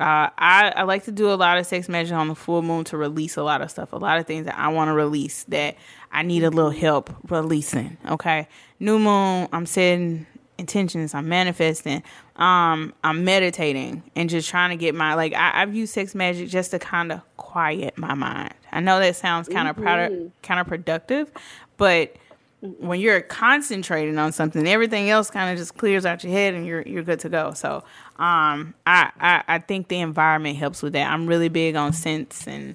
Uh, 0.00 0.30
I, 0.38 0.72
I 0.76 0.82
like 0.84 1.04
to 1.04 1.12
do 1.12 1.32
a 1.32 1.34
lot 1.34 1.58
of 1.58 1.66
sex 1.66 1.88
magic 1.88 2.12
on 2.12 2.28
the 2.28 2.36
full 2.36 2.62
moon 2.62 2.84
to 2.84 2.96
release 2.96 3.36
a 3.36 3.42
lot 3.42 3.62
of 3.62 3.70
stuff, 3.70 3.92
a 3.92 3.96
lot 3.96 4.18
of 4.18 4.26
things 4.26 4.46
that 4.46 4.56
I 4.56 4.68
want 4.68 4.88
to 4.88 4.92
release 4.92 5.42
that 5.44 5.76
I 6.12 6.22
need 6.22 6.44
a 6.44 6.50
little 6.50 6.70
help 6.70 7.10
releasing. 7.28 7.96
Okay, 8.08 8.46
new 8.78 8.98
moon, 8.98 9.48
I'm 9.52 9.66
setting 9.66 10.26
intentions, 10.58 11.14
I'm 11.14 11.28
manifesting, 11.28 12.02
um, 12.36 12.92
I'm 13.04 13.24
meditating, 13.24 14.02
and 14.16 14.28
just 14.28 14.48
trying 14.48 14.70
to 14.70 14.76
get 14.76 14.94
my 14.94 15.14
like. 15.14 15.32
I, 15.34 15.62
I've 15.62 15.74
used 15.74 15.94
sex 15.94 16.14
magic 16.14 16.48
just 16.48 16.72
to 16.72 16.78
kind 16.78 17.12
of 17.12 17.20
quiet 17.36 17.96
my 17.96 18.14
mind. 18.14 18.54
I 18.72 18.80
know 18.80 18.98
that 19.00 19.16
sounds 19.16 19.48
kind 19.48 19.68
of 19.68 19.76
Mhm. 19.76 20.30
counterproductive, 20.42 21.28
but 21.76 22.14
when 22.60 22.98
you're 22.98 23.20
concentrating 23.20 24.18
on 24.18 24.32
something, 24.32 24.66
everything 24.66 25.08
else 25.10 25.30
kind 25.30 25.48
of 25.50 25.56
just 25.56 25.76
clears 25.78 26.04
out 26.04 26.24
your 26.24 26.32
head 26.32 26.54
and 26.54 26.66
you're 26.66 26.82
you're 26.82 27.04
good 27.04 27.20
to 27.20 27.28
go. 27.28 27.52
So 27.52 27.84
um 28.18 28.74
I, 28.84 29.10
I 29.20 29.44
I 29.46 29.58
think 29.60 29.86
the 29.88 30.00
environment 30.00 30.56
helps 30.58 30.82
with 30.82 30.92
that. 30.94 31.08
I'm 31.10 31.28
really 31.28 31.48
big 31.48 31.76
on 31.76 31.92
scents 31.92 32.48
and 32.48 32.74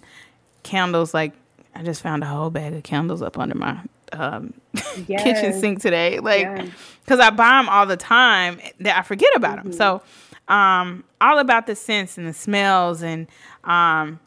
candles. 0.63 1.13
Like 1.13 1.33
I 1.75 1.83
just 1.83 2.01
found 2.01 2.23
a 2.23 2.27
whole 2.27 2.49
bag 2.49 2.73
of 2.73 2.83
candles 2.83 3.21
up 3.21 3.37
under 3.37 3.55
my 3.55 3.77
um 4.19 4.53
kitchen 5.07 5.53
sink 5.59 5.81
today. 5.81 6.19
Like 6.19 6.41
Yes. 6.41 6.69
because 7.03 7.19
I 7.19 7.29
buy 7.29 7.57
them 7.61 7.69
all 7.69 7.85
the 7.85 7.97
time 7.97 8.59
that 8.79 8.97
I 8.97 9.01
forget 9.01 9.29
about 9.35 9.63
them. 9.63 9.73
So 9.73 10.01
um 10.47 11.03
all 11.21 11.39
about 11.39 11.67
the 11.67 11.75
scents 11.75 12.17
and 12.17 12.27
the 12.27 12.33
smells 12.33 13.01
and 13.01 13.27
um 13.63 14.19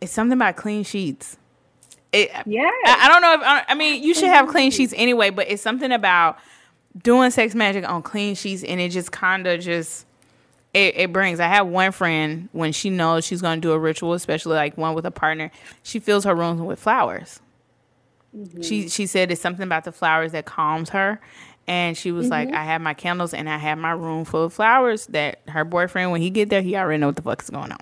it's 0.00 0.12
something 0.12 0.36
about 0.38 0.56
clean 0.56 0.84
sheets. 0.84 1.36
Yeah. 2.12 2.70
I, 2.84 2.98
I 3.02 3.08
don't 3.08 3.22
know 3.22 3.34
if 3.34 3.40
I, 3.42 3.64
I 3.68 3.74
mean 3.74 4.02
you 4.02 4.14
should 4.14 4.28
have 4.28 4.48
clean 4.48 4.70
sheets 4.70 4.92
anyway, 4.96 5.30
but 5.30 5.50
it's 5.50 5.62
something 5.62 5.90
about 5.92 6.38
doing 7.02 7.30
sex 7.32 7.54
magic 7.56 7.88
on 7.88 8.02
clean 8.02 8.36
sheets, 8.36 8.62
and 8.62 8.80
it 8.80 8.90
just 8.90 9.10
kind 9.10 9.46
of 9.48 9.60
just 9.60 10.06
it, 10.72 10.96
it 10.96 11.12
brings. 11.12 11.40
I 11.40 11.48
have 11.48 11.66
one 11.66 11.90
friend 11.92 12.48
when 12.52 12.72
she 12.72 12.90
knows 12.90 13.24
she's 13.24 13.40
going 13.42 13.60
to 13.60 13.68
do 13.68 13.72
a 13.72 13.78
ritual, 13.78 14.12
especially 14.12 14.54
like 14.56 14.76
one 14.78 14.94
with 14.94 15.06
a 15.06 15.10
partner. 15.10 15.50
She 15.82 15.98
fills 15.98 16.24
her 16.24 16.34
rooms 16.34 16.60
with 16.60 16.78
flowers. 16.78 17.40
She 18.62 18.88
she 18.88 19.06
said 19.06 19.30
it's 19.30 19.40
something 19.40 19.62
about 19.64 19.84
the 19.84 19.92
flowers 19.92 20.32
that 20.32 20.44
calms 20.44 20.90
her. 20.90 21.20
And 21.66 21.96
she 21.96 22.12
was 22.12 22.28
like, 22.28 22.52
I 22.52 22.62
have 22.64 22.82
my 22.82 22.92
candles 22.92 23.32
and 23.32 23.48
I 23.48 23.56
have 23.56 23.78
my 23.78 23.92
room 23.92 24.26
full 24.26 24.44
of 24.44 24.52
flowers 24.52 25.06
that 25.06 25.38
her 25.48 25.64
boyfriend, 25.64 26.10
when 26.12 26.20
he 26.20 26.28
get 26.28 26.50
there, 26.50 26.60
he 26.60 26.76
already 26.76 26.98
know 27.00 27.06
what 27.06 27.16
the 27.16 27.22
fuck 27.22 27.40
is 27.42 27.48
going 27.48 27.72
on. 27.72 27.78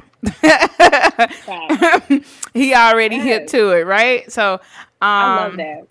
Wow. 1.49 2.03
he 2.55 2.75
already 2.75 3.19
hit 3.19 3.43
Yes. 3.43 3.51
to 3.53 3.71
it, 3.73 3.87
right? 3.87 4.31
So 4.31 4.55
um, 4.55 4.61
I 5.01 5.37
love 5.45 5.57
that. 5.57 5.87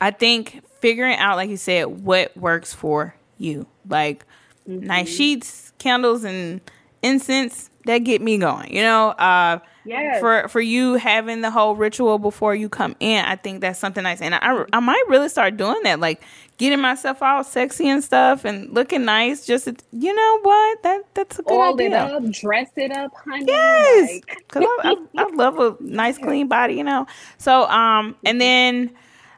I 0.00 0.10
think 0.12 0.62
figuring 0.80 1.16
out, 1.18 1.36
like 1.36 1.50
you 1.50 1.56
said, 1.58 1.84
what 1.84 2.34
works 2.36 2.72
for 2.72 3.14
you. 3.38 3.66
Like 3.88 4.24
nice 4.66 5.08
sheets, 5.08 5.72
candles, 5.78 6.24
and 6.24 6.60
incense 7.02 7.68
that 7.84 7.98
get 7.98 8.22
me 8.22 8.38
going. 8.38 8.74
You 8.74 8.82
know, 8.82 9.08
uh, 9.10 9.58
Yes. 9.86 10.20
for 10.20 10.48
for 10.48 10.60
you 10.60 10.94
having 10.94 11.40
the 11.40 11.50
whole 11.50 11.76
ritual 11.76 12.18
before 12.18 12.54
you 12.54 12.68
come 12.68 12.96
in, 13.00 13.24
I 13.24 13.36
think 13.36 13.60
that's 13.60 13.78
something 13.78 14.02
nice, 14.02 14.20
and 14.20 14.34
I 14.34 14.64
I 14.72 14.80
might 14.80 15.04
really 15.08 15.28
start 15.28 15.56
doing 15.56 15.80
that, 15.84 16.00
like 16.00 16.22
getting 16.58 16.80
myself 16.80 17.22
all 17.22 17.44
sexy 17.44 17.88
and 17.88 18.02
stuff 18.02 18.44
and 18.44 18.72
looking 18.72 19.04
nice. 19.04 19.46
Just 19.46 19.68
you 19.92 20.14
know 20.14 20.38
what 20.42 20.82
that 20.82 21.02
that's 21.14 21.38
a 21.38 21.42
good 21.42 21.52
Oil 21.54 21.78
it 21.80 21.92
idea. 21.92 21.98
up, 21.98 22.30
dress 22.30 22.70
it 22.76 22.92
up, 22.92 23.12
honey. 23.14 23.44
Yes, 23.46 24.20
Like, 24.24 24.38
I, 24.54 24.96
I, 25.16 25.22
I 25.22 25.26
love 25.34 25.58
a 25.58 25.76
nice 25.80 26.18
clean 26.18 26.48
body, 26.48 26.74
you 26.74 26.84
know. 26.84 27.06
So, 27.38 27.64
um, 27.68 28.16
and 28.24 28.40
then 28.40 28.90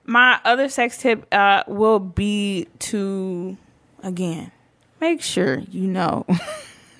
my 0.05 0.41
other 0.45 0.69
sex 0.69 0.97
tip 0.99 1.27
uh 1.33 1.65
will 1.67 1.99
be 1.99 2.67
to 2.79 3.57
again 4.03 4.51
make 5.01 5.21
sure 5.21 5.59
you 5.71 5.87
know 5.87 6.25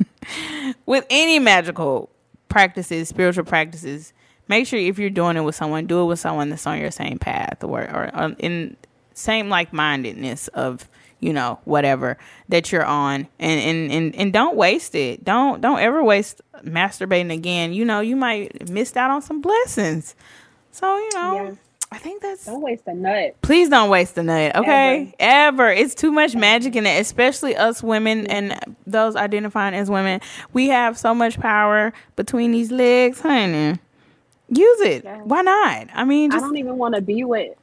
with 0.87 1.07
any 1.11 1.39
magical 1.39 2.11
practices, 2.49 3.09
spiritual 3.09 3.45
practices, 3.45 4.13
make 4.49 4.67
sure 4.67 4.79
if 4.79 4.99
you're 4.99 5.11
doing 5.11 5.37
it 5.37 5.43
with 5.43 5.55
someone, 5.55 5.87
do 5.87 6.03
it 6.03 6.07
with 6.07 6.19
someone 6.19 6.51
that's 6.51 6.67
on 6.67 6.79
your 6.79 6.91
same 6.91 7.19
path 7.19 7.63
or 7.63 7.83
or, 7.83 8.11
or 8.15 8.37
in 8.39 8.77
same 9.15 9.49
like 9.49 9.73
mindedness 9.73 10.49
of 10.49 10.89
you 11.21 11.33
know 11.33 11.59
whatever 11.65 12.17
that 12.49 12.71
you're 12.73 12.85
on. 12.85 13.27
And, 13.39 13.61
and 13.61 13.93
and 13.93 14.15
and 14.15 14.33
don't 14.33 14.57
waste 14.57 14.95
it. 14.95 15.25
Don't 15.25 15.61
don't 15.61 15.81
ever 15.81 16.03
waste 16.03 16.41
masturbating 16.65 17.33
again. 17.33 17.73
You 17.73 17.85
know 17.85 18.01
you 18.01 18.17
might 18.17 18.69
missed 18.69 18.97
out 18.97 19.11
on 19.11 19.23
some 19.23 19.41
blessings. 19.41 20.15
So 20.71 20.97
you 20.97 21.11
know. 21.15 21.59
I 21.91 21.99
think 21.99 22.23
that's 22.23 22.47
don't 22.47 22.63
waste 22.63 22.83
a 22.87 22.95
nut. 22.95 23.35
please 23.43 23.69
don't 23.69 23.91
waste 23.91 24.15
the 24.15 24.23
nut 24.23 24.55
okay 24.57 25.13
ever, 25.19 25.71
it's 25.71 25.95
too 25.95 26.13
much 26.13 26.35
magic 26.35 26.77
in 26.77 26.87
it 26.87 27.01
especially 27.01 27.57
us 27.57 27.83
women 27.83 28.27
and 28.27 28.77
those 28.87 29.17
identifying 29.17 29.75
as 29.75 29.91
women 29.91 30.21
we 30.53 30.69
have 30.69 30.99
so 30.99 31.15
much 31.15 31.39
power 31.41 31.93
between 32.17 32.53
these 32.53 32.71
legs 32.71 33.21
honey 33.21 33.79
use 34.49 34.81
it. 34.81 35.05
Yeah. 35.05 35.19
Why 35.23 35.43
not? 35.43 35.89
I 35.95 36.05
mean, 36.05 36.33
I 36.33 36.41
don't 36.41 36.57
even 36.57 36.77
want 36.79 36.95
to 36.95 37.01
be 37.01 37.25
with. 37.25 37.57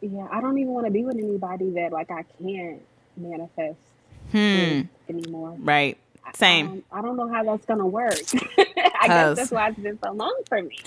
Yeah, 0.00 0.26
I 0.30 0.40
don't 0.40 0.56
even 0.58 0.72
want 0.72 0.86
to 0.86 0.92
be 0.92 1.04
with 1.04 1.16
anybody 1.16 1.70
that 1.70 1.92
like 1.92 2.10
I 2.10 2.24
can't 2.42 2.80
manifest 3.16 3.78
hmm. 4.30 4.82
anymore. 5.08 5.56
Right. 5.58 5.98
Same. 6.34 6.66
I 6.66 6.68
don't, 6.68 6.84
I 6.92 7.02
don't 7.02 7.16
know 7.16 7.28
how 7.28 7.42
that's 7.42 7.66
gonna 7.66 7.86
work. 7.86 8.12
I 8.58 9.08
guess 9.08 9.36
that's 9.36 9.50
why 9.50 9.68
it's 9.68 9.78
been 9.78 9.98
so 10.02 10.12
long 10.12 10.40
for 10.48 10.62
me. 10.62 10.78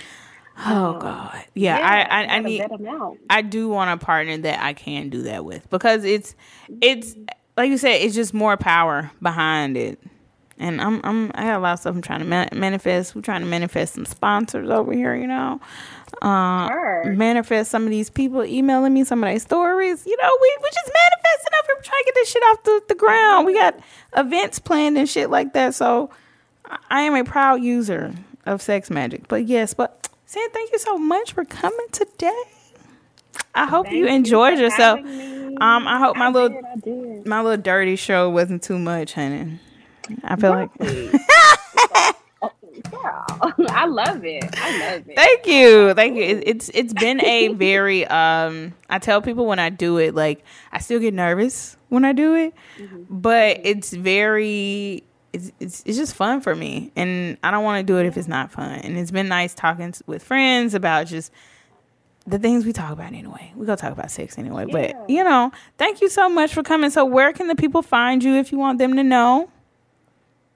Oh 0.57 0.93
Um, 0.95 0.99
God. 0.99 1.43
Yeah. 1.55 1.77
I 1.77 2.23
I, 2.23 2.35
I 2.35 2.39
need. 2.39 2.59
vet 2.59 2.71
'em 2.71 2.87
out. 2.87 3.17
I 3.29 3.41
do 3.41 3.69
want 3.69 3.89
a 4.01 4.03
partner 4.05 4.37
that 4.37 4.61
I 4.63 4.73
can 4.73 5.09
do 5.09 5.23
that 5.23 5.43
with 5.45 5.69
because 5.69 6.03
it's 6.03 6.35
it's 6.81 7.15
like 7.57 7.69
you 7.69 7.77
said, 7.77 7.95
it's 8.01 8.15
just 8.15 8.33
more 8.33 8.57
power 8.57 9.11
behind 9.21 9.77
it. 9.77 9.99
And 10.59 10.79
I'm 10.79 11.01
I'm 11.03 11.31
I 11.33 11.43
got 11.45 11.57
a 11.57 11.59
lot 11.59 11.73
of 11.73 11.79
stuff 11.79 11.95
I'm 11.95 12.01
trying 12.01 12.19
to 12.19 12.25
ma- 12.25 12.47
manifest. 12.53 13.15
We're 13.15 13.21
trying 13.23 13.41
to 13.41 13.47
manifest 13.47 13.95
some 13.95 14.05
sponsors 14.05 14.69
over 14.69 14.93
here, 14.93 15.15
you 15.15 15.27
know. 15.27 15.59
Uh, 16.21 16.69
Heard. 16.69 17.17
manifest 17.17 17.71
some 17.71 17.83
of 17.83 17.89
these 17.89 18.11
people 18.11 18.45
emailing 18.45 18.93
me 18.93 19.03
some 19.03 19.23
of 19.23 19.27
their 19.29 19.39
stories. 19.39 20.05
You 20.05 20.15
know, 20.21 20.29
we 20.41 20.57
we 20.61 20.69
just 20.69 20.91
manifesting 20.93 21.53
up 21.59 21.65
here 21.65 21.75
trying 21.83 21.99
to 22.01 22.05
get 22.05 22.15
this 22.15 22.29
shit 22.31 22.43
off 22.43 22.63
the, 22.63 22.81
the 22.89 22.95
ground. 22.95 23.47
We 23.47 23.53
got 23.55 23.79
events 24.15 24.59
planned 24.59 24.97
and 24.99 25.09
shit 25.09 25.31
like 25.31 25.53
that. 25.53 25.73
So 25.73 26.11
I 26.91 27.01
am 27.01 27.15
a 27.15 27.23
proud 27.23 27.63
user 27.63 28.13
of 28.45 28.61
sex 28.61 28.91
magic. 28.91 29.27
But 29.27 29.47
yes, 29.47 29.73
but 29.73 30.02
Sam, 30.33 30.49
thank 30.51 30.71
you 30.71 30.79
so 30.79 30.97
much 30.97 31.33
for 31.33 31.45
coming 31.45 31.85
today. 31.91 32.41
I 33.53 33.67
hope 33.67 33.91
you 33.91 34.07
enjoyed 34.07 34.55
for 34.55 34.61
yourself. 34.63 34.99
Um, 34.99 35.87
I 35.87 35.99
hope 35.99 36.17
my 36.17 36.25
I 36.25 36.29
little 36.31 36.49
did, 36.49 36.81
did. 36.83 37.27
my 37.27 37.43
little 37.43 37.61
dirty 37.61 37.95
show 37.95 38.31
wasn't 38.31 38.63
too 38.63 38.79
much, 38.79 39.13
honey. 39.13 39.59
I 40.23 40.35
feel 40.35 40.49
like 40.49 40.71
Oh, 42.41 42.51
girl, 42.89 43.25
I 43.69 43.85
love 43.85 44.25
it. 44.25 44.43
I 44.57 44.95
love 44.95 45.03
it. 45.07 45.15
Thank 45.15 45.45
you, 45.45 45.93
thank 45.93 46.15
you. 46.15 46.23
It, 46.23 46.43
it's 46.47 46.71
it's 46.73 46.93
been 46.93 47.23
a 47.23 47.49
very 47.53 48.07
um. 48.07 48.73
I 48.89 48.97
tell 48.97 49.21
people 49.21 49.45
when 49.45 49.59
I 49.59 49.69
do 49.69 49.99
it, 49.99 50.15
like 50.15 50.43
I 50.71 50.79
still 50.79 50.99
get 50.99 51.13
nervous 51.13 51.77
when 51.89 52.05
I 52.05 52.13
do 52.13 52.33
it, 52.33 52.55
but 53.07 53.59
it's 53.63 53.93
very 53.93 55.03
it's, 55.33 55.51
it's 55.59 55.83
it's 55.85 55.97
just 55.97 56.15
fun 56.15 56.41
for 56.41 56.55
me, 56.55 56.91
and 56.95 57.37
I 57.43 57.51
don't 57.51 57.63
want 57.63 57.85
to 57.85 57.91
do 57.91 57.97
it 57.99 58.05
if 58.05 58.15
it's 58.17 58.27
not 58.27 58.51
fun. 58.51 58.71
And 58.79 58.97
it's 58.97 59.11
been 59.11 59.27
nice 59.27 59.53
talking 59.53 59.93
with 60.05 60.23
friends 60.23 60.73
about 60.73 61.07
just 61.07 61.31
the 62.25 62.39
things 62.39 62.65
we 62.65 62.71
talk 62.71 62.91
about 62.93 63.07
anyway. 63.07 63.51
We're 63.55 63.65
gonna 63.65 63.77
talk 63.77 63.91
about 63.91 64.11
sex 64.11 64.37
anyway, 64.37 64.65
Yeah. 64.69 64.93
but 64.93 65.09
you 65.09 65.23
know, 65.23 65.51
thank 65.77 65.99
you 66.01 66.09
so 66.09 66.29
much 66.29 66.53
for 66.53 66.63
coming. 66.63 66.89
So 66.91 67.03
where 67.03 67.33
can 67.33 67.47
the 67.47 67.55
people 67.55 67.81
find 67.81 68.23
you 68.23 68.35
if 68.35 68.51
you 68.51 68.57
want 68.57 68.77
them 68.77 68.95
to 68.95 69.03
know? 69.03 69.49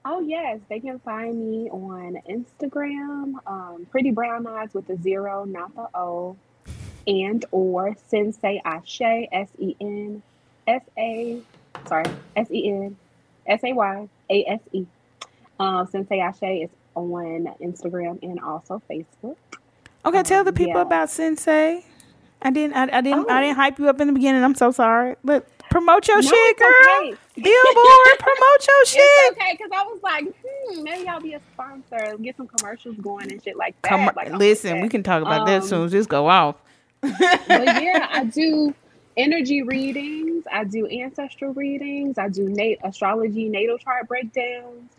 Oh 0.04 0.20
yes, 0.20 0.60
they 0.70 0.80
can 0.80 0.98
find 1.00 1.36
me 1.38 1.68
on 1.70 2.18
Instagram, 2.30 3.34
um, 3.46 3.86
Pretty 3.90 4.10
Brown 4.12 4.46
Eyes 4.46 4.72
with 4.72 4.86
the 4.86 4.96
zero, 4.96 5.44
not 5.44 5.74
the 5.74 5.88
O, 5.94 6.36
and 7.06 7.44
or 7.50 7.94
Sensei 8.06 8.62
Ashe, 8.64 9.02
S 9.32 9.48
E 9.58 9.74
N 9.80 10.22
S 10.66 10.82
A, 10.96 11.42
sorry, 11.86 12.06
S 12.36 12.50
E 12.50 12.70
N 12.70 12.96
S 13.48 13.60
A 13.64 13.72
Y 13.72 14.08
A 14.30 14.44
S 14.46 14.60
E. 14.72 14.86
Um, 15.60 15.86
Sensei 15.88 16.20
Ashe 16.20 16.42
is 16.42 16.70
on 16.94 17.48
Instagram 17.62 18.22
and 18.22 18.38
also 18.40 18.80
Facebook. 18.88 19.36
Okay, 20.04 20.22
tell 20.22 20.44
the 20.44 20.50
Um, 20.50 20.54
people 20.54 20.74
yeah. 20.76 20.82
about 20.82 21.10
Sensei. 21.10 21.84
I 22.40 22.50
didn't. 22.50 22.74
I, 22.76 22.98
I 22.98 23.00
didn't. 23.00 23.28
I 23.30 23.38
Oh. 23.38 23.40
didn't 23.42 23.56
hype 23.56 23.78
you 23.80 23.88
up 23.88 24.00
in 24.00 24.06
the 24.06 24.12
beginning. 24.12 24.44
I'm 24.44 24.54
so 24.54 24.70
sorry. 24.70 25.16
But 25.24 25.48
promote 25.70 26.06
your 26.06 26.18
No, 26.18 26.22
shit, 26.22 26.56
girl. 26.58 26.68
okay. 26.98 27.16
Billboard, 27.34 28.18
promote 28.20 28.66
your 28.68 28.84
shit. 28.86 29.00
It's 29.02 29.36
okay 29.36 29.52
because 29.58 29.70
I 29.74 29.82
was 29.82 30.00
like, 30.02 30.24
hmm, 30.24 30.82
maybe 30.84 31.08
I'll 31.08 31.20
be 31.20 31.34
a 31.34 31.40
sponsor, 31.54 32.16
get 32.18 32.36
some 32.36 32.46
commercials 32.46 32.96
going 32.98 33.30
and 33.32 33.42
shit 33.42 33.56
like 33.56 33.74
that. 33.82 33.88
Come, 33.88 34.10
Like, 34.16 34.32
listen, 34.34 34.74
like 34.74 34.82
we 34.82 34.88
can 34.88 35.02
talk 35.02 35.22
about 35.22 35.46
that 35.46 35.56
Um, 35.56 35.62
as 35.62 35.68
soon 35.68 35.88
Just 35.88 36.08
go 36.08 36.28
off. 36.28 36.54
but 37.00 37.10
yeah, 37.82 38.08
I 38.10 38.24
do 38.24 38.72
energy 39.18 39.62
readings. 39.62 40.44
I 40.50 40.64
do 40.64 40.86
ancestral 40.88 41.52
readings. 41.52 42.16
I 42.16 42.28
do 42.28 42.48
nat- 42.48 42.76
astrology 42.84 43.48
natal 43.48 43.76
chart 43.76 44.08
breakdowns. 44.08 44.90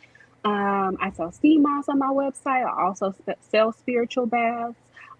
Um, 0.43 0.97
I 1.01 1.11
sell 1.15 1.31
sea 1.31 1.57
moss 1.57 1.89
on 1.89 1.97
my 1.99 2.07
website. 2.09 2.65
I 2.65 2.83
also 2.83 3.15
sell 3.41 3.71
spiritual 3.71 4.25
baths. 4.27 4.75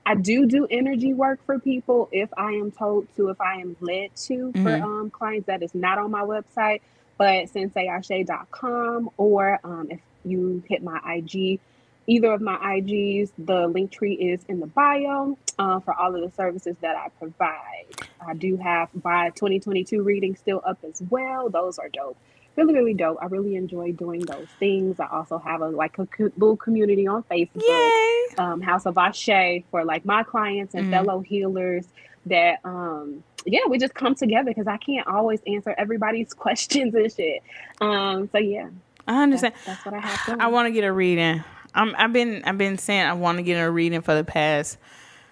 I 0.06 0.16
do 0.16 0.46
do 0.46 0.68
energy 0.70 1.14
work 1.14 1.40
for 1.46 1.60
people 1.60 2.10
if 2.12 2.30
I 2.38 2.52
am 2.54 2.72
told 2.72 3.08
to, 3.16 3.30
if 3.30 3.40
I 3.42 3.56
am 3.56 3.76
led 3.80 4.16
to, 4.28 4.52
for 4.54 4.72
Mhm. 4.72 4.82
um, 4.84 5.10
clients 5.12 5.48
that 5.48 5.62
is 5.64 5.74
not 5.76 5.98
on 5.98 6.12
my 6.12 6.22
website, 6.22 6.82
but 7.18 7.46
senseiashe.com, 7.48 9.10
or 9.18 9.60
um, 9.64 9.88
if 9.92 10.00
you 10.26 10.64
hit 10.68 10.84
my 10.84 11.00
IG, 11.06 11.60
either 12.08 12.32
of 12.32 12.42
my 12.42 12.56
IGs, 12.58 13.32
the 13.38 13.68
link 13.68 13.92
tree 13.92 14.14
is 14.14 14.42
in 14.48 14.60
the 14.60 14.68
bio 14.68 15.38
uh, 15.60 15.80
for 15.80 15.94
all 15.94 16.16
of 16.16 16.22
the 16.22 16.32
services 16.36 16.76
that 16.82 16.96
I 16.96 17.10
provide. 17.20 17.86
I 18.26 18.34
do 18.34 18.58
have 18.58 18.90
my 19.04 19.30
2022 19.32 20.02
readings 20.02 20.40
still 20.40 20.62
up 20.66 20.80
as 20.84 21.02
well. 21.10 21.50
Those 21.50 21.78
are 21.80 21.90
dope. 21.90 22.18
Really, 22.56 22.74
really 22.74 22.94
dope. 22.94 23.18
I 23.22 23.28
really 23.28 23.56
enjoy 23.56 23.94
doing 23.94 24.22
those 24.22 24.48
things. 24.60 25.00
I 25.00 25.08
also 25.08 25.38
have 25.38 25.62
a 25.62 25.68
like 25.70 25.98
a 26.00 26.08
little 26.38 26.58
community 26.58 27.08
on 27.08 27.24
Facebook, 27.24 27.62
Yay! 27.68 28.36
um, 28.38 28.60
House 28.62 28.86
of 28.86 28.98
Ashe, 28.98 29.64
for 29.72 29.86
like 29.86 30.04
my 30.04 30.24
clients 30.24 30.74
and 30.74 30.88
Mhm. 30.88 30.92
fellow 30.92 31.20
healers 31.22 31.86
that 32.26 32.60
um 32.66 33.24
yeah 33.46 33.62
we 33.70 33.78
just 33.78 33.94
come 33.94 34.14
together 34.14 34.52
because 34.52 34.68
I 34.68 34.76
can't 34.76 35.08
always 35.08 35.40
answer 35.48 35.74
everybody's 35.78 36.34
questions 36.46 36.94
and 36.94 37.10
shit. 37.12 37.42
Um 37.80 38.28
so 38.34 38.40
yeah, 38.40 38.68
I 39.08 39.12
that's, 39.14 39.24
understand. 39.24 39.54
that's 39.66 39.86
what 39.86 39.94
I 39.94 40.00
have 40.02 40.20
going. 40.26 40.42
I 40.42 40.48
want 40.48 40.68
to 40.68 40.72
get 40.72 40.84
a 40.84 40.92
reading. 40.92 41.44
I'm, 41.74 41.94
I've 41.98 42.14
been 42.14 42.44
I've 42.46 42.58
been 42.58 42.78
saying 42.78 43.06
I 43.06 43.14
want 43.14 43.38
to 43.38 43.44
get 43.44 43.56
a 43.58 43.70
reading 43.70 44.02
for 44.02 44.16
the 44.16 44.24
past 44.24 44.78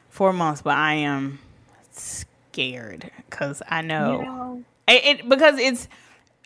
four 0.09 0.33
months, 0.33 0.61
but 0.61 0.75
I 0.75 0.93
am 0.95 1.39
scared 1.91 3.09
because 3.29 3.61
I 3.67 3.81
know 3.81 4.19
you 4.19 4.25
know, 4.25 4.63
it, 4.88 5.05
it 5.19 5.29
because 5.29 5.59
it's 5.59 5.88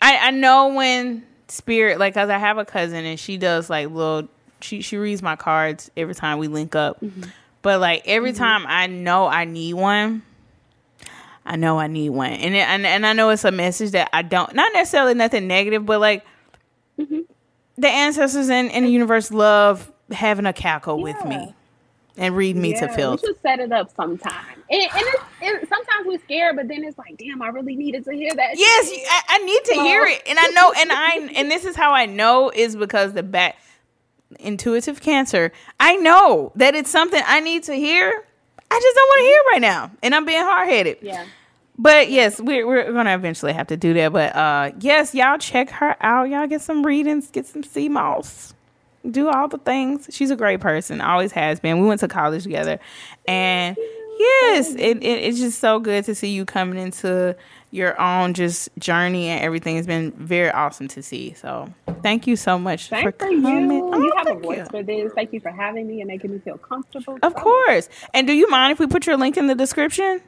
I 0.00 0.28
I 0.28 0.30
know 0.30 0.74
when 0.74 1.24
spirit 1.48 1.98
like 1.98 2.14
cause 2.14 2.30
I 2.30 2.38
have 2.38 2.58
a 2.58 2.64
cousin 2.64 3.04
and 3.04 3.18
she 3.20 3.36
does 3.36 3.68
like 3.68 3.90
little 3.90 4.28
she 4.60 4.80
she 4.80 4.96
reads 4.96 5.22
my 5.22 5.36
cards 5.36 5.90
every 5.96 6.14
time 6.14 6.38
we 6.38 6.48
link 6.48 6.74
up, 6.74 7.00
Mm-hmm. 7.00 7.24
but 7.62 7.80
like 7.80 8.02
every 8.06 8.32
time 8.32 8.64
I 8.66 8.86
know 8.86 9.26
I 9.26 9.44
need 9.44 9.74
one. 9.74 10.22
I 11.44 11.56
know 11.56 11.76
I 11.76 11.88
need 11.88 12.10
one, 12.10 12.30
and 12.30 12.54
it, 12.54 12.58
and 12.68 12.86
and 12.86 13.04
I 13.04 13.14
know 13.14 13.30
it's 13.30 13.42
a 13.44 13.50
message 13.50 13.90
that 13.90 14.08
I 14.12 14.22
don't 14.22 14.54
not 14.54 14.72
necessarily 14.72 15.14
nothing 15.14 15.46
negative, 15.48 15.84
but 15.84 16.00
like 16.00 16.24
Mm-hmm. 17.00 17.20
The 17.82 17.88
ancestors 17.88 18.48
and, 18.48 18.70
and 18.72 18.86
the 18.86 18.90
universe 18.90 19.30
love 19.30 19.92
having 20.10 20.46
a 20.46 20.52
cackle 20.52 21.00
with 21.00 21.22
me 21.24 21.54
and 22.16 22.36
read 22.36 22.56
me 22.56 22.72
to 22.74 22.86
yeah, 22.86 22.96
filth. 22.96 23.22
We 23.22 23.28
should 23.28 23.42
set 23.42 23.60
it 23.60 23.72
up 23.72 23.94
sometime. 23.96 24.62
And, 24.70 24.82
and 24.82 24.90
it's, 24.94 25.22
it, 25.40 25.68
sometimes 25.68 26.06
we're 26.06 26.18
scared, 26.20 26.56
but 26.56 26.68
then 26.68 26.84
it's 26.84 26.98
like, 26.98 27.16
damn, 27.16 27.42
I 27.42 27.48
really 27.48 27.76
needed 27.76 28.04
to 28.04 28.12
hear 28.12 28.34
that. 28.34 28.58
Yes. 28.58 28.90
I, 28.90 29.22
I 29.28 29.38
need 29.38 29.64
to 29.64 29.74
hear 29.74 30.04
it, 30.04 30.22
and 30.26 30.38
I 30.38 30.48
know, 30.48 30.72
and 30.76 30.92
I, 30.92 31.30
and 31.34 31.50
this 31.50 31.64
is 31.64 31.76
how 31.76 31.92
I 31.92 32.06
know 32.06 32.50
is 32.54 32.76
because 32.76 33.12
the 33.12 33.22
back 33.22 33.56
intuitive 34.38 35.00
cancer. 35.00 35.52
I 35.78 35.96
know 35.96 36.52
that 36.56 36.74
it's 36.74 36.90
something 36.90 37.22
I 37.26 37.40
need 37.40 37.64
to 37.64 37.74
hear. 37.74 38.08
I 38.70 38.80
just 38.80 38.96
don't 38.96 39.08
want 39.08 39.18
to 39.18 39.24
hear 39.24 39.42
right 39.52 39.60
now, 39.60 39.90
and 40.02 40.14
I'm 40.14 40.24
being 40.24 40.42
hard 40.42 40.68
headed. 40.68 40.98
yeah. 41.02 41.26
But 41.82 42.10
yes, 42.10 42.40
we're 42.40 42.64
we're 42.64 42.92
gonna 42.92 43.12
eventually 43.14 43.52
have 43.52 43.66
to 43.66 43.76
do 43.76 43.92
that. 43.94 44.12
But 44.12 44.36
uh, 44.36 44.70
yes, 44.78 45.16
y'all 45.16 45.36
check 45.36 45.68
her 45.70 45.96
out. 46.00 46.30
Y'all 46.30 46.46
get 46.46 46.60
some 46.60 46.86
readings, 46.86 47.28
get 47.28 47.44
some 47.44 47.64
sea 47.64 47.88
moss, 47.88 48.54
do 49.10 49.28
all 49.28 49.48
the 49.48 49.58
things. 49.58 50.06
She's 50.12 50.30
a 50.30 50.36
great 50.36 50.60
person, 50.60 51.00
always 51.00 51.32
has 51.32 51.58
been. 51.58 51.80
We 51.80 51.88
went 51.88 51.98
to 52.00 52.08
college 52.08 52.44
together, 52.44 52.78
and 53.26 53.76
yes, 54.16 54.74
it, 54.76 54.98
it 54.98 55.04
it's 55.04 55.40
just 55.40 55.58
so 55.58 55.80
good 55.80 56.04
to 56.04 56.14
see 56.14 56.28
you 56.28 56.44
coming 56.44 56.78
into 56.78 57.34
your 57.72 58.00
own 58.00 58.34
just 58.34 58.68
journey 58.78 59.26
and 59.26 59.42
everything. 59.42 59.76
It's 59.76 59.88
been 59.88 60.12
very 60.12 60.52
awesome 60.52 60.86
to 60.86 61.02
see. 61.02 61.34
So 61.34 61.72
thank 62.00 62.28
you 62.28 62.36
so 62.36 62.60
much 62.60 62.90
Thanks 62.90 63.02
for, 63.02 63.10
coming. 63.12 63.72
you. 63.72 63.90
Oh, 63.92 63.98
you 63.98 64.12
have 64.18 64.26
a 64.28 64.30
thank 64.30 64.42
voice 64.44 64.58
you. 64.58 64.66
for 64.66 64.82
this. 64.84 65.12
Thank 65.14 65.32
you 65.32 65.40
for 65.40 65.50
having 65.50 65.88
me 65.88 66.00
and 66.00 66.06
making 66.06 66.30
me 66.30 66.38
feel 66.38 66.58
comfortable. 66.58 67.18
Of 67.22 67.34
course. 67.34 67.88
And 68.14 68.28
do 68.28 68.34
you 68.34 68.48
mind 68.50 68.70
if 68.70 68.78
we 68.78 68.86
put 68.86 69.06
your 69.06 69.16
link 69.16 69.36
in 69.36 69.48
the 69.48 69.56
description? 69.56 70.20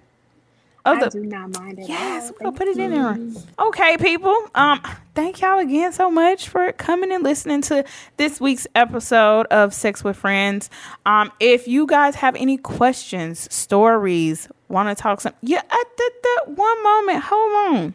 Of 0.85 0.99
I 0.99 1.05
the, 1.05 1.11
do 1.11 1.24
not 1.24 1.59
mind 1.59 1.80
at 1.80 1.89
Yes, 1.89 2.28
all. 2.30 2.37
we'll 2.43 2.53
put 2.53 2.68
it 2.68 2.76
in 2.76 2.91
there. 2.91 3.18
Okay, 3.59 3.97
people. 3.97 4.37
Um, 4.55 4.82
thank 5.14 5.41
y'all 5.41 5.59
again 5.59 5.95
so 5.95 6.11
much 6.11 6.49
for 6.51 6.72
coming 6.72 7.11
and 7.11 7.24
listening 7.24 7.62
to 7.62 7.85
this 8.18 8.39
week's 8.39 8.66
episode 8.74 9.47
of 9.47 9.72
Sex 9.72 10.05
with 10.05 10.18
Friends. 10.18 10.68
Um, 11.07 11.32
if 11.41 11.66
you 11.66 11.87
guys 11.87 12.16
have 12.16 12.37
any 12.37 12.59
questions, 12.59 13.51
stories, 13.53 14.47
want 14.68 14.95
to 14.95 15.01
talk 15.01 15.22
some, 15.22 15.32
yeah, 15.41 15.62
uh, 15.70 15.76
the, 15.97 16.12
the, 16.22 16.53
one 16.53 16.82
moment. 16.82 17.24
Hold 17.24 17.53
on, 17.76 17.95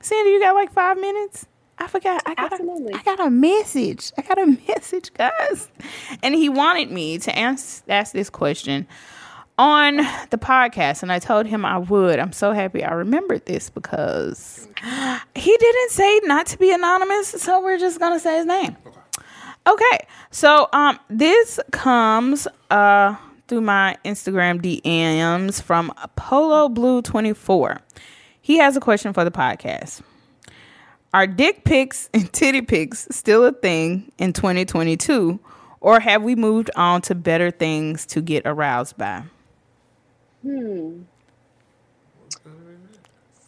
Sandy, 0.00 0.30
you 0.32 0.40
got 0.40 0.54
like 0.54 0.72
five 0.72 0.98
minutes. 0.98 1.46
I 1.78 1.86
forgot. 1.86 2.20
I 2.26 2.34
got 2.34 2.52
Absolutely. 2.52 2.92
A, 2.92 2.96
I 2.98 3.02
got 3.02 3.20
a 3.20 3.30
message. 3.30 4.12
I 4.18 4.20
got 4.20 4.38
a 4.38 4.44
message, 4.68 5.14
guys, 5.14 5.68
and 6.22 6.34
he 6.34 6.50
wanted 6.50 6.90
me 6.90 7.16
to 7.16 7.38
ask 7.38 7.82
ask 7.88 8.12
this 8.12 8.28
question 8.28 8.86
on 9.60 9.96
the 10.30 10.38
podcast 10.38 11.02
and 11.02 11.12
I 11.12 11.18
told 11.18 11.44
him 11.44 11.66
I 11.66 11.76
would. 11.76 12.18
I'm 12.18 12.32
so 12.32 12.52
happy 12.52 12.82
I 12.82 12.94
remembered 12.94 13.44
this 13.44 13.68
because 13.68 14.66
he 15.34 15.56
didn't 15.56 15.90
say 15.90 16.20
not 16.24 16.46
to 16.46 16.58
be 16.58 16.72
anonymous, 16.72 17.28
so 17.28 17.62
we're 17.62 17.78
just 17.78 18.00
gonna 18.00 18.18
say 18.18 18.38
his 18.38 18.46
name. 18.46 18.74
Okay. 19.66 20.06
So 20.30 20.66
um 20.72 20.98
this 21.10 21.60
comes 21.72 22.48
uh 22.70 23.16
through 23.48 23.60
my 23.60 23.98
Instagram 24.02 24.62
DMs 24.62 25.60
from 25.60 25.92
Polo 26.16 26.70
Blue 26.70 27.02
24. 27.02 27.80
He 28.40 28.56
has 28.56 28.78
a 28.78 28.80
question 28.80 29.12
for 29.12 29.24
the 29.24 29.30
podcast. 29.30 30.00
Are 31.12 31.26
dick 31.26 31.64
pics 31.64 32.08
and 32.14 32.32
titty 32.32 32.62
pics 32.62 33.08
still 33.10 33.44
a 33.44 33.52
thing 33.52 34.10
in 34.16 34.32
2022 34.32 35.38
or 35.80 36.00
have 36.00 36.22
we 36.22 36.34
moved 36.34 36.70
on 36.76 37.02
to 37.02 37.14
better 37.14 37.50
things 37.50 38.06
to 38.06 38.22
get 38.22 38.46
aroused 38.46 38.96
by? 38.96 39.24
Hmm. 40.42 41.02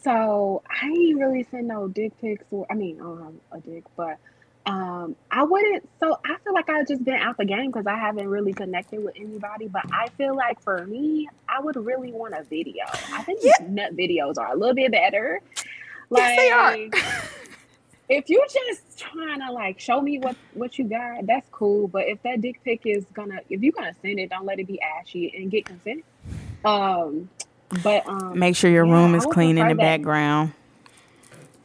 So 0.01 0.61
I 0.69 0.87
ain't 0.87 1.19
really 1.19 1.47
send 1.49 1.67
no 1.69 1.87
dick 1.87 2.11
pics 2.19 2.45
or 2.51 2.65
I 2.69 2.75
mean, 2.75 2.99
I 2.99 3.03
don't 3.03 3.23
have 3.23 3.33
a 3.51 3.61
dick, 3.61 3.83
but 3.95 4.17
um, 4.65 5.15
I 5.31 5.43
wouldn't. 5.43 5.89
So 5.99 6.19
I 6.25 6.37
feel 6.43 6.53
like 6.53 6.69
I've 6.69 6.87
just 6.87 7.03
been 7.03 7.15
out 7.15 7.37
the 7.37 7.45
game 7.45 7.71
because 7.71 7.87
I 7.87 7.95
haven't 7.95 8.27
really 8.27 8.53
connected 8.53 9.03
with 9.03 9.15
anybody. 9.15 9.67
But 9.67 9.83
I 9.91 10.09
feel 10.17 10.35
like 10.35 10.61
for 10.61 10.85
me, 10.85 11.27
I 11.47 11.61
would 11.61 11.75
really 11.75 12.11
want 12.11 12.33
a 12.33 12.43
video. 12.43 12.83
I 13.13 13.23
think 13.23 13.39
Yeah. 13.43 13.65
nut 13.67 13.95
videos 13.95 14.37
are 14.37 14.53
a 14.53 14.55
little 14.55 14.75
bit 14.75 14.91
better. 14.91 15.41
Yes, 16.11 16.37
they 16.37 16.49
are. 16.51 16.75
if 18.09 18.29
you 18.29 18.45
just 18.51 18.99
trying 18.99 19.39
to 19.39 19.51
like 19.51 19.79
show 19.79 20.01
me 20.01 20.19
what 20.19 20.35
what 20.53 20.77
you 20.77 20.85
got, 20.85 21.25
that's 21.25 21.47
cool. 21.49 21.87
But 21.87 22.07
if 22.07 22.21
that 22.23 22.41
dick 22.41 22.61
pic 22.63 22.81
is 22.85 23.05
gonna, 23.13 23.39
if 23.49 23.61
you're 23.61 23.73
gonna 23.73 23.95
send 24.01 24.19
it, 24.19 24.29
don't 24.29 24.45
let 24.45 24.59
it 24.59 24.67
be 24.67 24.79
ashy 24.81 25.33
and 25.35 25.49
get 25.49 25.65
consent. 25.65 26.03
Um, 26.63 27.29
but 27.71 28.03
um, 28.07 28.39
Make 28.39 28.55
sure 28.55 28.69
your 28.71 28.85
Yeah, 28.85 28.93
room 28.93 29.15
is 29.15 29.25
clean 29.25 29.57
in 29.57 29.67
the 29.67 29.75
that. 29.75 29.81
background. 29.81 30.53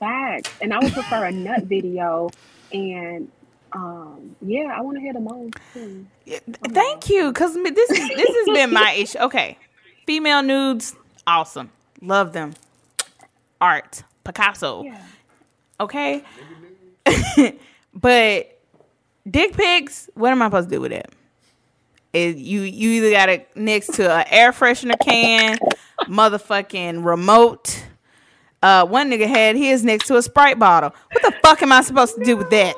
Facts. 0.01 0.57
And 0.61 0.73
I 0.75 0.81
would 0.81 0.95
prefer 0.95 1.25
a 1.25 1.33
nut 1.33 1.65
video. 1.65 2.31
And 2.73 3.31
um, 3.73 4.37
yeah, 4.41 4.75
I 4.77 4.81
want 4.83 4.97
to 4.97 5.01
hear 5.01 5.13
the 5.13 5.21
moans 5.21 5.55
too. 5.73 6.07
Yeah, 6.25 6.41
Thank 6.73 7.11
you, 7.11 7.33
because 7.33 7.55
this 7.55 7.91
is 7.91 8.11
this 8.11 8.31
has 8.37 8.51
been 8.51 8.73
my 8.73 8.93
issue. 8.93 9.19
Okay, 9.19 9.59
female 10.07 10.43
nudes, 10.43 10.95
awesome, 11.27 11.71
love 12.01 12.33
them. 12.33 12.55
Art, 13.61 14.03
Picasso. 14.25 14.85
Yeah. 14.85 15.03
Okay, 15.81 16.25
but 17.95 18.61
dick 19.31 19.53
pics. 19.55 20.11
What 20.15 20.33
am 20.33 20.43
I 20.43 20.47
supposed 20.47 20.69
to 20.71 20.77
do 20.77 20.81
with 20.81 20.93
it? 20.93 21.11
Is 22.13 22.37
you 22.37 22.63
you 22.63 22.91
either 22.91 23.11
got 23.11 23.29
it 23.29 23.49
next 23.57 23.95
to 23.95 24.11
an 24.13 24.25
air 24.31 24.53
freshener 24.53 24.99
can, 24.99 25.59
motherfucking 26.05 27.05
remote. 27.05 27.85
Uh, 28.63 28.85
one 28.87 29.11
nigga 29.11 29.27
had 29.29 29.55
his 29.57 29.85
next 29.85 30.07
to 30.09 30.17
a 30.17 30.23
Sprite 30.23 30.59
bottle. 30.59 30.93
What 31.13 31.23
the 31.23 31.39
fuck 31.43 31.63
am 31.63 31.71
I 31.73 31.83
supposed 31.83 32.17
to 32.17 32.25
do 32.25 32.37
with 32.37 32.51
that? 32.51 32.75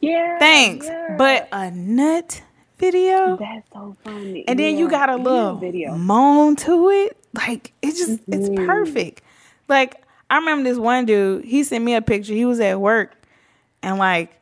Yeah. 0.00 0.38
Thanks, 0.38 0.86
yeah. 0.86 1.14
but 1.16 1.48
a 1.52 1.70
nut 1.70 2.42
video. 2.78 3.36
that's 3.36 3.68
so 3.72 3.96
funny. 4.04 4.44
and 4.48 4.58
then 4.58 4.76
you 4.76 4.88
got 4.90 5.08
a 5.08 5.12
yeah, 5.12 5.18
little 5.18 5.54
video. 5.56 5.94
moan 5.96 6.56
to 6.56 6.90
it. 6.90 7.16
Like 7.34 7.72
it 7.82 7.90
just 7.94 8.20
it's 8.26 8.48
Mhm. 8.48 8.66
perfect. 8.66 9.22
Like 9.68 10.02
I 10.30 10.38
remember 10.38 10.68
this 10.68 10.78
one 10.78 11.04
dude. 11.04 11.44
He 11.44 11.62
sent 11.62 11.84
me 11.84 11.94
a 11.94 12.02
picture. 12.02 12.32
He 12.32 12.44
was 12.44 12.58
at 12.58 12.80
work, 12.80 13.14
and 13.82 13.98
like 13.98 14.32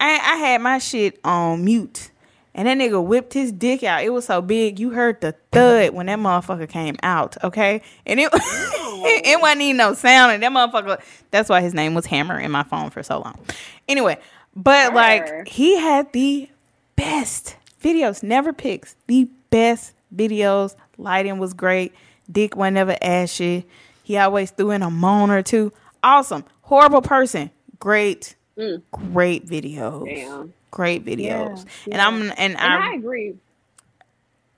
I 0.00 0.12
I 0.14 0.36
had 0.36 0.60
my 0.62 0.78
shit 0.78 1.20
on 1.24 1.64
mute, 1.64 2.10
and 2.56 2.66
that 2.66 2.78
nigga 2.78 3.04
whipped 3.04 3.34
his 3.34 3.52
dick 3.52 3.84
out. 3.84 4.02
It 4.02 4.10
was 4.10 4.24
so 4.24 4.40
big, 4.40 4.80
you 4.80 4.90
heard 4.90 5.20
the 5.20 5.32
thud 5.52 5.90
when 5.90 6.06
that 6.06 6.18
motherfucker 6.18 6.68
came 6.68 6.96
out. 7.02 7.36
Okay, 7.44 7.82
and 8.06 8.18
it 8.18 8.30
it, 8.32 9.26
it 9.26 9.40
wasn't 9.40 9.60
even 9.60 9.76
no 9.76 9.92
sound, 9.94 10.32
and 10.32 10.42
that 10.42 10.50
motherfucker. 10.50 11.00
That's 11.30 11.50
why 11.50 11.60
his 11.60 11.74
name 11.74 11.94
was 11.94 12.06
Hammer 12.06 12.40
in 12.40 12.50
my 12.50 12.62
phone 12.62 12.88
for 12.90 13.02
so 13.02 13.20
long. 13.20 13.38
Anyway, 13.86 14.18
but 14.56 14.94
like 14.94 15.46
he 15.46 15.76
had 15.76 16.12
the 16.12 16.48
best 16.96 17.56
videos, 17.82 18.22
never 18.22 18.54
pics. 18.54 18.96
The 19.06 19.28
best 19.50 19.92
videos. 20.14 20.74
Lighting 20.96 21.38
was 21.38 21.52
great. 21.52 21.92
Dick 22.32 22.56
was 22.56 22.72
never 22.72 22.96
ashy. 23.02 23.66
He 24.02 24.16
always 24.16 24.50
threw 24.50 24.70
in 24.70 24.82
a 24.82 24.90
moan 24.90 25.30
or 25.30 25.42
two. 25.42 25.74
Awesome. 26.02 26.44
Horrible 26.62 27.02
person. 27.02 27.50
Great. 27.78 28.34
Mm. 28.58 28.82
Great 29.12 29.46
videos. 29.46 30.06
Damn. 30.06 30.52
Great 30.70 31.04
videos. 31.04 31.64
And 31.84 31.94
yeah. 31.94 32.06
I'm 32.06 32.22
and, 32.22 32.32
And 32.38 32.58
I 32.58 32.92
I 32.92 32.94
agree. 32.94 33.34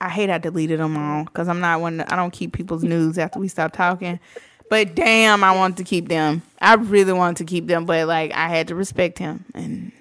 I 0.01 0.09
hate 0.09 0.31
I 0.31 0.39
deleted 0.39 0.79
them 0.79 0.97
all 0.97 1.25
because 1.25 1.49
I'm 1.49 1.61
not 1.61 1.81
one. 1.81 2.01
I 2.03 2.17
don't 2.17 2.33
keep 2.33 2.53
people's 2.53 2.85
news 2.85 3.19
after 3.19 3.41
we 3.41 3.49
stop 3.49 3.73
talking. 3.73 4.21
But 4.71 4.95
damn, 4.95 5.43
I 5.43 5.57
want 5.57 5.77
to 5.79 5.85
keep 5.85 6.09
them. 6.09 6.43
I 6.61 6.75
really 6.75 7.13
want 7.13 7.39
to 7.39 7.45
keep 7.45 7.67
them, 7.67 7.87
but 7.87 8.07
like 8.07 8.33
I 8.33 8.49
had 8.49 8.69
to 8.69 8.75
respect 8.75 9.19
him 9.19 9.45
and 9.55 9.93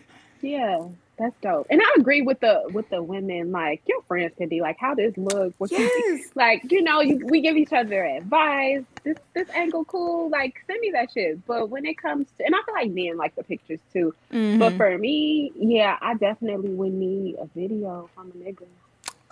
Yeah, 0.42 0.84
that's 1.18 1.36
dope. 1.42 1.68
And 1.70 1.82
I 1.82 1.96
agree 1.98 2.22
with 2.22 2.40
the 2.40 2.64
with 2.70 2.90
the 2.90 3.02
women. 3.02 3.52
Like 3.52 3.82
your 3.88 4.02
friends 4.04 4.34
can 4.38 4.50
be 4.50 4.62
like, 4.62 4.78
"How 4.80 4.96
this 4.96 5.14
look? 5.18 5.54
What 5.58 5.72
you 5.78 5.88
think?" 5.90 6.06
yes, 6.08 6.32
like 6.36 6.62
you 6.72 6.82
know 6.84 7.02
you, 7.02 7.20
we 7.26 7.42
give 7.42 7.58
each 7.58 7.74
other 7.74 8.04
advice 8.06 8.84
this 9.04 9.18
this 9.34 9.48
angle 9.56 9.86
cool 9.86 10.30
like 10.30 10.54
send 10.68 10.80
me 10.82 10.92
that 10.94 11.10
shit 11.14 11.46
but 11.46 11.70
when 11.70 11.86
it 11.86 11.98
comes 11.98 12.28
to 12.38 12.46
and 12.46 12.54
i 12.54 12.60
feel 12.66 12.76
like 12.76 12.92
men 12.92 13.18
like 13.18 13.34
the 13.36 13.44
pictures 13.44 13.80
too 13.94 14.14
Mhm. 14.32 14.60
but 14.60 14.76
for 14.76 14.98
me 14.98 15.52
yeah 15.56 15.98
i 16.02 16.14
definitely 16.16 16.70
would 16.70 16.92
need 16.94 17.36
a 17.40 17.48
video 17.56 18.10
from 18.16 18.32
a 18.32 18.34
nigga 18.34 18.66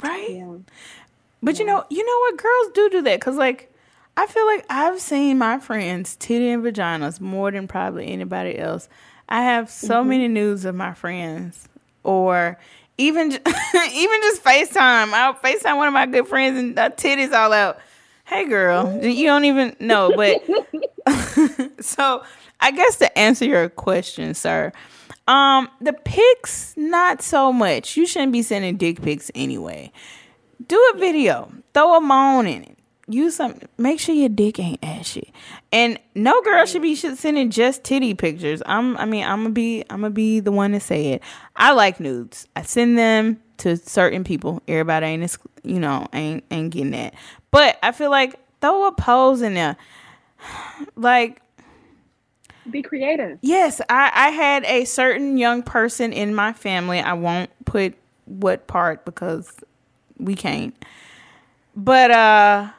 right. 0.04 0.30
yeah 0.30 0.58
But 1.44 1.60
you 1.60 1.66
know, 1.66 1.84
you 1.90 2.06
know 2.06 2.20
what? 2.20 2.38
Girls 2.38 2.72
do 2.74 2.90
do 2.90 3.02
that 3.04 3.20
because, 3.20 3.38
like, 3.38 3.72
I 4.18 4.26
feel 4.28 4.46
like 4.46 4.66
I've 4.70 5.00
seen 5.00 5.38
my 5.38 5.60
friends 5.60 6.16
titty 6.16 6.50
and 6.50 6.64
vaginas 6.64 7.20
more 7.22 7.52
than 7.52 7.68
probably 7.68 8.08
anybody 8.08 8.58
else. 8.58 8.88
I 9.30 9.44
have 9.44 9.70
so 9.70 10.00
Mm-hmm. 10.00 10.10
many 10.10 10.28
news 10.28 10.66
of 10.66 10.76
my 10.76 10.94
friends, 10.94 11.68
or 12.06 12.58
even 12.98 13.32
even 13.32 14.22
just 14.22 14.44
Facetime. 14.44 15.12
I'll 15.14 15.34
Facetime 15.34 15.78
one 15.78 15.88
of 15.88 15.94
my 15.94 16.06
good 16.06 16.28
friends 16.28 16.58
and 16.58 16.78
uh, 16.78 16.90
titties 16.92 17.34
all 17.34 17.52
out. 17.52 17.80
Hey, 18.26 18.48
girl, 18.48 19.04
you 19.04 19.26
don't 19.26 19.46
even 19.46 19.76
know, 19.80 20.12
but 20.16 20.44
so 21.84 22.24
I 22.60 22.72
guess 22.72 22.98
to 22.98 23.18
answer 23.18 23.46
your 23.46 23.70
question, 23.70 24.34
sir, 24.34 24.72
um, 25.28 25.70
the 25.82 25.94
pics 25.94 26.74
not 26.76 27.22
so 27.22 27.52
much. 27.52 27.98
You 27.98 28.06
shouldn't 28.06 28.32
be 28.32 28.42
sending 28.42 28.78
dick 28.78 29.02
pics 29.02 29.30
anyway. 29.36 29.92
Do 30.68 30.94
a 30.96 30.98
video, 30.98 31.52
throw 31.74 31.98
a 31.98 32.02
moan 32.02 32.48
in 32.48 32.64
it. 32.64 32.78
Use 33.08 33.36
some. 33.36 33.60
Make 33.78 34.00
sure 34.00 34.16
your 34.16 34.30
dick 34.30 34.60
ain't 34.60 34.84
ashy. 34.84 35.32
And 35.76 36.00
no 36.16 36.42
girl 36.42 36.66
should 36.66 36.84
be 36.84 36.96
sending 36.96 37.52
just 37.52 37.84
titty 37.84 38.14
pictures. 38.14 38.64
I'm. 38.66 38.96
I 38.96 39.04
mean, 39.04 39.26
I'm 39.26 39.40
gonna 39.40 39.50
be. 39.50 39.84
I'm 39.90 40.00
gonna 40.00 40.10
be 40.10 40.40
the 40.40 40.54
one 40.54 40.72
to 40.72 40.80
say 40.80 41.08
it. 41.08 41.22
I 41.58 41.74
like 41.74 42.00
nudes. 42.00 42.48
I 42.56 42.62
send 42.62 42.98
them 42.98 43.42
to 43.58 43.76
certain 43.76 44.24
people. 44.24 44.64
Everybody 44.70 45.08
ain't. 45.08 45.38
You 45.64 45.82
know, 45.82 46.08
ain't 46.14 46.46
ain't 46.50 46.72
getting 46.72 46.92
that. 46.92 47.14
But 47.52 47.78
I 47.84 47.92
feel 47.92 48.10
like 48.10 48.40
throw 48.62 48.88
a 48.88 48.94
pose 48.94 49.42
in 49.42 49.54
there. 49.54 49.76
Like 50.96 51.42
be 52.72 52.82
creative 52.82 53.38
Yes, 53.42 53.82
I, 53.90 54.12
I 54.14 54.30
had 54.30 54.64
a 54.66 54.86
certain 54.86 55.38
young 55.38 55.62
person 55.62 56.14
in 56.14 56.34
my 56.34 56.54
family. 56.54 57.00
I 57.00 57.14
won't 57.14 57.50
put 57.66 57.96
what 58.26 58.68
part 58.68 59.04
because 59.06 59.52
we 60.18 60.36
can't. 60.36 60.74
But 61.76 62.12
uh 62.12 62.70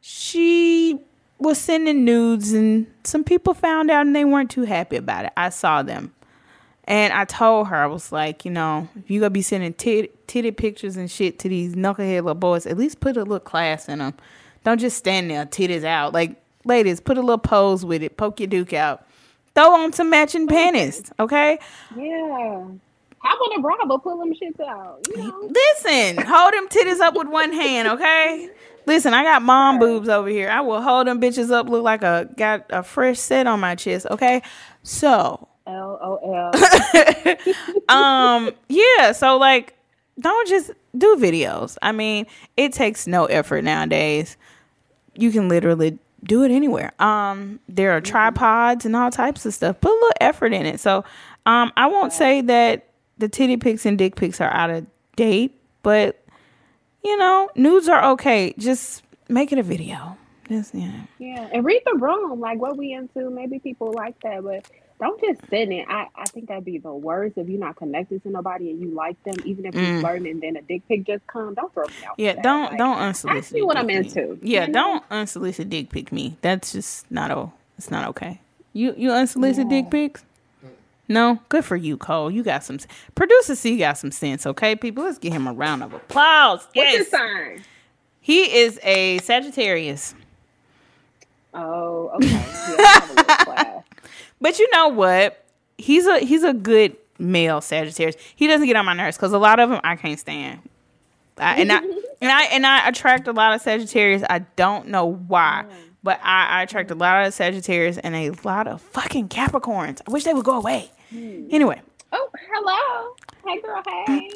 she 0.00 1.00
was 1.38 1.58
sending 1.58 2.04
nudes 2.04 2.52
and 2.52 2.86
some 3.04 3.24
people 3.24 3.54
found 3.54 3.90
out 3.90 4.06
and 4.06 4.14
they 4.14 4.24
weren't 4.24 4.50
too 4.50 4.62
happy 4.64 4.96
about 4.96 5.26
it. 5.26 5.32
I 5.36 5.50
saw 5.50 5.82
them. 5.82 6.12
And 6.84 7.12
I 7.12 7.26
told 7.26 7.68
her, 7.68 7.76
I 7.76 7.86
was 7.86 8.10
like, 8.12 8.44
you 8.44 8.50
know, 8.50 8.88
if 8.96 9.10
you 9.10 9.20
gonna 9.20 9.30
be 9.30 9.42
sending 9.42 9.74
tit- 9.74 10.26
titty 10.26 10.52
pictures 10.52 10.96
and 10.96 11.10
shit 11.10 11.38
to 11.40 11.48
these 11.48 11.74
knucklehead 11.74 12.16
little 12.22 12.34
boys, 12.34 12.66
at 12.66 12.78
least 12.78 13.00
put 13.00 13.16
a 13.16 13.20
little 13.20 13.40
class 13.40 13.88
in 13.88 13.98
them. 13.98 14.14
Don't 14.64 14.80
just 14.80 14.96
stand 14.96 15.30
there, 15.30 15.44
titties 15.44 15.84
out. 15.84 16.14
Like, 16.14 16.42
ladies, 16.64 16.98
put 17.00 17.18
a 17.18 17.20
little 17.20 17.38
pose 17.38 17.84
with 17.84 18.02
it. 18.02 18.16
Poke 18.16 18.40
your 18.40 18.46
duke 18.46 18.72
out. 18.72 19.06
Throw 19.54 19.70
on 19.72 19.92
some 19.92 20.08
matching 20.08 20.46
panties, 20.46 21.12
okay? 21.20 21.58
yeah 21.96 22.64
hop 23.20 23.40
on 23.50 23.58
a 23.58 23.60
bra 23.60 23.76
but 23.86 23.98
pull 23.98 24.18
them 24.18 24.32
shits 24.32 24.60
out 24.64 25.00
you 25.08 25.16
know 25.16 25.50
Listen, 25.82 26.24
hold 26.24 26.54
them 26.54 26.68
titties 26.68 27.00
up 27.00 27.14
with 27.14 27.28
one 27.28 27.52
hand, 27.52 27.88
okay? 27.88 28.48
Listen, 28.88 29.12
I 29.12 29.22
got 29.22 29.42
mom 29.42 29.78
boobs 29.78 30.08
over 30.08 30.30
here. 30.30 30.48
I 30.48 30.62
will 30.62 30.80
hold 30.80 31.06
them 31.06 31.20
bitches 31.20 31.50
up, 31.50 31.68
look 31.68 31.84
like 31.84 32.02
a 32.02 32.26
got 32.38 32.64
a 32.70 32.82
fresh 32.82 33.18
set 33.18 33.46
on 33.46 33.60
my 33.60 33.74
chest, 33.74 34.06
okay? 34.10 34.40
So, 34.82 35.46
lol 35.66 36.50
um, 37.90 38.50
yeah, 38.70 39.12
so 39.12 39.36
like, 39.36 39.74
don't 40.18 40.48
just 40.48 40.70
do 40.96 41.16
videos. 41.16 41.76
I 41.82 41.92
mean, 41.92 42.26
it 42.56 42.72
takes 42.72 43.06
no 43.06 43.26
effort 43.26 43.62
nowadays. 43.62 44.38
You 45.14 45.32
can 45.32 45.50
literally 45.50 45.98
do 46.24 46.42
it 46.44 46.50
anywhere. 46.50 46.92
Um, 46.98 47.60
there 47.68 47.94
are 47.94 48.00
tripods 48.00 48.86
and 48.86 48.96
all 48.96 49.10
types 49.10 49.44
of 49.44 49.52
stuff. 49.52 49.82
Put 49.82 49.90
a 49.90 49.92
little 49.92 50.12
effort 50.22 50.54
in 50.54 50.64
it. 50.64 50.80
So, 50.80 51.04
um, 51.44 51.74
I 51.76 51.88
won't 51.88 52.14
say 52.14 52.40
that 52.40 52.86
the 53.18 53.28
titty 53.28 53.58
pics 53.58 53.84
and 53.84 53.98
dick 53.98 54.16
pics 54.16 54.40
are 54.40 54.50
out 54.50 54.70
of 54.70 54.86
date, 55.14 55.60
but 55.82 56.24
you 57.04 57.16
know, 57.16 57.50
nudes 57.56 57.88
are 57.88 58.12
okay. 58.12 58.54
Just 58.58 59.02
make 59.28 59.52
it 59.52 59.58
a 59.58 59.62
video. 59.62 60.16
Just 60.48 60.74
know. 60.74 60.90
yeah 61.18 61.48
and 61.52 61.64
read 61.64 61.82
the 61.84 61.94
room 61.98 62.40
like 62.40 62.58
what 62.58 62.76
we 62.78 62.92
into 62.94 63.28
maybe 63.30 63.58
people 63.58 63.92
like 63.92 64.18
that 64.22 64.42
but 64.42 64.64
don't 65.00 65.20
just 65.20 65.40
send 65.50 65.72
it. 65.72 65.86
I, 65.88 66.08
I 66.16 66.24
think 66.24 66.48
that'd 66.48 66.64
be 66.64 66.78
the 66.78 66.92
worst 66.92 67.38
if 67.38 67.48
you're 67.48 67.60
not 67.60 67.76
connected 67.76 68.22
to 68.24 68.30
nobody 68.30 68.70
and 68.70 68.80
you 68.80 68.90
like 68.90 69.22
them, 69.24 69.36
even 69.44 69.66
if 69.66 69.74
you're 69.74 70.00
flirting 70.00 70.26
and 70.28 70.40
then 70.42 70.56
a 70.56 70.62
dick 70.62 70.88
pic 70.88 71.06
just 71.06 71.26
come. 71.28 71.54
Don't 71.54 71.72
throw 71.72 71.84
me 71.86 71.92
out. 72.08 72.18
Yeah, 72.18 72.34
don't 72.42 72.70
Like, 72.70 72.78
don't 72.78 72.98
unsolicited. 72.98 73.44
ask 73.44 73.52
me 73.52 73.62
what 73.62 73.76
I'm 73.76 73.86
me. 73.86 73.94
into, 73.94 74.38
Yeah, 74.42 74.66
you 74.66 74.72
know? 74.72 74.72
don't 74.72 75.04
unsolicited 75.10 75.70
dick 75.70 75.90
pic 75.90 76.12
me. 76.12 76.36
That's 76.42 76.72
just 76.72 77.10
not 77.10 77.30
oh, 77.30 77.52
it's 77.76 77.90
not 77.90 78.08
okay. 78.08 78.40
You 78.72 78.94
you 78.96 79.12
unsolicited 79.12 79.68
dick 79.68 79.90
pics? 79.90 80.24
No, 81.08 81.40
good 81.48 81.64
for 81.64 81.76
you, 81.76 81.96
Cole. 81.96 82.30
You 82.30 82.42
got 82.42 82.64
some 82.64 82.78
producer 83.14 83.54
C 83.56 83.78
got 83.78 83.96
some 83.98 84.10
sense. 84.12 84.46
Okay, 84.46 84.76
people, 84.76 85.04
let's 85.04 85.18
give 85.18 85.32
him 85.32 85.46
a 85.46 85.52
round 85.52 85.82
of 85.82 85.94
applause. 85.94 86.66
What's 86.74 86.76
your 86.76 86.84
Yes, 86.84 87.08
sign? 87.10 87.64
he 88.20 88.58
is 88.58 88.78
a 88.82 89.18
Sagittarius. 89.18 90.14
Oh, 91.54 92.10
okay. 92.16 92.26
Yeah, 92.28 92.44
I 92.78 92.92
have 92.92 93.10
a 93.10 93.14
little 93.14 93.24
class. 93.24 93.84
But 94.40 94.58
you 94.60 94.68
know 94.72 94.88
what? 94.88 95.44
He's 95.78 96.06
a 96.06 96.20
he's 96.20 96.44
a 96.44 96.52
good 96.52 96.96
male 97.18 97.60
Sagittarius. 97.60 98.14
He 98.36 98.46
doesn't 98.46 98.66
get 98.66 98.76
on 98.76 98.86
my 98.86 98.92
nerves 98.92 99.16
because 99.16 99.32
a 99.32 99.38
lot 99.38 99.58
of 99.58 99.70
them 99.70 99.80
I 99.82 99.96
can't 99.96 100.20
stand. 100.20 100.60
I, 101.38 101.60
and 101.60 101.72
I 101.72 101.78
and 102.20 102.30
I 102.30 102.42
and 102.44 102.66
I 102.66 102.88
attract 102.88 103.26
a 103.26 103.32
lot 103.32 103.54
of 103.54 103.60
Sagittarius. 103.62 104.22
I 104.28 104.40
don't 104.56 104.88
know 104.88 105.06
why, 105.06 105.64
mm. 105.66 105.74
but 106.04 106.20
I, 106.22 106.46
I 106.58 106.62
attract 106.62 106.90
a 106.92 106.94
lot 106.94 107.26
of 107.26 107.34
Sagittarius 107.34 107.98
and 107.98 108.14
a 108.14 108.30
lot 108.44 108.68
of 108.68 108.80
fucking 108.80 109.28
Capricorns. 109.28 110.00
I 110.06 110.10
wish 110.12 110.22
they 110.24 110.34
would 110.34 110.44
go 110.44 110.56
away. 110.56 110.90
Anyway, 111.12 111.80
Oh, 112.12 112.28
hello. 112.52 113.14
Hey, 113.46 113.60
girl. 113.60 113.82
Hey. 114.06 114.30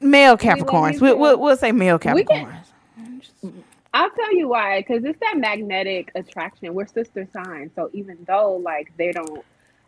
male 0.00 0.36
Capricorns. 0.36 1.00
We, 1.00 1.08
too. 1.10 1.16
we'll, 1.16 1.38
we'll 1.40 1.56
say 1.56 1.72
male 1.72 1.98
We 2.12 2.24
can- 2.24 2.46
Capricorns. 2.46 3.52
I'll 3.94 4.10
tell 4.10 4.34
you 4.34 4.48
why, 4.48 4.80
because 4.80 5.02
it's 5.04 5.18
that 5.20 5.38
magnetic 5.38 6.12
attraction. 6.14 6.72
We're 6.74 6.86
sister 6.86 7.26
signs, 7.32 7.70
so 7.74 7.90
even 7.94 8.18
though 8.28 8.56
like 8.62 8.92
they 8.98 9.12
don't 9.12 9.42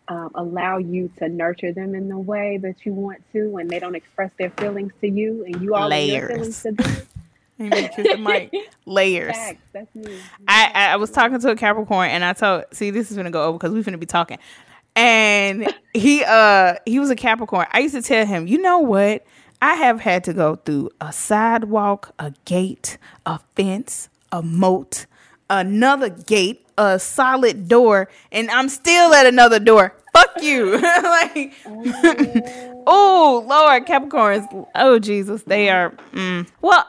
um, 0.09 0.30
allow 0.34 0.78
you 0.78 1.11
to 1.18 1.28
nurture 1.28 1.72
them 1.72 1.95
in 1.95 2.09
the 2.09 2.18
way 2.18 2.59
that 2.62 2.84
you 2.86 2.93
want 2.95 3.22
to, 3.32 3.59
and 3.59 3.68
they 3.68 3.78
don't 3.78 3.95
express 3.95 4.30
their 4.38 4.51
feelings 4.51 4.93
to 5.03 5.09
you, 5.09 5.45
and 5.45 5.61
you 5.62 5.74
all 5.74 5.88
Layers. 5.88 6.32
feelings 6.32 6.62
to 6.62 6.72
them. 6.72 7.03
The. 7.59 8.51
Layers. 8.86 9.36
Facts, 9.36 9.61
that's 9.74 9.95
me. 9.95 10.18
I, 10.49 10.70
I 10.74 10.93
I 10.93 10.97
was 10.97 11.11
talking 11.11 11.38
to 11.41 11.51
a 11.51 11.57
Capricorn 11.57 12.09
and 12.09 12.24
I 12.24 12.32
told 12.32 12.64
see 12.72 12.91
this 12.91 13.11
is 13.11 13.18
gonna 13.18 13.30
go 13.30 13.43
over 13.45 13.59
because 13.59 13.72
we're 13.74 13.82
gonna 13.82 13.99
be 13.99 14.07
talking. 14.07 14.38
And 14.97 15.72
he 15.95 16.24
uh 16.24 16.74
he 16.86 16.99
was 16.99 17.11
a 17.11 17.16
Capricorn. 17.16 17.66
I 17.72 17.80
used 17.80 17.95
to 17.95 18.03
tell 18.03 18.26
him, 18.26 18.47
you 18.47 18.61
know 18.61 18.78
what? 18.80 19.24
I 19.62 19.74
have 19.74 20.01
had 20.01 20.24
to 20.24 20.32
go 20.32 20.57
through 20.57 20.91
a 21.01 21.12
sidewalk, 21.12 22.14
a 22.18 22.32
gate, 22.45 22.97
a 23.26 23.41
fence, 23.57 24.09
a 24.32 24.43
moat, 24.43 25.07
another 25.51 26.09
gate, 26.09 26.66
a 26.78 26.99
solid 26.99 27.68
door, 27.68 28.09
and 28.32 28.51
I'm 28.51 28.68
still 28.70 29.12
at 29.12 29.26
another 29.26 29.59
door. 29.59 29.95
Fuck 30.13 30.43
you. 30.43 30.79
like 30.81 31.55
Oh 32.87 33.45
Lord, 33.47 33.87
Capricorns. 33.87 34.69
Oh 34.75 34.99
Jesus, 34.99 35.43
they 35.45 35.69
are. 35.69 35.91
Mm. 36.13 36.49
Well, 36.61 36.87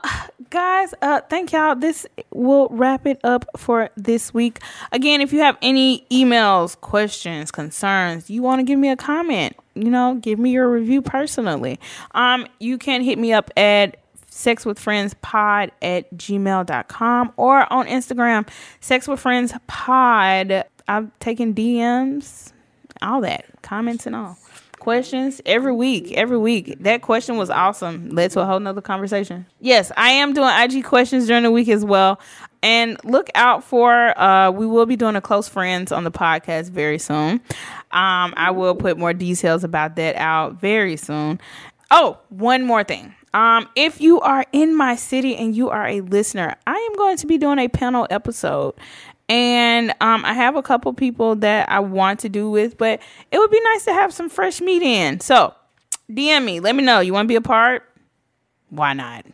guys, 0.50 0.94
uh, 1.02 1.22
thank 1.30 1.52
y'all. 1.52 1.76
This 1.76 2.06
will 2.32 2.68
wrap 2.70 3.08
it 3.08 3.20
up 3.24 3.46
for 3.58 3.90
this 3.96 4.34
week. 4.34 4.60
Again, 4.92 5.22
if 5.22 5.34
you 5.34 5.40
have 5.40 5.58
any 5.62 6.06
emails, 6.12 6.80
questions, 6.80 7.52
concerns, 7.52 8.30
you 8.30 8.42
want 8.42 8.60
to 8.60 8.64
give 8.64 8.80
me 8.80 8.90
a 8.90 8.96
comment, 8.96 9.56
you 9.76 9.90
know, 9.90 10.16
give 10.16 10.40
me 10.40 10.52
your 10.52 10.70
review 10.70 11.02
personally. 11.02 11.80
Um, 12.12 12.48
you 12.60 12.78
can 12.78 13.02
hit 13.02 13.18
me 13.18 13.34
up 13.34 13.50
at 13.58 13.98
sex 14.28 14.66
with 14.66 14.80
friends 14.80 15.14
pod 15.22 15.72
at 15.82 16.12
gmail.com 16.16 17.34
or 17.38 17.72
on 17.72 17.88
Instagram, 17.88 18.48
sex 18.80 19.08
with 19.08 19.20
friends 19.20 19.54
pod. 19.68 20.66
I'm 20.88 21.12
taking 21.20 21.54
DMs, 21.54 22.51
all 23.02 23.22
that, 23.22 23.46
comments 23.62 24.06
and 24.06 24.16
all. 24.16 24.38
Questions 24.80 25.42
every 25.46 25.74
week 25.74 26.12
every 26.14 26.40
week. 26.40 26.76
That 26.80 27.04
question 27.04 27.38
was 27.38 27.52
awesome. 27.52 28.10
Led 28.10 28.32
to 28.32 28.42
a 28.42 28.46
whole 28.48 28.60
nother 28.60 28.82
conversation. 28.82 29.46
Yes 29.60 29.92
i 29.96 30.10
am 30.10 30.34
doing 30.34 30.50
ig 30.50 30.84
questions 30.84 31.28
during 31.28 31.44
the 31.44 31.52
week 31.52 31.70
as 31.70 31.86
well. 31.86 32.20
And 32.64 32.98
look 33.04 33.30
out 33.36 33.64
for 33.64 34.20
uh 34.20 34.50
we 34.50 34.66
will 34.66 34.88
be 34.88 34.96
doing 34.96 35.16
a 35.16 35.22
close 35.22 35.48
friends 35.48 35.92
on 35.92 36.04
the 36.04 36.10
podcast 36.10 36.72
very 36.72 36.98
soon. 36.98 37.42
Um 37.92 38.34
i 38.36 38.50
will 38.50 38.74
put 38.74 38.98
more 38.98 39.14
details 39.14 39.64
about 39.64 39.98
that 39.98 40.16
out 40.16 40.60
very 40.60 40.98
soon. 40.98 41.40
Oh 41.92 42.18
one 42.30 42.64
more 42.64 42.84
thing. 42.84 43.14
Um 43.36 43.70
if 43.76 44.02
you 44.02 44.20
are 44.22 44.48
in 44.52 44.76
my 44.76 44.96
city 44.96 45.36
and 45.36 45.56
you 45.56 45.70
are 45.70 45.86
a 45.86 46.02
listener 46.02 46.56
i 46.66 46.74
am 46.76 46.98
going 46.98 47.18
to 47.18 47.28
be 47.28 47.38
doing 47.38 47.60
a 47.60 47.68
panel 47.68 48.08
episode 48.10 48.74
and 49.32 49.92
um, 50.02 50.26
I 50.26 50.34
have 50.34 50.58
a 50.58 50.62
couple 50.62 50.92
people 50.92 51.38
that 51.38 51.70
I 51.70 51.80
want 51.80 52.20
to 52.20 52.30
do 52.30 52.52
with, 52.52 52.78
but 52.78 53.00
it 53.32 53.40
would 53.40 53.50
be 53.50 53.62
nice 53.62 53.86
to 53.86 53.94
have 53.94 54.14
some 54.14 54.28
fresh 54.28 54.60
meat 54.60 54.82
in. 54.82 55.22
So 55.22 55.54
DM 56.10 56.44
me, 56.44 56.60
let 56.60 56.76
me 56.76 56.84
know. 56.84 57.00
You 57.00 57.14
want 57.14 57.28
to 57.28 57.30
be 57.30 57.38
a 57.38 57.42
part? 57.42 57.84
Why 58.72 58.92
not? 58.92 59.26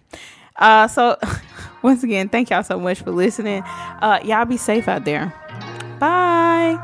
Uh, 0.56 0.88
so 0.88 1.18
once 1.82 2.04
again, 2.04 2.30
thank 2.30 2.52
y'all 2.52 2.62
so 2.62 2.80
much 2.80 3.02
for 3.02 3.10
listening. 3.10 3.64
Uh, 3.64 4.20
y'all 4.24 4.46
be 4.46 4.58
safe 4.58 4.88
out 4.88 5.04
there. 5.04 5.34
Bye. 6.00 6.78